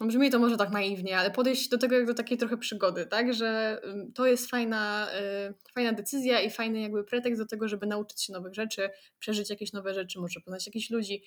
Brzmi 0.01 0.31
to 0.31 0.39
może 0.39 0.57
tak 0.57 0.71
naiwnie, 0.71 1.19
ale 1.19 1.31
podejść 1.31 1.69
do 1.69 1.79
tego 1.79 1.97
jak 1.97 2.07
do 2.07 2.15
takiej 2.15 2.39
trochę 2.39 2.57
przygody, 2.57 3.07
tak? 3.07 3.35
Że 3.35 3.81
to 4.15 4.27
jest 4.27 4.51
fajna, 4.51 5.09
y, 5.51 5.73
fajna 5.75 5.93
decyzja 5.93 6.41
i 6.41 6.51
fajny 6.51 6.81
jakby 6.81 7.05
pretekst 7.05 7.41
do 7.41 7.47
tego, 7.47 7.69
żeby 7.69 7.87
nauczyć 7.87 8.23
się 8.23 8.33
nowych 8.33 8.55
rzeczy, 8.55 8.91
przeżyć 9.19 9.51
jakieś 9.51 9.73
nowe 9.73 9.95
rzeczy, 9.95 10.21
może 10.21 10.41
poznać 10.41 10.67
jakichś 10.67 10.91
ludzi, 10.91 11.23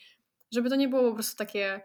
żeby 0.52 0.70
to 0.70 0.76
nie 0.76 0.88
było 0.88 1.10
po 1.10 1.14
prostu 1.14 1.38
takie 1.38 1.82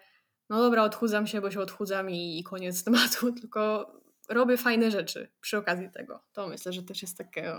no 0.50 0.62
dobra, 0.62 0.82
odchudzam 0.82 1.26
się, 1.26 1.40
bo 1.40 1.50
się 1.50 1.60
odchudzam 1.60 2.10
i, 2.10 2.38
i 2.38 2.44
koniec 2.44 2.82
tematu, 2.84 3.32
tylko 3.32 3.92
robię 4.28 4.56
fajne 4.56 4.90
rzeczy 4.90 5.28
przy 5.40 5.58
okazji 5.58 5.90
tego. 5.90 6.20
To 6.32 6.48
myślę, 6.48 6.72
że 6.72 6.82
też 6.82 7.02
jest 7.02 7.18
takie, 7.18 7.54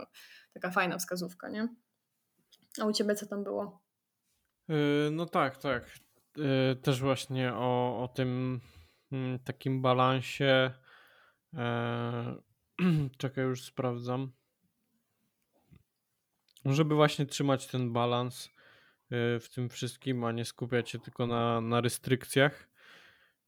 taka 0.54 0.72
fajna 0.72 0.98
wskazówka, 0.98 1.50
nie? 1.50 1.68
A 2.82 2.86
u 2.86 2.94
Ciebie 2.94 3.16
co 3.16 3.26
tam 3.26 3.44
było? 3.44 3.82
Yy, 4.68 5.10
no 5.12 5.26
tak, 5.26 5.58
tak. 5.58 6.00
Yy, 6.38 6.76
też 6.76 7.02
właśnie 7.02 7.54
o, 7.54 8.04
o 8.04 8.08
tym 8.08 8.62
takim 9.44 9.82
balansie. 9.82 10.72
E, 11.54 12.36
czekaj, 13.18 13.44
już 13.44 13.64
sprawdzam. 13.64 14.32
Żeby 16.66 16.96
właśnie 16.96 17.26
trzymać 17.26 17.68
ten 17.68 17.94
balans 17.94 18.50
e, 19.12 19.40
w 19.40 19.50
tym 19.50 19.70
wszystkim, 19.70 20.24
a 20.24 20.32
nie 20.32 20.46
skupiać 20.46 20.90
się 20.90 21.00
tylko 21.00 21.28
na, 21.28 21.62
na 21.62 21.82
restrykcjach. 21.82 22.70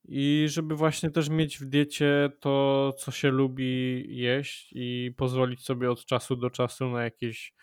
I 0.05 0.45
żeby 0.49 0.75
właśnie 0.75 1.09
też 1.09 1.29
mieć 1.29 1.59
w 1.59 1.65
diecie 1.65 2.29
to, 2.39 2.93
co 2.99 3.11
się 3.11 3.31
lubi 3.31 4.03
jeść 4.17 4.69
i 4.75 5.13
pozwolić 5.17 5.65
sobie 5.65 5.91
od 5.91 6.05
czasu 6.05 6.35
do 6.35 6.49
czasu 6.49 6.89
na 6.89 7.03
jakieś 7.03 7.53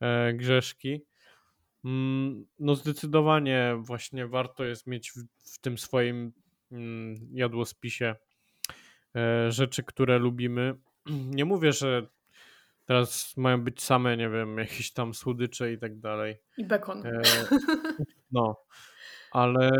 e, 0.00 0.34
grzeszki. 0.34 1.04
Mm, 1.84 2.46
no 2.58 2.74
zdecydowanie 2.74 3.76
właśnie 3.78 4.26
warto 4.26 4.64
jest 4.64 4.86
mieć 4.86 5.12
w, 5.12 5.24
w 5.54 5.58
tym 5.60 5.78
swoim 5.78 6.32
Mm, 6.32 6.32
jadłospisie 7.32 8.14
e, 9.16 9.52
rzeczy, 9.52 9.82
które 9.82 10.18
lubimy. 10.18 10.74
Nie 11.36 11.44
mówię, 11.44 11.72
że 11.72 12.06
teraz 12.86 13.36
mają 13.36 13.62
być 13.62 13.82
same, 13.82 14.16
nie 14.16 14.28
wiem, 14.28 14.58
jakieś 14.58 14.92
tam 14.92 15.14
słodycze 15.14 15.72
i 15.72 15.78
tak 15.78 15.98
dalej. 15.98 16.36
I 16.58 16.64
bekon. 16.64 17.06
E, 17.06 17.22
no, 18.32 18.56
ale 19.32 19.70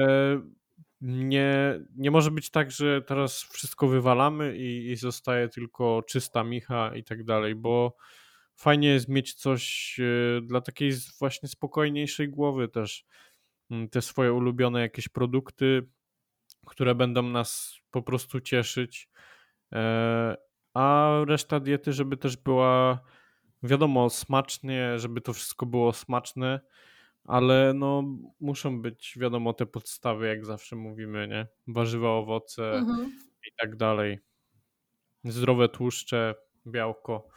nie, 1.00 1.80
nie 1.96 2.10
może 2.10 2.30
być 2.30 2.50
tak, 2.50 2.70
że 2.70 3.02
teraz 3.02 3.42
wszystko 3.42 3.88
wywalamy 3.88 4.56
i, 4.56 4.90
i 4.90 4.96
zostaje 4.96 5.48
tylko 5.48 6.02
czysta 6.02 6.44
micha 6.44 6.96
i 6.96 7.04
tak 7.04 7.24
dalej, 7.24 7.54
bo 7.54 7.96
fajnie 8.56 8.88
jest 8.88 9.08
mieć 9.08 9.34
coś 9.34 9.96
e, 10.00 10.40
dla 10.40 10.60
takiej 10.60 10.92
właśnie 11.18 11.48
spokojniejszej 11.48 12.28
głowy 12.28 12.68
też. 12.68 13.04
Mm, 13.70 13.88
te 13.88 14.02
swoje 14.02 14.32
ulubione 14.32 14.80
jakieś 14.80 15.08
produkty, 15.08 15.86
które 16.66 16.94
będą 16.94 17.22
nas 17.22 17.78
po 17.90 18.02
prostu 18.02 18.40
cieszyć. 18.40 19.08
E, 19.72 20.36
a 20.74 21.10
reszta 21.26 21.60
diety, 21.60 21.92
żeby 21.92 22.16
też 22.16 22.36
była, 22.36 23.00
wiadomo, 23.62 24.10
smacznie, 24.10 24.98
żeby 24.98 25.20
to 25.20 25.32
wszystko 25.32 25.66
było 25.66 25.92
smaczne, 25.92 26.60
ale 27.24 27.72
no 27.74 28.02
muszą 28.40 28.82
być, 28.82 29.14
wiadomo, 29.20 29.52
te 29.52 29.66
podstawy, 29.66 30.26
jak 30.26 30.44
zawsze 30.46 30.76
mówimy, 30.76 31.28
nie? 31.28 31.46
Warzywa, 31.74 32.08
owoce 32.08 32.72
mhm. 32.72 33.12
i 33.48 33.50
tak 33.60 33.76
dalej. 33.76 34.18
Zdrowe 35.24 35.68
tłuszcze, 35.68 36.34
białko. 36.66 37.28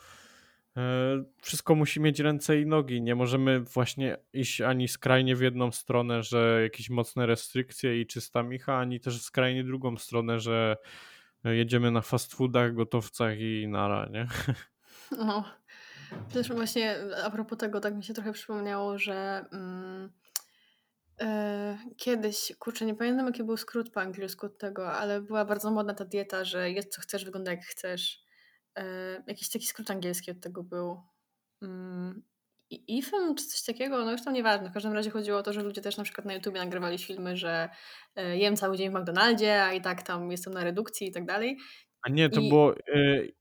E, 0.77 1.23
wszystko 1.41 1.75
musi 1.75 1.99
mieć 1.99 2.19
ręce 2.19 2.61
i 2.61 2.65
nogi. 2.65 3.01
Nie 3.01 3.15
możemy 3.15 3.59
właśnie 3.59 4.17
iść 4.33 4.61
ani 4.61 4.87
skrajnie 4.87 5.35
w 5.35 5.41
jedną 5.41 5.71
stronę, 5.71 6.23
że 6.23 6.59
jakieś 6.63 6.89
mocne 6.89 7.25
restrykcje 7.25 8.01
i 8.01 8.07
czysta 8.07 8.43
micha, 8.43 8.77
ani 8.77 8.99
też 8.99 9.21
skrajnie 9.21 9.63
drugą 9.63 9.97
stronę, 9.97 10.39
że 10.39 10.77
jedziemy 11.43 11.91
na 11.91 12.01
fast 12.01 12.33
foodach, 12.33 12.73
gotowcach 12.73 13.39
i 13.39 13.67
nara, 13.67 14.09
nie? 14.11 14.27
No. 15.17 15.43
Też 16.33 16.53
właśnie 16.53 16.95
a 17.23 17.29
propos 17.29 17.57
tego, 17.57 17.79
tak 17.79 17.95
mi 17.95 18.03
się 18.03 18.13
trochę 18.13 18.33
przypomniało, 18.33 18.97
że 18.97 19.45
mm, 19.51 20.11
e, 21.21 21.77
kiedyś, 21.97 22.53
kurczę, 22.59 22.85
nie 22.85 22.95
pamiętam 22.95 23.25
jaki 23.25 23.43
był 23.43 23.57
skrót 23.57 23.89
po 23.89 24.01
angielsku 24.01 24.45
od 24.45 24.57
tego, 24.57 24.91
ale 24.91 25.21
była 25.21 25.45
bardzo 25.45 25.71
modna 25.71 25.93
ta 25.93 26.05
dieta, 26.05 26.43
że 26.43 26.71
jest 26.71 26.93
co 26.93 27.01
chcesz, 27.01 27.25
wygląda 27.25 27.51
jak 27.51 27.61
chcesz 27.65 28.22
jakiś 29.27 29.49
taki 29.49 29.65
skrót 29.65 29.91
angielski 29.91 30.31
od 30.31 30.39
tego 30.39 30.63
był. 30.63 31.01
Mm, 31.61 32.23
IFM 32.87 33.35
czy 33.35 33.45
coś 33.45 33.63
takiego, 33.63 34.05
no 34.05 34.11
już 34.11 34.23
tam 34.23 34.33
nieważne. 34.33 34.69
W 34.69 34.73
każdym 34.73 34.93
razie 34.93 35.09
chodziło 35.09 35.37
o 35.37 35.43
to, 35.43 35.53
że 35.53 35.63
ludzie 35.63 35.81
też 35.81 35.97
na 35.97 36.03
przykład 36.03 36.25
na 36.25 36.33
YouTubie 36.33 36.59
nagrywali 36.59 36.97
filmy, 36.97 37.37
że 37.37 37.69
e, 38.15 38.37
jem 38.37 38.55
cały 38.55 38.77
dzień 38.77 38.89
w 38.89 38.93
McDonaldzie, 38.93 39.63
a 39.63 39.73
i 39.73 39.81
tak 39.81 40.03
tam 40.03 40.31
jestem 40.31 40.53
na 40.53 40.63
redukcji 40.63 41.07
i 41.07 41.11
tak 41.11 41.25
dalej. 41.25 41.57
A 42.01 42.09
nie, 42.09 42.29
to 42.29 42.41
I... 42.41 42.49
było 42.49 42.75
e, 42.77 42.77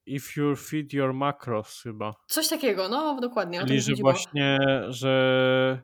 if 0.05 0.41
you 0.41 0.55
feed 0.55 0.93
your 0.93 1.13
macros 1.13 1.81
chyba. 1.83 2.13
Coś 2.27 2.47
takiego, 2.47 2.89
no 2.89 3.19
dokładnie. 3.21 3.59
Czyli, 3.65 3.81
że 3.81 3.93
właśnie, 4.01 4.59
że 4.87 5.81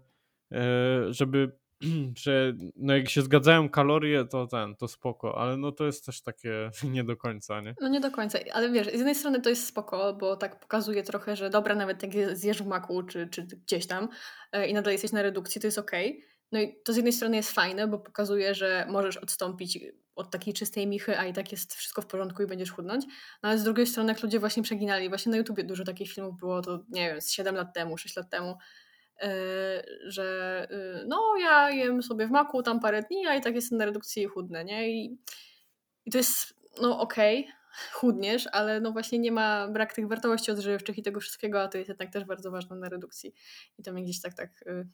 e, 0.51 1.13
żeby 1.13 1.59
że 2.23 2.53
no 2.75 2.95
jak 2.97 3.09
się 3.09 3.21
zgadzają 3.21 3.69
kalorie, 3.69 4.25
to 4.25 4.47
ten, 4.47 4.75
to 4.75 4.87
spoko, 4.87 5.37
ale 5.37 5.57
no 5.57 5.71
to 5.71 5.85
jest 5.85 6.05
też 6.05 6.21
takie 6.21 6.69
nie 6.95 7.03
do 7.03 7.17
końca, 7.17 7.61
nie? 7.61 7.75
No 7.81 7.87
nie 7.87 7.99
do 7.99 8.11
końca, 8.11 8.39
ale 8.53 8.69
wiesz, 8.69 8.87
z 8.87 8.93
jednej 8.93 9.15
strony 9.15 9.41
to 9.41 9.49
jest 9.49 9.67
spoko, 9.67 10.13
bo 10.13 10.35
tak 10.35 10.59
pokazuje 10.59 11.03
trochę, 11.03 11.35
że 11.35 11.49
dobra, 11.49 11.75
nawet 11.75 12.03
jak 12.03 12.37
zjesz 12.37 12.63
w 12.63 12.67
maku 12.67 13.03
czy, 13.03 13.27
czy 13.27 13.41
gdzieś 13.41 13.87
tam 13.87 14.09
e, 14.51 14.67
i 14.67 14.73
nadal 14.73 14.93
jesteś 14.93 15.11
na 15.11 15.21
redukcji, 15.21 15.61
to 15.61 15.67
jest 15.67 15.77
okej. 15.77 16.09
Okay. 16.09 16.29
No 16.51 16.59
i 16.59 16.75
to 16.83 16.93
z 16.93 16.95
jednej 16.95 17.13
strony 17.13 17.35
jest 17.35 17.51
fajne, 17.51 17.87
bo 17.87 17.99
pokazuje, 17.99 18.55
że 18.55 18.85
możesz 18.89 19.17
odstąpić 19.17 19.79
od 20.15 20.31
takiej 20.31 20.53
czystej 20.53 20.87
michy, 20.87 21.19
a 21.19 21.25
i 21.25 21.33
tak 21.33 21.51
jest 21.51 21.75
wszystko 21.75 22.01
w 22.01 22.05
porządku 22.05 22.43
i 22.43 22.47
będziesz 22.47 22.71
chudnąć. 22.71 23.05
No 23.43 23.49
ale 23.49 23.57
z 23.59 23.63
drugiej 23.63 23.87
strony, 23.87 24.13
jak 24.13 24.23
ludzie 24.23 24.39
właśnie 24.39 24.63
przeginali, 24.63 25.09
właśnie 25.09 25.31
na 25.31 25.37
YouTubie 25.37 25.63
dużo 25.63 25.83
takich 25.83 26.11
filmów 26.11 26.37
było, 26.37 26.61
to 26.61 26.79
nie 26.89 27.09
wiem, 27.09 27.21
z 27.21 27.31
7 27.31 27.55
lat 27.55 27.73
temu, 27.73 27.97
6 27.97 28.15
lat 28.15 28.29
temu, 28.29 28.57
że 30.05 30.67
y, 31.01 31.05
no 31.07 31.37
ja 31.41 31.69
jem 31.69 32.03
sobie 32.03 32.27
w 32.27 32.31
maku 32.31 32.63
tam 32.63 32.79
parę 32.79 33.03
dni, 33.03 33.27
a 33.27 33.35
i 33.35 33.41
tak 33.41 33.55
jestem 33.55 33.77
na 33.77 33.85
redukcji 33.85 34.23
i 34.23 34.25
chudnę, 34.25 34.65
nie? 34.65 34.89
I, 34.91 35.17
i 36.05 36.11
to 36.11 36.17
jest, 36.17 36.53
no 36.81 36.99
okej, 36.99 37.39
okay, 37.39 37.53
chudniesz, 37.99 38.47
ale 38.51 38.81
no 38.81 38.91
właśnie 38.91 39.19
nie 39.19 39.31
ma 39.31 39.67
brak 39.67 39.93
tych 39.93 40.07
wartości 40.07 40.51
odżywczych 40.51 40.97
i 40.97 41.03
tego 41.03 41.19
wszystkiego, 41.19 41.61
a 41.61 41.67
to 41.67 41.77
jest 41.77 41.89
jednak 41.89 42.09
też 42.09 42.25
bardzo 42.25 42.51
ważne 42.51 42.75
na 42.75 42.89
redukcji. 42.89 43.33
I 43.77 43.83
to 43.83 43.93
mnie 43.93 44.03
gdzieś 44.03 44.21
tak, 44.21 44.33
tak... 44.33 44.49
Y, 44.67 44.87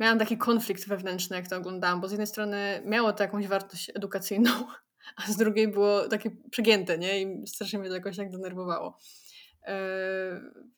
miałam 0.00 0.18
taki 0.18 0.38
konflikt 0.38 0.88
wewnętrzny, 0.88 1.36
jak 1.36 1.48
to 1.48 1.56
oglądałam, 1.56 2.00
bo 2.00 2.08
z 2.08 2.10
jednej 2.10 2.26
strony 2.26 2.82
miało 2.84 3.12
to 3.12 3.22
jakąś 3.22 3.46
wartość 3.46 3.90
edukacyjną, 3.94 4.50
a 5.16 5.32
z 5.32 5.36
drugiej 5.36 5.68
było 5.68 6.08
takie 6.08 6.30
przegięte, 6.50 6.98
nie? 6.98 7.22
I 7.22 7.46
strasznie 7.46 7.78
mnie 7.78 7.88
to 7.88 7.94
jakoś 7.94 8.16
tak 8.16 8.30
denerwowało. 8.30 8.98
Yy, 9.66 9.74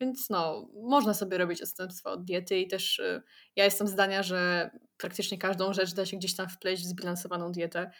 więc 0.01 0.31
no, 0.31 0.69
można 0.75 1.15
sobie 1.15 1.39
robić 1.39 1.63
odstępstwa 1.63 2.11
od 2.11 2.25
diety 2.25 2.59
i 2.59 2.69
też 2.69 2.99
yy, 2.99 3.23
ja 3.57 3.65
jestem 3.65 3.89
zdania, 3.89 4.23
że 4.23 4.71
praktycznie 4.97 5.39
każdą 5.39 5.73
rzecz 5.73 5.95
da 5.95 6.07
się 6.07 6.17
gdzieś 6.17 6.37
tam 6.37 6.49
wpleść 6.49 6.83
w 6.83 6.87
zbilansowaną 6.87 7.53
dietę. 7.53 7.91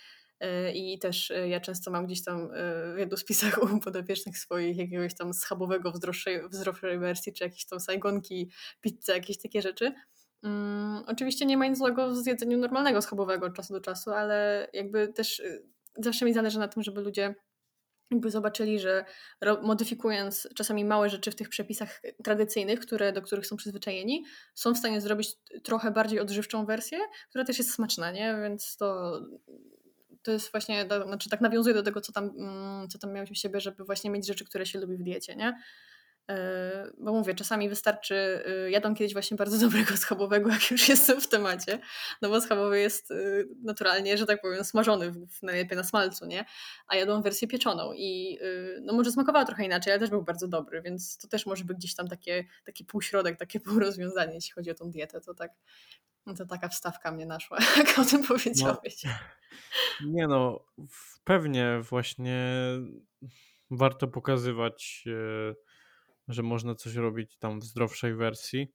Yy, 0.41 0.73
I 0.73 0.99
też 0.99 1.33
ja 1.49 1.61
często 1.61 1.91
mam 1.91 2.07
gdzieś 2.07 2.25
tam 2.25 2.49
w 2.95 2.99
jadłospisach 2.99 3.63
u 3.63 3.81
podopiecznych 3.81 4.39
swoich 4.39 4.77
jakiegoś 4.77 5.15
tam 5.15 5.35
schabowego 5.35 5.93
w 5.93 5.97
zdrowszej, 6.51 6.99
wersji, 6.99 7.33
czy 7.33 7.45
jakieś 7.45 7.67
tam 7.67 7.81
sajgonki, 7.81 8.51
pizzę, 8.81 9.13
jakieś 9.13 9.39
takie 9.39 9.63
rzeczy. 9.63 9.93
Um, 10.43 11.03
oczywiście 11.07 11.47
nie 11.47 11.57
ma 11.57 11.67
nic 11.67 11.79
złego 11.79 12.11
w 12.11 12.17
zjedzeniu 12.17 12.59
normalnego 12.59 13.03
schabowego 13.03 13.47
od 13.47 13.55
czasu 13.55 13.73
do 13.73 13.81
czasu, 13.81 14.11
ale 14.11 14.69
jakby 14.73 15.09
też 15.09 15.43
zawsze 15.97 16.25
mi 16.25 16.35
zależy 16.35 16.59
na 16.59 16.69
tym, 16.69 16.83
żeby 16.83 17.01
ludzie 17.01 17.35
jakby 18.13 18.31
zobaczyli, 18.31 18.81
że 18.81 19.05
modyfikując 19.63 20.49
czasami 20.55 20.85
małe 20.85 21.11
rzeczy 21.11 21.31
w 21.31 21.35
tych 21.35 21.49
przepisach 21.49 22.01
tradycyjnych, 22.25 22.81
które, 22.81 23.13
do 23.13 23.23
których 23.23 23.47
są 23.47 23.57
przyzwyczajeni, 23.57 24.25
są 24.55 24.75
w 24.75 24.79
stanie 24.79 25.01
zrobić 25.01 25.33
trochę 25.63 25.91
bardziej 25.91 26.21
odżywczą 26.21 26.67
wersję, 26.67 26.99
która 27.29 27.45
też 27.45 27.59
jest 27.59 27.75
smaczna, 27.75 28.11
nie? 28.11 28.39
Więc 28.43 28.77
to, 28.77 29.21
to 30.23 30.33
jest 30.33 30.51
właśnie, 30.53 30.87
znaczy 31.07 31.31
tak 31.31 31.41
nawiązuje 31.41 31.75
do 31.75 31.83
tego, 31.83 32.01
co 32.01 32.13
tam, 32.13 32.25
mm, 32.39 32.89
co 32.89 32.99
tam 32.99 33.13
miałeś 33.13 33.31
u 33.31 33.35
siebie, 33.35 33.61
żeby 33.61 33.85
właśnie 33.85 34.11
mieć 34.11 34.27
rzeczy, 34.27 34.45
które 34.45 34.67
się 34.67 34.81
lubi 34.81 34.97
w 34.97 35.03
diecie, 35.03 35.37
nie? 35.37 35.55
E, 36.31 36.93
bo 36.99 37.13
mówię, 37.13 37.35
czasami 37.35 37.69
wystarczy, 37.69 38.45
y, 38.67 38.71
jadłam 38.71 38.95
kiedyś 38.95 39.13
właśnie 39.13 39.37
bardzo 39.37 39.59
dobrego 39.67 39.97
schabowego, 39.97 40.51
jak 40.51 40.71
już 40.71 40.89
jestem 40.89 41.21
w 41.21 41.29
temacie, 41.29 41.79
no 42.23 42.29
bo 42.29 42.41
schabowy 42.41 42.81
jest 42.81 43.11
y, 43.11 43.49
naturalnie, 43.63 44.19
że 44.19 44.27
tak 44.27 44.41
powiem, 44.41 44.65
smażony, 44.65 45.13
najlepiej 45.43 45.77
na 45.77 45.85
smalcu, 45.85 46.27
nie? 46.27 46.45
A 46.87 46.97
jadłam 46.97 47.23
wersję 47.23 47.49
pieczoną 47.49 47.93
i 47.93 48.39
no 48.83 48.93
może 48.93 49.13
smakowała 49.13 49.45
trochę 49.45 49.65
inaczej, 49.65 49.93
ale 49.93 50.01
też 50.01 50.11
był 50.11 50.23
bardzo 50.23 50.49
dobry, 50.49 50.83
więc 50.83 51.19
to 51.19 51.29
też 51.29 51.47
może 51.47 51.65
być 51.65 51.77
gdzieś 51.77 51.95
tam 51.95 52.09
takie, 52.09 52.45
taki 52.65 52.85
półśrodek, 52.85 53.39
takie 53.39 53.61
półrozwiązanie, 53.71 54.35
jeśli 54.35 54.53
chodzi 54.53 54.71
o 54.71 54.75
tą 54.75 54.91
dietę, 54.91 55.21
to 55.21 55.35
tak, 55.35 55.51
no 56.27 56.35
to 56.35 56.47
taka 56.47 56.69
wstawka 56.69 57.13
mnie 57.13 57.27
naszła, 57.27 57.59
jak 57.77 57.99
o 57.99 58.05
tym 58.05 58.25
powiedziałeś. 58.25 59.05
No, 59.05 59.11
nie 60.07 60.27
no, 60.27 60.65
pewnie 61.25 61.81
właśnie 61.83 62.47
warto 63.71 64.09
pokazywać 64.09 65.05
że 66.29 66.43
można 66.43 66.75
coś 66.75 66.95
robić 66.95 67.39
tam 67.39 67.61
w 67.61 67.65
zdrowszej 67.65 68.15
wersji. 68.15 68.73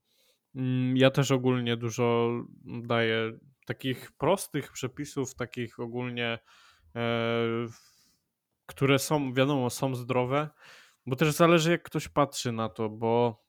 Mm, 0.56 0.98
ja 0.98 1.12
też 1.12 1.32
ogólnie 1.32 1.78
dużo 1.78 2.32
daję 2.66 3.32
takich 3.66 4.12
prostych 4.12 4.72
przepisów, 4.72 5.36
takich 5.36 5.80
ogólnie, 5.80 6.39
e, 6.95 7.10
które 8.66 9.00
są, 9.00 9.34
wiadomo, 9.34 9.70
są 9.70 9.95
zdrowe, 9.95 10.50
bo 11.06 11.16
też 11.16 11.32
zależy 11.32 11.72
jak 11.72 11.84
ktoś 11.84 12.08
patrzy 12.08 12.52
na 12.52 12.70
to, 12.70 12.89
bo 12.89 13.43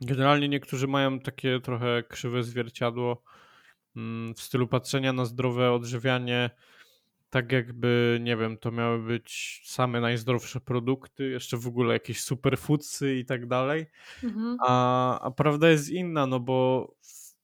generalnie 0.00 0.48
niektórzy 0.48 0.86
mają 0.86 1.20
takie 1.20 1.60
trochę 1.60 2.02
krzywe 2.02 2.42
zwierciadło 2.42 3.22
mm, 3.96 4.34
w 4.34 4.40
stylu 4.40 4.68
patrzenia 4.68 5.12
na 5.12 5.24
zdrowe 5.24 5.72
odżywianie 5.72 6.50
tak 7.30 7.52
jakby, 7.52 8.18
nie 8.22 8.36
wiem, 8.36 8.58
to 8.58 8.70
miały 8.70 8.98
być 9.02 9.60
same 9.64 10.00
najzdrowsze 10.00 10.60
produkty, 10.60 11.30
jeszcze 11.30 11.56
w 11.56 11.66
ogóle 11.66 11.94
jakieś 11.94 12.22
superfoodsy 12.22 13.16
i 13.16 13.24
tak 13.24 13.46
dalej. 13.46 13.86
Mhm. 14.24 14.56
A, 14.66 15.20
a 15.20 15.30
prawda 15.30 15.68
jest 15.68 15.90
inna, 15.90 16.26
no 16.26 16.40
bo 16.40 16.88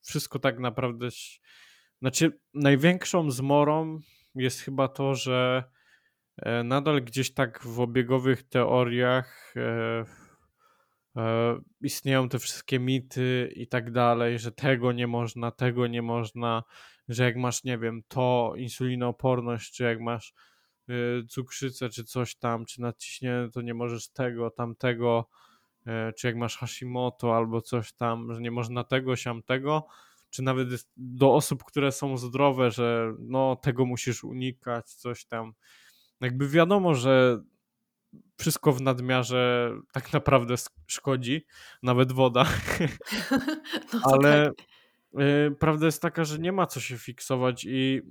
wszystko 0.03 0.39
tak 0.39 0.59
naprawdę. 0.59 1.09
Znaczy, 2.01 2.39
największą 2.55 3.31
zmorą 3.31 4.01
jest 4.35 4.61
chyba 4.61 4.89
to, 4.89 5.15
że 5.15 5.65
e, 6.37 6.63
nadal 6.63 7.03
gdzieś 7.03 7.35
tak 7.35 7.63
w 7.63 7.81
obiegowych 7.81 8.43
teoriach 8.43 9.55
e, 9.57 10.05
e, 11.17 11.61
istnieją 11.81 12.29
te 12.29 12.39
wszystkie 12.39 12.79
mity 12.79 13.53
i 13.57 13.69
tak 13.69 13.91
dalej, 13.91 14.39
że 14.39 14.53
tego 14.53 14.93
nie 14.93 15.07
można, 15.07 15.51
tego 15.51 15.87
nie 15.87 16.03
można 16.03 16.63
że 17.09 17.25
jak 17.25 17.37
masz, 17.37 17.65
nie 17.65 17.79
wiem, 17.79 18.03
to 18.09 18.53
insulinooporność, 18.57 19.73
czy 19.73 19.85
jak 19.85 20.01
masz 20.01 20.35
y, 20.89 21.27
cukrzycę, 21.29 21.89
czy 21.89 22.05
coś 22.05 22.37
tam, 22.37 22.65
czy 22.65 22.81
nadciśnienie, 22.81 23.49
to 23.53 23.63
nie 23.63 23.75
możesz 23.75 24.09
tego, 24.09 24.51
tamtego, 24.51 25.29
y, 25.87 26.13
czy 26.13 26.27
jak 26.27 26.37
masz 26.37 26.57
Hashimoto 26.57 27.37
albo 27.37 27.61
coś 27.61 27.93
tam, 27.93 28.35
że 28.35 28.41
nie 28.41 28.51
można 28.51 28.85
tego, 28.85 29.17
siam 29.17 29.43
tego, 29.43 29.87
czy 30.31 30.43
nawet 30.43 30.69
do 30.97 31.35
osób, 31.35 31.65
które 31.65 31.93
są 31.93 32.17
zdrowe, 32.17 32.71
że 32.71 33.15
no 33.19 33.57
tego 33.57 33.87
musisz 33.87 34.25
unikać, 34.25 34.91
coś 34.91 35.25
tam. 35.25 35.53
Jakby 36.21 36.49
wiadomo, 36.49 36.95
że 36.95 37.43
wszystko 38.39 38.73
w 38.73 38.81
nadmiarze 38.81 39.73
tak 39.93 40.13
naprawdę 40.13 40.55
szkodzi, 40.87 41.47
nawet 41.83 42.13
woda. 42.13 42.47
No 43.93 44.01
ale, 44.05 44.53
tak. 44.57 44.74
Y, 45.21 45.57
prawda 45.61 45.87
jest 45.87 46.03
taka, 46.03 46.25
że 46.25 46.39
nie 46.39 46.53
ma 46.53 46.67
co 46.67 46.81
się 46.81 46.99
fiksować 46.99 47.65
i 47.65 48.03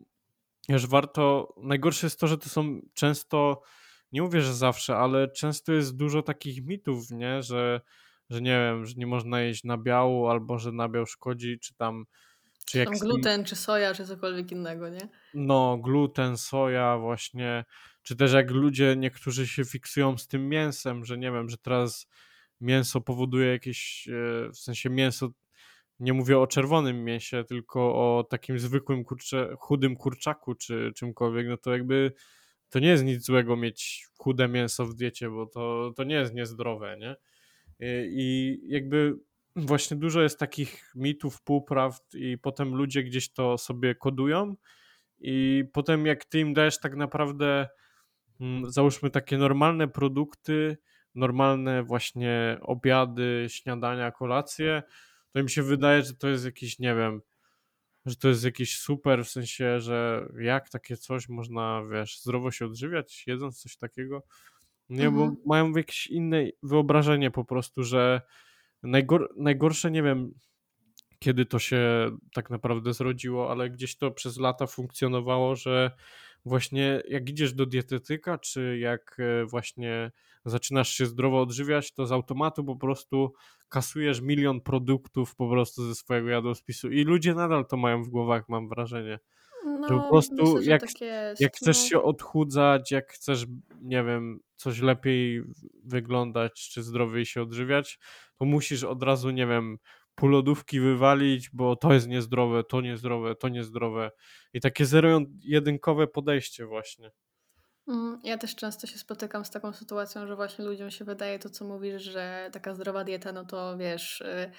że 0.69 0.87
warto. 0.87 1.55
Najgorsze 1.63 2.07
jest 2.07 2.19
to, 2.19 2.27
że 2.27 2.37
to 2.37 2.49
są 2.49 2.81
często, 2.93 3.61
nie 4.11 4.21
mówię, 4.21 4.41
że 4.41 4.53
zawsze, 4.53 4.97
ale 4.97 5.27
często 5.27 5.73
jest 5.73 5.95
dużo 5.95 6.21
takich 6.21 6.65
mitów, 6.65 7.11
nie? 7.11 7.43
Że, 7.43 7.81
że 8.29 8.41
nie 8.41 8.51
wiem, 8.51 8.85
że 8.85 8.93
nie 8.97 9.07
można 9.07 9.41
jeść 9.41 9.63
nabiału, 9.63 10.27
albo 10.27 10.59
że 10.59 10.71
nabiał 10.71 11.05
szkodzi, 11.05 11.59
czy 11.59 11.75
tam. 11.75 12.05
Czy 12.65 12.77
jak 12.77 12.89
gluten, 12.89 13.45
czy 13.45 13.55
soja, 13.55 13.93
czy 13.93 14.05
cokolwiek 14.05 14.51
innego, 14.51 14.89
nie? 14.89 15.09
No, 15.33 15.77
gluten, 15.77 16.37
soja, 16.37 16.97
właśnie. 16.97 17.65
Czy 18.03 18.15
też 18.15 18.33
jak 18.33 18.51
ludzie, 18.51 18.95
niektórzy 18.97 19.47
się 19.47 19.65
fiksują 19.65 20.17
z 20.17 20.27
tym 20.27 20.49
mięsem, 20.49 21.05
że 21.05 21.17
nie 21.17 21.31
wiem, 21.31 21.49
że 21.49 21.57
teraz 21.57 22.07
mięso 22.61 23.01
powoduje 23.01 23.47
jakieś, 23.47 24.07
e, 24.07 24.49
w 24.49 24.57
sensie 24.57 24.89
mięso 24.89 25.29
nie 26.03 26.13
mówię 26.13 26.39
o 26.39 26.47
czerwonym 26.47 27.03
mięsie, 27.03 27.43
tylko 27.43 27.79
o 27.79 28.23
takim 28.23 28.59
zwykłym 28.59 29.03
kurcze, 29.03 29.55
chudym 29.59 29.95
kurczaku 29.95 30.55
czy 30.55 30.91
czymkolwiek, 30.95 31.47
no 31.47 31.57
to 31.57 31.71
jakby 31.71 32.13
to 32.69 32.79
nie 32.79 32.87
jest 32.87 33.03
nic 33.03 33.25
złego 33.25 33.57
mieć 33.57 34.07
chude 34.17 34.47
mięso 34.47 34.85
w 34.85 34.95
diecie, 34.95 35.29
bo 35.29 35.45
to, 35.45 35.93
to 35.95 36.03
nie 36.03 36.15
jest 36.15 36.33
niezdrowe, 36.33 36.97
nie? 36.97 37.15
I 38.05 38.59
jakby 38.67 39.15
właśnie 39.55 39.97
dużo 39.97 40.21
jest 40.21 40.39
takich 40.39 40.91
mitów, 40.95 41.41
półprawd 41.41 42.15
i 42.15 42.37
potem 42.37 42.75
ludzie 42.75 43.03
gdzieś 43.03 43.33
to 43.33 43.57
sobie 43.57 43.95
kodują 43.95 44.55
i 45.19 45.63
potem 45.73 46.05
jak 46.05 46.25
ty 46.25 46.39
im 46.39 46.53
dajesz 46.53 46.79
tak 46.79 46.95
naprawdę 46.95 47.67
mm, 48.41 48.71
załóżmy 48.71 49.09
takie 49.09 49.37
normalne 49.37 49.87
produkty, 49.87 50.77
normalne 51.15 51.83
właśnie 51.83 52.57
obiady, 52.61 53.45
śniadania, 53.49 54.11
kolacje, 54.11 54.83
to 55.33 55.43
mi 55.43 55.49
się 55.49 55.63
wydaje, 55.63 56.03
że 56.03 56.13
to 56.13 56.29
jest 56.29 56.45
jakiś, 56.45 56.79
nie 56.79 56.95
wiem, 56.95 57.21
że 58.05 58.15
to 58.15 58.27
jest 58.27 58.43
jakiś 58.43 58.77
super, 58.77 59.25
w 59.25 59.29
sensie, 59.29 59.79
że 59.79 60.29
jak 60.39 60.69
takie 60.69 60.97
coś 60.97 61.29
można, 61.29 61.83
wiesz, 61.91 62.19
zdrowo 62.21 62.51
się 62.51 62.65
odżywiać, 62.65 63.23
jedząc 63.27 63.61
coś 63.61 63.77
takiego. 63.77 64.23
Nie, 64.89 65.07
mhm. 65.07 65.35
bo 65.35 65.41
mają 65.45 65.71
jakieś 65.71 66.07
inne 66.07 66.43
wyobrażenie 66.63 67.31
po 67.31 67.45
prostu, 67.45 67.83
że 67.83 68.21
najgor 68.83 69.33
najgorsze, 69.37 69.91
nie 69.91 70.03
wiem, 70.03 70.33
kiedy 71.19 71.45
to 71.45 71.59
się 71.59 72.11
tak 72.33 72.49
naprawdę 72.49 72.93
zrodziło, 72.93 73.51
ale 73.51 73.69
gdzieś 73.69 73.97
to 73.97 74.11
przez 74.11 74.37
lata 74.37 74.67
funkcjonowało, 74.67 75.55
że 75.55 75.91
właśnie 76.45 77.01
jak 77.07 77.29
idziesz 77.29 77.53
do 77.53 77.65
dietetyka, 77.65 78.37
czy 78.37 78.77
jak 78.77 79.17
e, 79.19 79.45
właśnie 79.45 80.11
zaczynasz 80.45 80.89
się 80.89 81.05
zdrowo 81.05 81.41
odżywiać, 81.41 81.93
to 81.93 82.05
z 82.05 82.11
automatu 82.11 82.63
po 82.63 82.75
prostu 82.75 83.33
kasujesz 83.69 84.21
milion 84.21 84.61
produktów 84.61 85.35
po 85.35 85.49
prostu 85.49 85.87
ze 85.87 85.95
swojego 85.95 86.29
jadłospisu 86.29 86.91
i 86.91 87.03
ludzie 87.03 87.33
nadal 87.33 87.65
to 87.67 87.77
mają 87.77 88.03
w 88.03 88.09
głowach, 88.09 88.49
mam 88.49 88.69
wrażenie. 88.69 89.19
No, 89.65 89.87
po 89.87 90.09
prostu 90.09 90.53
myślę, 90.55 90.71
jak, 90.71 90.81
tak 90.81 91.39
jak 91.39 91.55
chcesz 91.55 91.77
no. 91.77 91.87
się 91.87 92.03
odchudzać, 92.03 92.91
jak 92.91 93.11
chcesz, 93.11 93.45
nie 93.81 94.03
wiem, 94.03 94.39
coś 94.55 94.79
lepiej 94.79 95.43
wyglądać, 95.83 96.69
czy 96.71 96.83
zdrowiej 96.83 97.25
się 97.25 97.41
odżywiać, 97.41 97.99
to 98.35 98.45
musisz 98.45 98.83
od 98.83 99.03
razu, 99.03 99.29
nie 99.29 99.47
wiem, 99.47 99.77
pół 100.15 100.29
lodówki 100.29 100.79
wywalić, 100.79 101.49
bo 101.49 101.75
to 101.75 101.93
jest 101.93 102.07
niezdrowe, 102.07 102.63
to 102.63 102.81
niezdrowe, 102.81 103.35
to 103.35 103.49
niezdrowe. 103.49 104.11
I 104.53 104.61
takie 104.61 104.85
zero-jedynkowe 104.85 106.07
podejście 106.07 106.65
właśnie. 106.65 107.11
Mm, 107.87 108.19
ja 108.23 108.37
też 108.37 108.55
często 108.55 108.87
się 108.87 108.97
spotykam 108.97 109.45
z 109.45 109.51
taką 109.51 109.73
sytuacją, 109.73 110.27
że 110.27 110.35
właśnie 110.35 110.65
ludziom 110.65 110.91
się 110.91 111.05
wydaje 111.05 111.39
to, 111.39 111.49
co 111.49 111.65
mówisz, 111.65 112.03
że 112.03 112.49
taka 112.53 112.75
zdrowa 112.75 113.03
dieta, 113.03 113.31
no 113.31 113.45
to 113.45 113.77
wiesz, 113.77 114.21
y, 114.21 114.51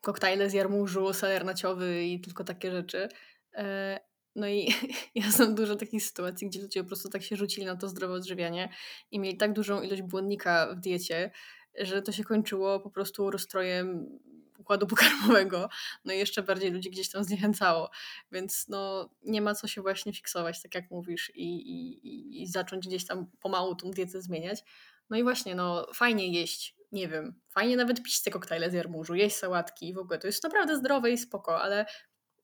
koktajle 0.00 0.50
z 0.50 0.52
jarmużu, 0.52 1.12
seler 1.12 1.44
naciowy 1.44 2.04
i 2.04 2.20
tylko 2.20 2.44
takie 2.44 2.70
rzeczy. 2.70 3.08
E, 3.54 4.00
no 4.36 4.48
i 4.48 4.68
ja 5.14 5.30
znam 5.30 5.54
dużo 5.54 5.76
takich 5.76 6.04
sytuacji, 6.04 6.48
gdzie 6.48 6.62
ludzie 6.62 6.82
po 6.82 6.86
prostu 6.86 7.08
tak 7.08 7.22
się 7.22 7.36
rzucili 7.36 7.66
na 7.66 7.76
to 7.76 7.88
zdrowe 7.88 8.14
odżywianie 8.14 8.68
i 9.10 9.20
mieli 9.20 9.36
tak 9.36 9.52
dużą 9.52 9.82
ilość 9.82 10.02
błonnika 10.02 10.74
w 10.74 10.80
diecie, 10.80 11.30
że 11.78 12.02
to 12.02 12.12
się 12.12 12.24
kończyło 12.24 12.80
po 12.80 12.90
prostu 12.90 13.30
rozstrojem 13.30 14.18
układu 14.62 14.86
pokarmowego, 14.86 15.68
no 16.04 16.12
i 16.12 16.18
jeszcze 16.18 16.42
bardziej 16.42 16.70
ludzi 16.70 16.90
gdzieś 16.90 17.10
tam 17.10 17.24
zniechęcało. 17.24 17.90
Więc 18.32 18.68
no, 18.68 19.10
nie 19.22 19.40
ma 19.40 19.54
co 19.54 19.68
się 19.68 19.82
właśnie 19.82 20.12
fiksować, 20.12 20.62
tak 20.62 20.74
jak 20.74 20.90
mówisz, 20.90 21.32
i, 21.34 21.54
i, 21.54 22.42
i 22.42 22.46
zacząć 22.46 22.86
gdzieś 22.88 23.06
tam 23.06 23.26
pomału 23.40 23.74
tą 23.74 23.90
dietę 23.90 24.22
zmieniać. 24.22 24.64
No 25.10 25.16
i 25.16 25.22
właśnie, 25.22 25.54
no 25.54 25.86
fajnie 25.94 26.32
jeść, 26.32 26.76
nie 26.92 27.08
wiem, 27.08 27.40
fajnie 27.48 27.76
nawet 27.76 28.02
pić 28.02 28.22
te 28.22 28.30
koktajle 28.30 28.70
z 28.70 28.72
jarmużu, 28.72 29.14
jeść 29.14 29.36
sałatki 29.36 29.88
i 29.88 29.94
w 29.94 29.98
ogóle 29.98 30.18
to 30.18 30.26
jest 30.26 30.44
naprawdę 30.44 30.76
zdrowe 30.76 31.10
i 31.10 31.18
spoko, 31.18 31.62
ale 31.62 31.86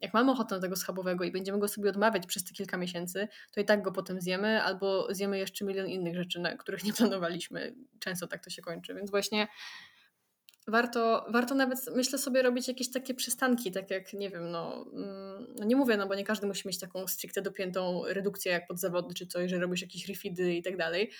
jak 0.00 0.14
mamy 0.14 0.32
ochotę 0.32 0.54
na 0.54 0.60
tego 0.60 0.76
schabowego 0.76 1.24
i 1.24 1.32
będziemy 1.32 1.58
go 1.58 1.68
sobie 1.68 1.90
odmawiać 1.90 2.26
przez 2.26 2.44
te 2.44 2.54
kilka 2.54 2.76
miesięcy, 2.76 3.28
to 3.52 3.60
i 3.60 3.64
tak 3.64 3.82
go 3.82 3.92
potem 3.92 4.20
zjemy, 4.20 4.62
albo 4.62 5.14
zjemy 5.14 5.38
jeszcze 5.38 5.64
milion 5.64 5.86
innych 5.86 6.14
rzeczy, 6.14 6.40
na 6.40 6.56
których 6.56 6.84
nie 6.84 6.92
planowaliśmy. 6.92 7.74
Często 7.98 8.26
tak 8.26 8.44
to 8.44 8.50
się 8.50 8.62
kończy, 8.62 8.94
więc 8.94 9.10
właśnie 9.10 9.48
warto, 10.68 11.26
warto 11.28 11.54
nawet, 11.54 11.78
myślę 11.96 12.18
sobie, 12.18 12.42
robić 12.42 12.68
jakieś 12.68 12.90
takie 12.90 13.14
przystanki, 13.14 13.72
tak 13.72 13.90
jak, 13.90 14.12
nie 14.12 14.30
wiem, 14.30 14.50
no, 14.50 14.86
mm, 14.92 15.54
no 15.58 15.64
nie 15.64 15.76
mówię, 15.76 15.96
no 15.96 16.06
bo 16.06 16.14
nie 16.14 16.24
każdy 16.24 16.46
musi 16.46 16.68
mieć 16.68 16.78
taką 16.78 17.06
stricte 17.06 17.42
dopiętą 17.42 18.02
redukcję 18.06 18.52
jak 18.52 18.66
pod 18.66 18.76
czy 19.14 19.26
coś, 19.26 19.50
że 19.50 19.58
robisz 19.58 19.82
jakieś 19.82 20.08
refidy 20.08 20.54
i 20.54 20.62
tak 20.62 20.76
dalej, 20.76 21.10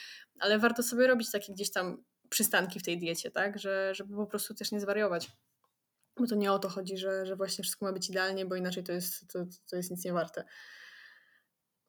ale 0.40 0.58
warto 0.58 0.82
sobie 0.82 1.06
robić 1.06 1.30
takie 1.30 1.52
gdzieś 1.52 1.70
tam 1.70 2.04
przystanki 2.28 2.80
w 2.80 2.82
tej 2.82 2.98
diecie, 2.98 3.30
tak, 3.30 3.58
że, 3.58 3.94
żeby 3.94 4.16
po 4.16 4.26
prostu 4.26 4.54
też 4.54 4.72
nie 4.72 4.80
zwariować. 4.80 5.30
Bo 6.16 6.26
to 6.26 6.34
nie 6.34 6.52
o 6.52 6.58
to 6.58 6.68
chodzi, 6.68 6.98
że, 6.98 7.26
że 7.26 7.36
właśnie 7.36 7.62
wszystko 7.62 7.86
ma 7.86 7.92
być 7.92 8.10
idealnie, 8.10 8.46
bo 8.46 8.56
inaczej 8.56 8.84
to 8.84 8.92
jest, 8.92 9.32
to, 9.32 9.38
to 9.70 9.76
jest 9.76 9.90
nic 9.90 10.04
nie 10.04 10.12
warte. 10.12 10.44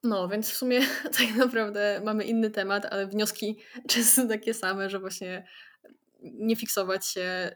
No, 0.02 0.28
więc 0.28 0.50
w 0.50 0.56
sumie 0.56 0.80
tak 1.18 1.36
naprawdę 1.36 2.00
mamy 2.04 2.24
inny 2.24 2.50
temat, 2.50 2.86
ale 2.90 3.06
wnioski 3.06 3.58
często 3.90 4.26
takie 4.28 4.54
same, 4.54 4.90
że 4.90 5.00
właśnie 5.00 5.46
nie 6.22 6.56
fiksować 6.56 7.06
się, 7.06 7.50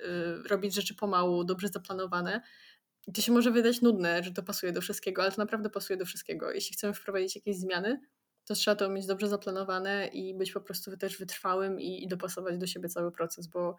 y, 0.45 0.49
robić 0.49 0.75
rzeczy 0.75 0.95
pomału, 0.95 1.45
dobrze 1.45 1.69
zaplanowane. 1.69 2.41
To 3.15 3.23
się 3.23 3.33
może 3.33 3.51
wydać 3.51 3.83
nudne, 3.83 4.23
że 4.23 4.33
to 4.33 4.43
pasuje 4.43 4.73
do 4.73 4.81
wszystkiego, 4.81 5.23
ale 5.23 5.33
to 5.33 5.43
naprawdę 5.43 5.71
pasuje 5.71 5.97
do 5.97 6.05
wszystkiego. 6.05 6.53
Jeśli 6.53 6.73
chcemy 6.75 6.95
wprowadzić 6.95 7.37
jakieś 7.37 7.57
zmiany, 7.57 8.01
to 8.45 8.55
trzeba 8.55 8.75
to 8.77 8.89
mieć 8.89 9.07
dobrze 9.07 9.29
zaplanowane 9.29 10.07
i 10.07 10.35
być 10.35 10.53
po 10.53 10.61
prostu 10.61 10.97
też 10.97 11.19
wytrwałym 11.19 11.81
i, 11.81 12.05
i 12.05 12.09
dopasować 12.09 12.59
do 12.59 12.67
siebie 12.67 12.89
cały 12.89 13.13
proces, 13.13 13.47
bo 13.47 13.77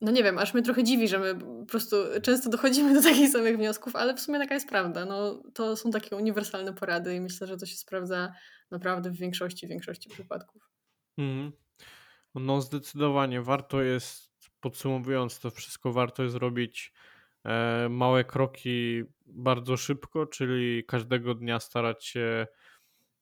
no 0.00 0.12
nie 0.12 0.22
wiem, 0.22 0.38
aż 0.38 0.54
mnie 0.54 0.62
trochę 0.62 0.84
dziwi, 0.84 1.08
że 1.08 1.18
my 1.18 1.34
po 1.38 1.66
prostu 1.66 1.96
często 2.22 2.50
dochodzimy 2.50 2.94
do 2.94 3.02
takich 3.02 3.30
samych 3.30 3.56
wniosków, 3.56 3.96
ale 3.96 4.14
w 4.14 4.20
sumie 4.20 4.38
taka 4.38 4.54
jest 4.54 4.68
prawda. 4.68 5.04
No, 5.04 5.42
to 5.54 5.76
są 5.76 5.90
takie 5.90 6.16
uniwersalne 6.16 6.72
porady 6.72 7.14
i 7.14 7.20
myślę, 7.20 7.46
że 7.46 7.56
to 7.56 7.66
się 7.66 7.76
sprawdza 7.76 8.32
naprawdę 8.70 9.10
w 9.10 9.16
większości, 9.16 9.68
większości 9.68 10.08
przypadków. 10.08 10.70
Mhm. 11.18 11.65
No 12.40 12.60
zdecydowanie 12.60 13.42
warto 13.42 13.82
jest, 13.82 14.50
podsumowując 14.60 15.40
to 15.40 15.50
wszystko, 15.50 15.92
warto 15.92 16.22
jest 16.22 16.36
robić 16.36 16.92
e, 17.44 17.88
małe 17.90 18.24
kroki 18.24 19.02
bardzo 19.26 19.76
szybko, 19.76 20.26
czyli 20.26 20.84
każdego 20.84 21.34
dnia 21.34 21.60
starać 21.60 22.06
się 22.06 22.46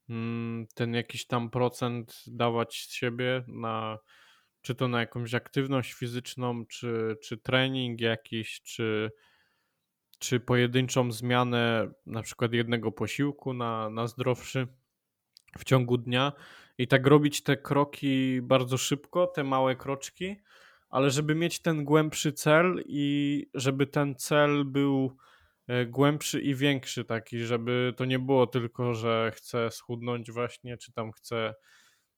mm, 0.09 0.67
ten 0.75 0.95
jakiś 0.95 1.27
tam 1.27 1.51
procent 1.51 2.23
dawać 2.27 2.87
z 2.89 2.93
siebie 2.93 3.45
na 3.49 3.99
czy 4.65 4.75
to 4.75 4.89
na 4.89 5.01
jakąś 5.01 5.35
aktywność 5.35 5.93
fizyczną, 5.93 6.67
czy, 6.67 7.17
czy 7.23 7.37
trening 7.37 8.01
jakiś, 8.01 8.63
czy, 8.63 9.11
czy 10.19 10.41
pojedynczą 10.41 11.13
zmianę 11.13 11.93
na 12.07 12.23
przykład 12.23 12.53
jednego 12.53 12.93
posiłku 12.93 13.55
na, 13.55 13.91
na 13.91 14.07
zdrowszy 14.07 14.67
w 15.59 15.65
ciągu 15.65 15.99
dnia 15.99 16.33
i 16.79 16.89
tak 16.89 17.07
robić 17.07 17.43
te 17.43 17.57
kroki 17.57 18.43
bardzo 18.43 18.79
szybko, 18.79 19.27
te 19.27 19.45
małe 19.45 19.77
kroczki, 19.77 20.37
ale 20.91 21.11
żeby 21.11 21.35
mieć 21.35 21.63
ten 21.63 21.85
głębszy 21.85 22.33
cel 22.33 22.83
i 22.87 23.47
żeby 23.55 23.87
ten 23.87 24.15
cel 24.15 24.65
był 24.65 25.17
e, 25.67 25.87
głębszy 25.87 26.41
i 26.41 26.55
większy 26.55 27.05
taki, 27.05 27.39
żeby 27.39 27.95
to 27.97 28.05
nie 28.05 28.19
było 28.19 28.47
tylko, 28.47 28.95
że 28.95 29.33
chcę 29.35 29.71
schudnąć 29.71 30.31
właśnie, 30.31 30.77
czy 30.77 30.93
tam 30.93 31.13
chcę 31.13 31.55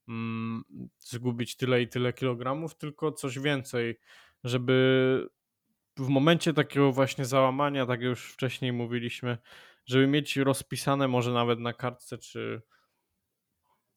mm, 0.09 0.63
zgubić 0.99 1.57
tyle 1.57 1.83
i 1.83 1.89
tyle 1.89 2.13
kilogramów, 2.13 2.77
tylko 2.77 3.13
coś 3.13 3.39
więcej, 3.39 3.99
żeby 4.45 5.29
w 5.97 6.09
momencie 6.09 6.53
takiego 6.53 6.93
właśnie 6.93 7.25
załamania, 7.25 7.87
tak 7.87 8.01
jak 8.01 8.09
już 8.09 8.33
wcześniej 8.33 8.73
mówiliśmy, 8.73 9.39
żeby 9.87 10.07
mieć 10.07 10.37
rozpisane 10.37 11.09
może 11.09 11.33
nawet 11.33 11.59
na 11.61 11.73
kartce 11.73 12.19
czy, 12.19 12.63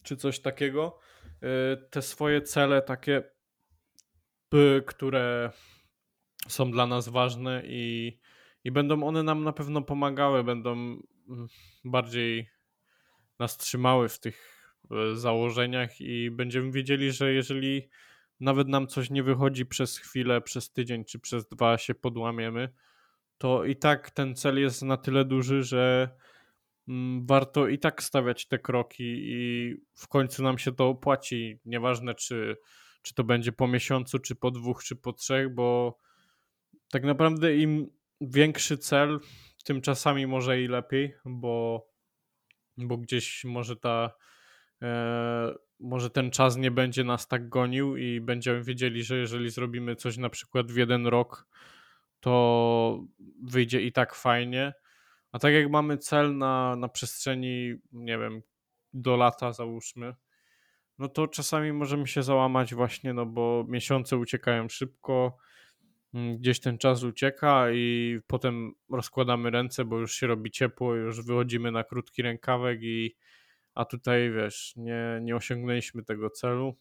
czy 0.04 0.18
coś 0.18 0.40
takiego, 0.40 1.00
y, 1.28 1.90
te 1.90 2.02
swoje 2.02 2.42
cele 2.42 2.82
takie, 2.82 3.24
które 4.86 5.52
są 6.48 6.72
dla 6.72 6.88
nas 6.88 7.10
ważne 7.10 7.62
i, 7.66 8.20
i 8.64 8.72
będą 8.72 9.04
one 9.04 9.24
nam 9.24 9.44
na 9.44 9.54
pewno 9.54 9.82
pomagały, 9.82 10.44
będą 10.44 10.72
mm, 10.72 11.48
bardziej 11.86 12.50
nas 13.40 13.58
trzymały 13.58 14.10
w 14.10 14.20
tych 14.20 14.60
założeniach 15.14 16.02
i 16.02 16.32
będziemy 16.32 16.72
wiedzieli, 16.72 17.12
że 17.12 17.34
jeżeli 17.34 17.90
nawet 18.40 18.68
nam 18.68 18.88
coś 18.88 19.10
nie 19.10 19.24
wychodzi 19.24 19.66
przez 19.66 19.98
chwilę, 19.98 20.42
przez 20.42 20.72
tydzień 20.72 21.06
czy 21.06 21.20
przez 21.20 21.48
dwa 21.48 21.78
się 21.78 21.96
podłamiemy, 21.96 22.74
to 23.38 23.66
i 23.66 23.76
tak 23.76 24.12
ten 24.12 24.36
cel 24.36 24.60
jest 24.60 24.82
na 24.82 24.98
tyle 24.98 25.26
duży, 25.26 25.64
że 25.64 26.10
warto 27.22 27.68
i 27.68 27.80
tak 27.80 28.04
stawiać 28.04 28.48
te 28.48 28.60
kroki 28.60 29.04
i 29.18 29.76
w 29.94 30.08
końcu 30.08 30.44
nam 30.44 30.58
się 30.58 30.72
to 30.72 30.88
opłaci. 30.88 31.60
Nieważne, 31.66 32.16
czy, 32.16 32.58
czy 33.02 33.14
to 33.14 33.24
będzie 33.24 33.52
po 33.52 33.68
miesiącu, 33.68 34.20
czy 34.20 34.36
po 34.36 34.52
dwóch, 34.52 34.84
czy 34.84 34.96
po 34.96 35.14
trzech, 35.14 35.54
bo 35.54 35.98
tak 36.92 37.04
naprawdę 37.04 37.58
im 37.58 37.88
większy 38.22 38.78
cel, 38.78 39.20
tym 39.66 39.82
czasami 39.82 40.28
może 40.28 40.62
i 40.62 40.68
lepiej, 40.68 41.14
bo, 41.26 41.88
bo 42.78 42.98
gdzieś 42.98 43.44
może 43.44 43.76
ta 43.76 44.12
E, 44.82 45.56
może 45.80 46.10
ten 46.10 46.32
czas 46.32 46.58
nie 46.58 46.72
będzie 46.72 47.04
nas 47.04 47.28
tak 47.28 47.50
gonił 47.50 47.98
i 47.98 48.22
będziemy 48.22 48.64
wiedzieli, 48.64 49.04
że 49.04 49.18
jeżeli 49.18 49.50
zrobimy 49.50 49.96
coś 49.96 50.18
na 50.18 50.30
przykład 50.30 50.72
w 50.72 50.78
jeden 50.78 51.08
rok, 51.08 51.48
to 52.20 53.04
wyjdzie 53.44 53.82
i 53.82 53.92
tak 53.92 54.16
fajnie. 54.16 54.74
A 55.32 55.40
tak 55.40 55.54
jak 55.54 55.70
mamy 55.70 55.98
cel 55.98 56.38
na, 56.38 56.76
na 56.76 56.88
przestrzeni, 56.88 57.76
nie 57.92 58.18
wiem, 58.18 58.42
do 58.94 59.18
lata 59.18 59.54
załóżmy, 59.54 60.16
no 61.00 61.08
to 61.08 61.28
czasami 61.28 61.74
możemy 61.74 62.08
się 62.08 62.24
załamać 62.24 62.74
właśnie, 62.74 63.14
no 63.14 63.26
bo 63.26 63.66
miesiące 63.68 64.18
uciekają 64.18 64.70
szybko, 64.70 65.38
mm, 66.14 66.38
gdzieś 66.38 66.60
ten 66.60 66.78
czas 66.78 67.04
ucieka 67.04 67.72
i 67.72 68.20
potem 68.28 68.72
rozkładamy 68.92 69.50
ręce, 69.50 69.86
bo 69.86 70.00
już 70.00 70.16
się 70.16 70.28
robi 70.28 70.52
ciepło, 70.52 70.96
już 70.96 71.26
wychodzimy 71.26 71.72
na 71.72 71.84
krótki 71.84 72.22
rękawek 72.22 72.80
i 72.82 73.16
a 73.76 73.86
tutaj 73.86 74.32
wiesz, 74.32 74.74
nie, 74.76 75.20
nie 75.22 75.36
osiągnęliśmy 75.36 76.04
tego 76.04 76.30
celu. 76.30 76.78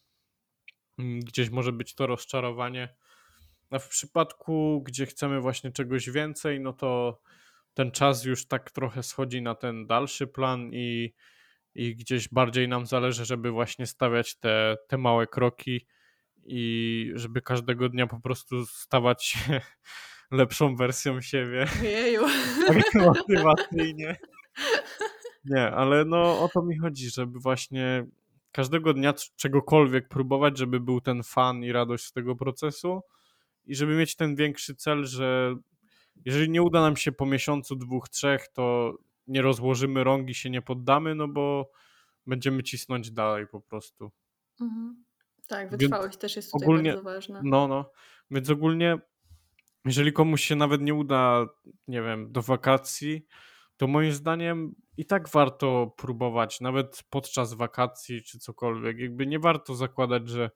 Mm, 0.97 1.19
gdzieś 1.19 1.49
może 1.49 1.71
być 1.71 1.95
to 1.95 2.07
rozczarowanie. 2.07 2.95
A 3.69 3.79
w 3.79 3.87
przypadku, 3.87 4.83
gdzie 4.85 5.05
chcemy 5.05 5.41
właśnie 5.41 5.71
czegoś 5.71 6.09
więcej, 6.09 6.59
no 6.59 6.73
to 6.73 7.21
ten 7.73 7.91
czas 7.91 8.25
już 8.25 8.47
tak 8.47 8.71
trochę 8.71 9.03
schodzi 9.03 9.41
na 9.41 9.55
ten 9.55 9.87
dalszy 9.87 10.27
plan 10.27 10.69
i, 10.73 11.13
i 11.75 11.95
gdzieś 11.95 12.29
bardziej 12.29 12.67
nam 12.67 12.85
zależy, 12.85 13.25
żeby 13.25 13.51
właśnie 13.51 13.85
stawiać 13.85 14.35
te, 14.35 14.77
te 14.87 14.97
małe 14.97 15.27
kroki 15.27 15.87
i 16.45 17.11
żeby 17.15 17.41
każdego 17.41 17.89
dnia 17.89 18.07
po 18.07 18.19
prostu 18.19 18.65
stawać 18.65 19.25
się 19.25 19.61
lepszą 20.31 20.75
wersją 20.75 21.21
siebie. 21.21 21.65
Jeju. 21.83 22.21
Tak 22.67 22.93
motywacyjnie. 23.05 24.17
Nie, 25.45 25.71
ale 25.71 26.05
no 26.05 26.41
o 26.41 26.49
to 26.53 26.61
mi 26.61 26.77
chodzi, 26.77 27.09
żeby 27.09 27.39
właśnie 27.39 28.05
każdego 28.51 28.93
dnia 28.93 29.13
czegokolwiek 29.35 30.07
próbować, 30.07 30.57
żeby 30.57 30.79
był 30.79 31.01
ten 31.01 31.23
fan 31.23 31.63
i 31.63 31.71
radość 31.71 32.05
z 32.05 32.11
tego 32.11 32.35
procesu 32.35 33.01
i 33.65 33.75
żeby 33.75 33.95
mieć 33.95 34.15
ten 34.15 34.35
większy 34.35 34.75
cel, 34.75 35.05
że 35.05 35.55
jeżeli 36.25 36.49
nie 36.49 36.61
uda 36.61 36.81
nam 36.81 36.97
się 36.97 37.11
po 37.11 37.25
miesiącu, 37.25 37.75
dwóch, 37.75 38.09
trzech, 38.09 38.47
to 38.47 38.93
nie 39.27 39.41
rozłożymy 39.41 40.03
rąk 40.03 40.29
i 40.29 40.33
się 40.33 40.49
nie 40.49 40.61
poddamy, 40.61 41.15
no 41.15 41.27
bo 41.27 41.71
będziemy 42.27 42.63
cisnąć 42.63 43.11
dalej 43.11 43.47
po 43.47 43.61
prostu. 43.61 44.11
Mhm. 44.61 45.03
Tak, 45.47 45.69
wytrwałość 45.69 46.13
Więc 46.13 46.21
też 46.21 46.35
jest 46.35 46.51
tutaj 46.51 46.67
ogólnie, 46.67 46.89
bardzo 46.93 47.03
ważna. 47.03 47.41
No, 47.43 47.67
no. 47.67 47.91
Więc 48.31 48.49
ogólnie, 48.49 48.97
jeżeli 49.85 50.13
komuś 50.13 50.43
się 50.43 50.55
nawet 50.55 50.81
nie 50.81 50.93
uda, 50.93 51.45
nie 51.87 52.01
wiem, 52.01 52.31
do 52.31 52.41
wakacji, 52.41 53.25
to 53.77 53.87
moim 53.87 54.11
zdaniem 54.11 54.75
i 54.97 55.05
tak 55.05 55.29
warto 55.29 55.93
próbować, 55.97 56.61
nawet 56.61 57.03
podczas 57.09 57.53
wakacji 57.53 58.23
czy 58.23 58.39
cokolwiek. 58.39 58.99
Jakby 58.99 59.27
nie 59.27 59.39
warto 59.39 59.75
zakładać, 59.75 60.29
że 60.29 60.51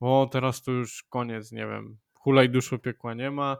o, 0.00 0.28
teraz 0.32 0.62
to 0.62 0.72
już 0.72 1.02
koniec, 1.02 1.52
nie 1.52 1.66
wiem, 1.66 1.98
hulaj 2.14 2.50
duszu 2.50 2.78
piekła 2.78 3.14
nie 3.14 3.30
ma, 3.30 3.56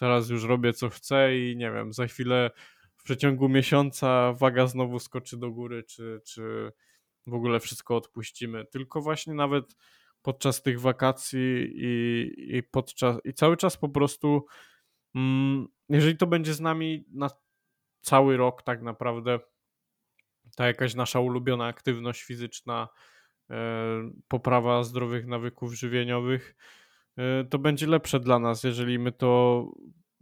teraz 0.00 0.30
już 0.30 0.44
robię 0.44 0.72
co 0.72 0.88
chcę 0.88 1.38
i 1.38 1.56
nie 1.56 1.70
wiem, 1.70 1.92
za 1.92 2.06
chwilę 2.06 2.50
w 2.96 3.02
przeciągu 3.02 3.48
miesiąca 3.48 4.32
waga 4.32 4.66
znowu 4.66 4.98
skoczy 4.98 5.36
do 5.36 5.50
góry, 5.50 5.82
czy, 5.82 6.20
czy 6.26 6.72
w 7.26 7.34
ogóle 7.34 7.60
wszystko 7.60 7.96
odpuścimy. 7.96 8.66
Tylko 8.66 9.00
właśnie 9.00 9.34
nawet 9.34 9.76
podczas 10.22 10.62
tych 10.62 10.80
wakacji 10.80 11.72
i, 11.74 12.26
i 12.56 12.62
podczas 12.62 13.16
i 13.24 13.34
cały 13.34 13.56
czas 13.56 13.76
po 13.76 13.88
prostu 13.88 14.46
Mm, 15.14 15.68
jeżeli 15.88 16.16
to 16.16 16.26
będzie 16.26 16.54
z 16.54 16.60
nami 16.60 17.04
na 17.12 17.30
cały 18.00 18.36
rok, 18.36 18.62
tak 18.62 18.82
naprawdę, 18.82 19.40
ta 20.56 20.66
jakaś 20.66 20.94
nasza 20.94 21.20
ulubiona 21.20 21.66
aktywność 21.66 22.22
fizyczna, 22.22 22.88
e, 23.50 23.56
poprawa 24.28 24.84
zdrowych 24.84 25.26
nawyków 25.26 25.74
żywieniowych, 25.74 26.56
to 27.50 27.58
będzie 27.58 27.86
lepsze 27.86 28.20
dla 28.20 28.38
nas, 28.38 28.64
jeżeli 28.64 28.98
my 28.98 29.12
to 29.12 29.64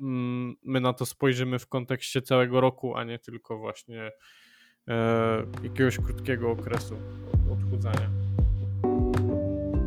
mm, 0.01 0.55
my 0.65 0.81
na 0.81 0.93
to 0.93 1.07
spojrzymy 1.07 1.59
w 1.59 1.67
kontekście 1.67 2.23
całego 2.23 2.61
roku, 2.61 2.97
a 2.97 3.05
nie 3.05 3.19
tylko 3.19 3.59
właśnie 3.59 4.13
e, 4.89 5.47
jakiegoś 5.63 5.97
krótkiego 5.97 6.51
okresu 6.51 6.95
odchudzania. 7.53 8.11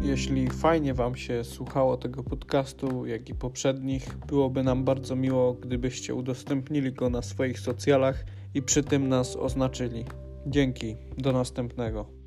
Jeśli 0.02 0.50
fajnie 0.50 0.94
Wam 0.94 1.16
się 1.16 1.44
słuchało 1.44 1.98
tego 1.98 2.24
podcastu, 2.24 3.06
jak 3.06 3.30
i 3.30 3.36
poprzednich, 3.36 4.18
byłoby 4.28 4.64
nam 4.64 4.84
bardzo 4.86 5.16
miło, 5.16 5.54
gdybyście 5.54 6.16
udostępnili 6.16 6.94
go 6.94 7.10
na 7.10 7.22
swoich 7.22 7.60
socjalach 7.60 8.24
i 8.54 8.62
przy 8.62 8.84
tym 8.84 9.10
nas 9.10 9.36
oznaczyli. 9.36 10.06
Dzięki, 10.48 10.96
do 11.18 11.32
następnego. 11.32 12.21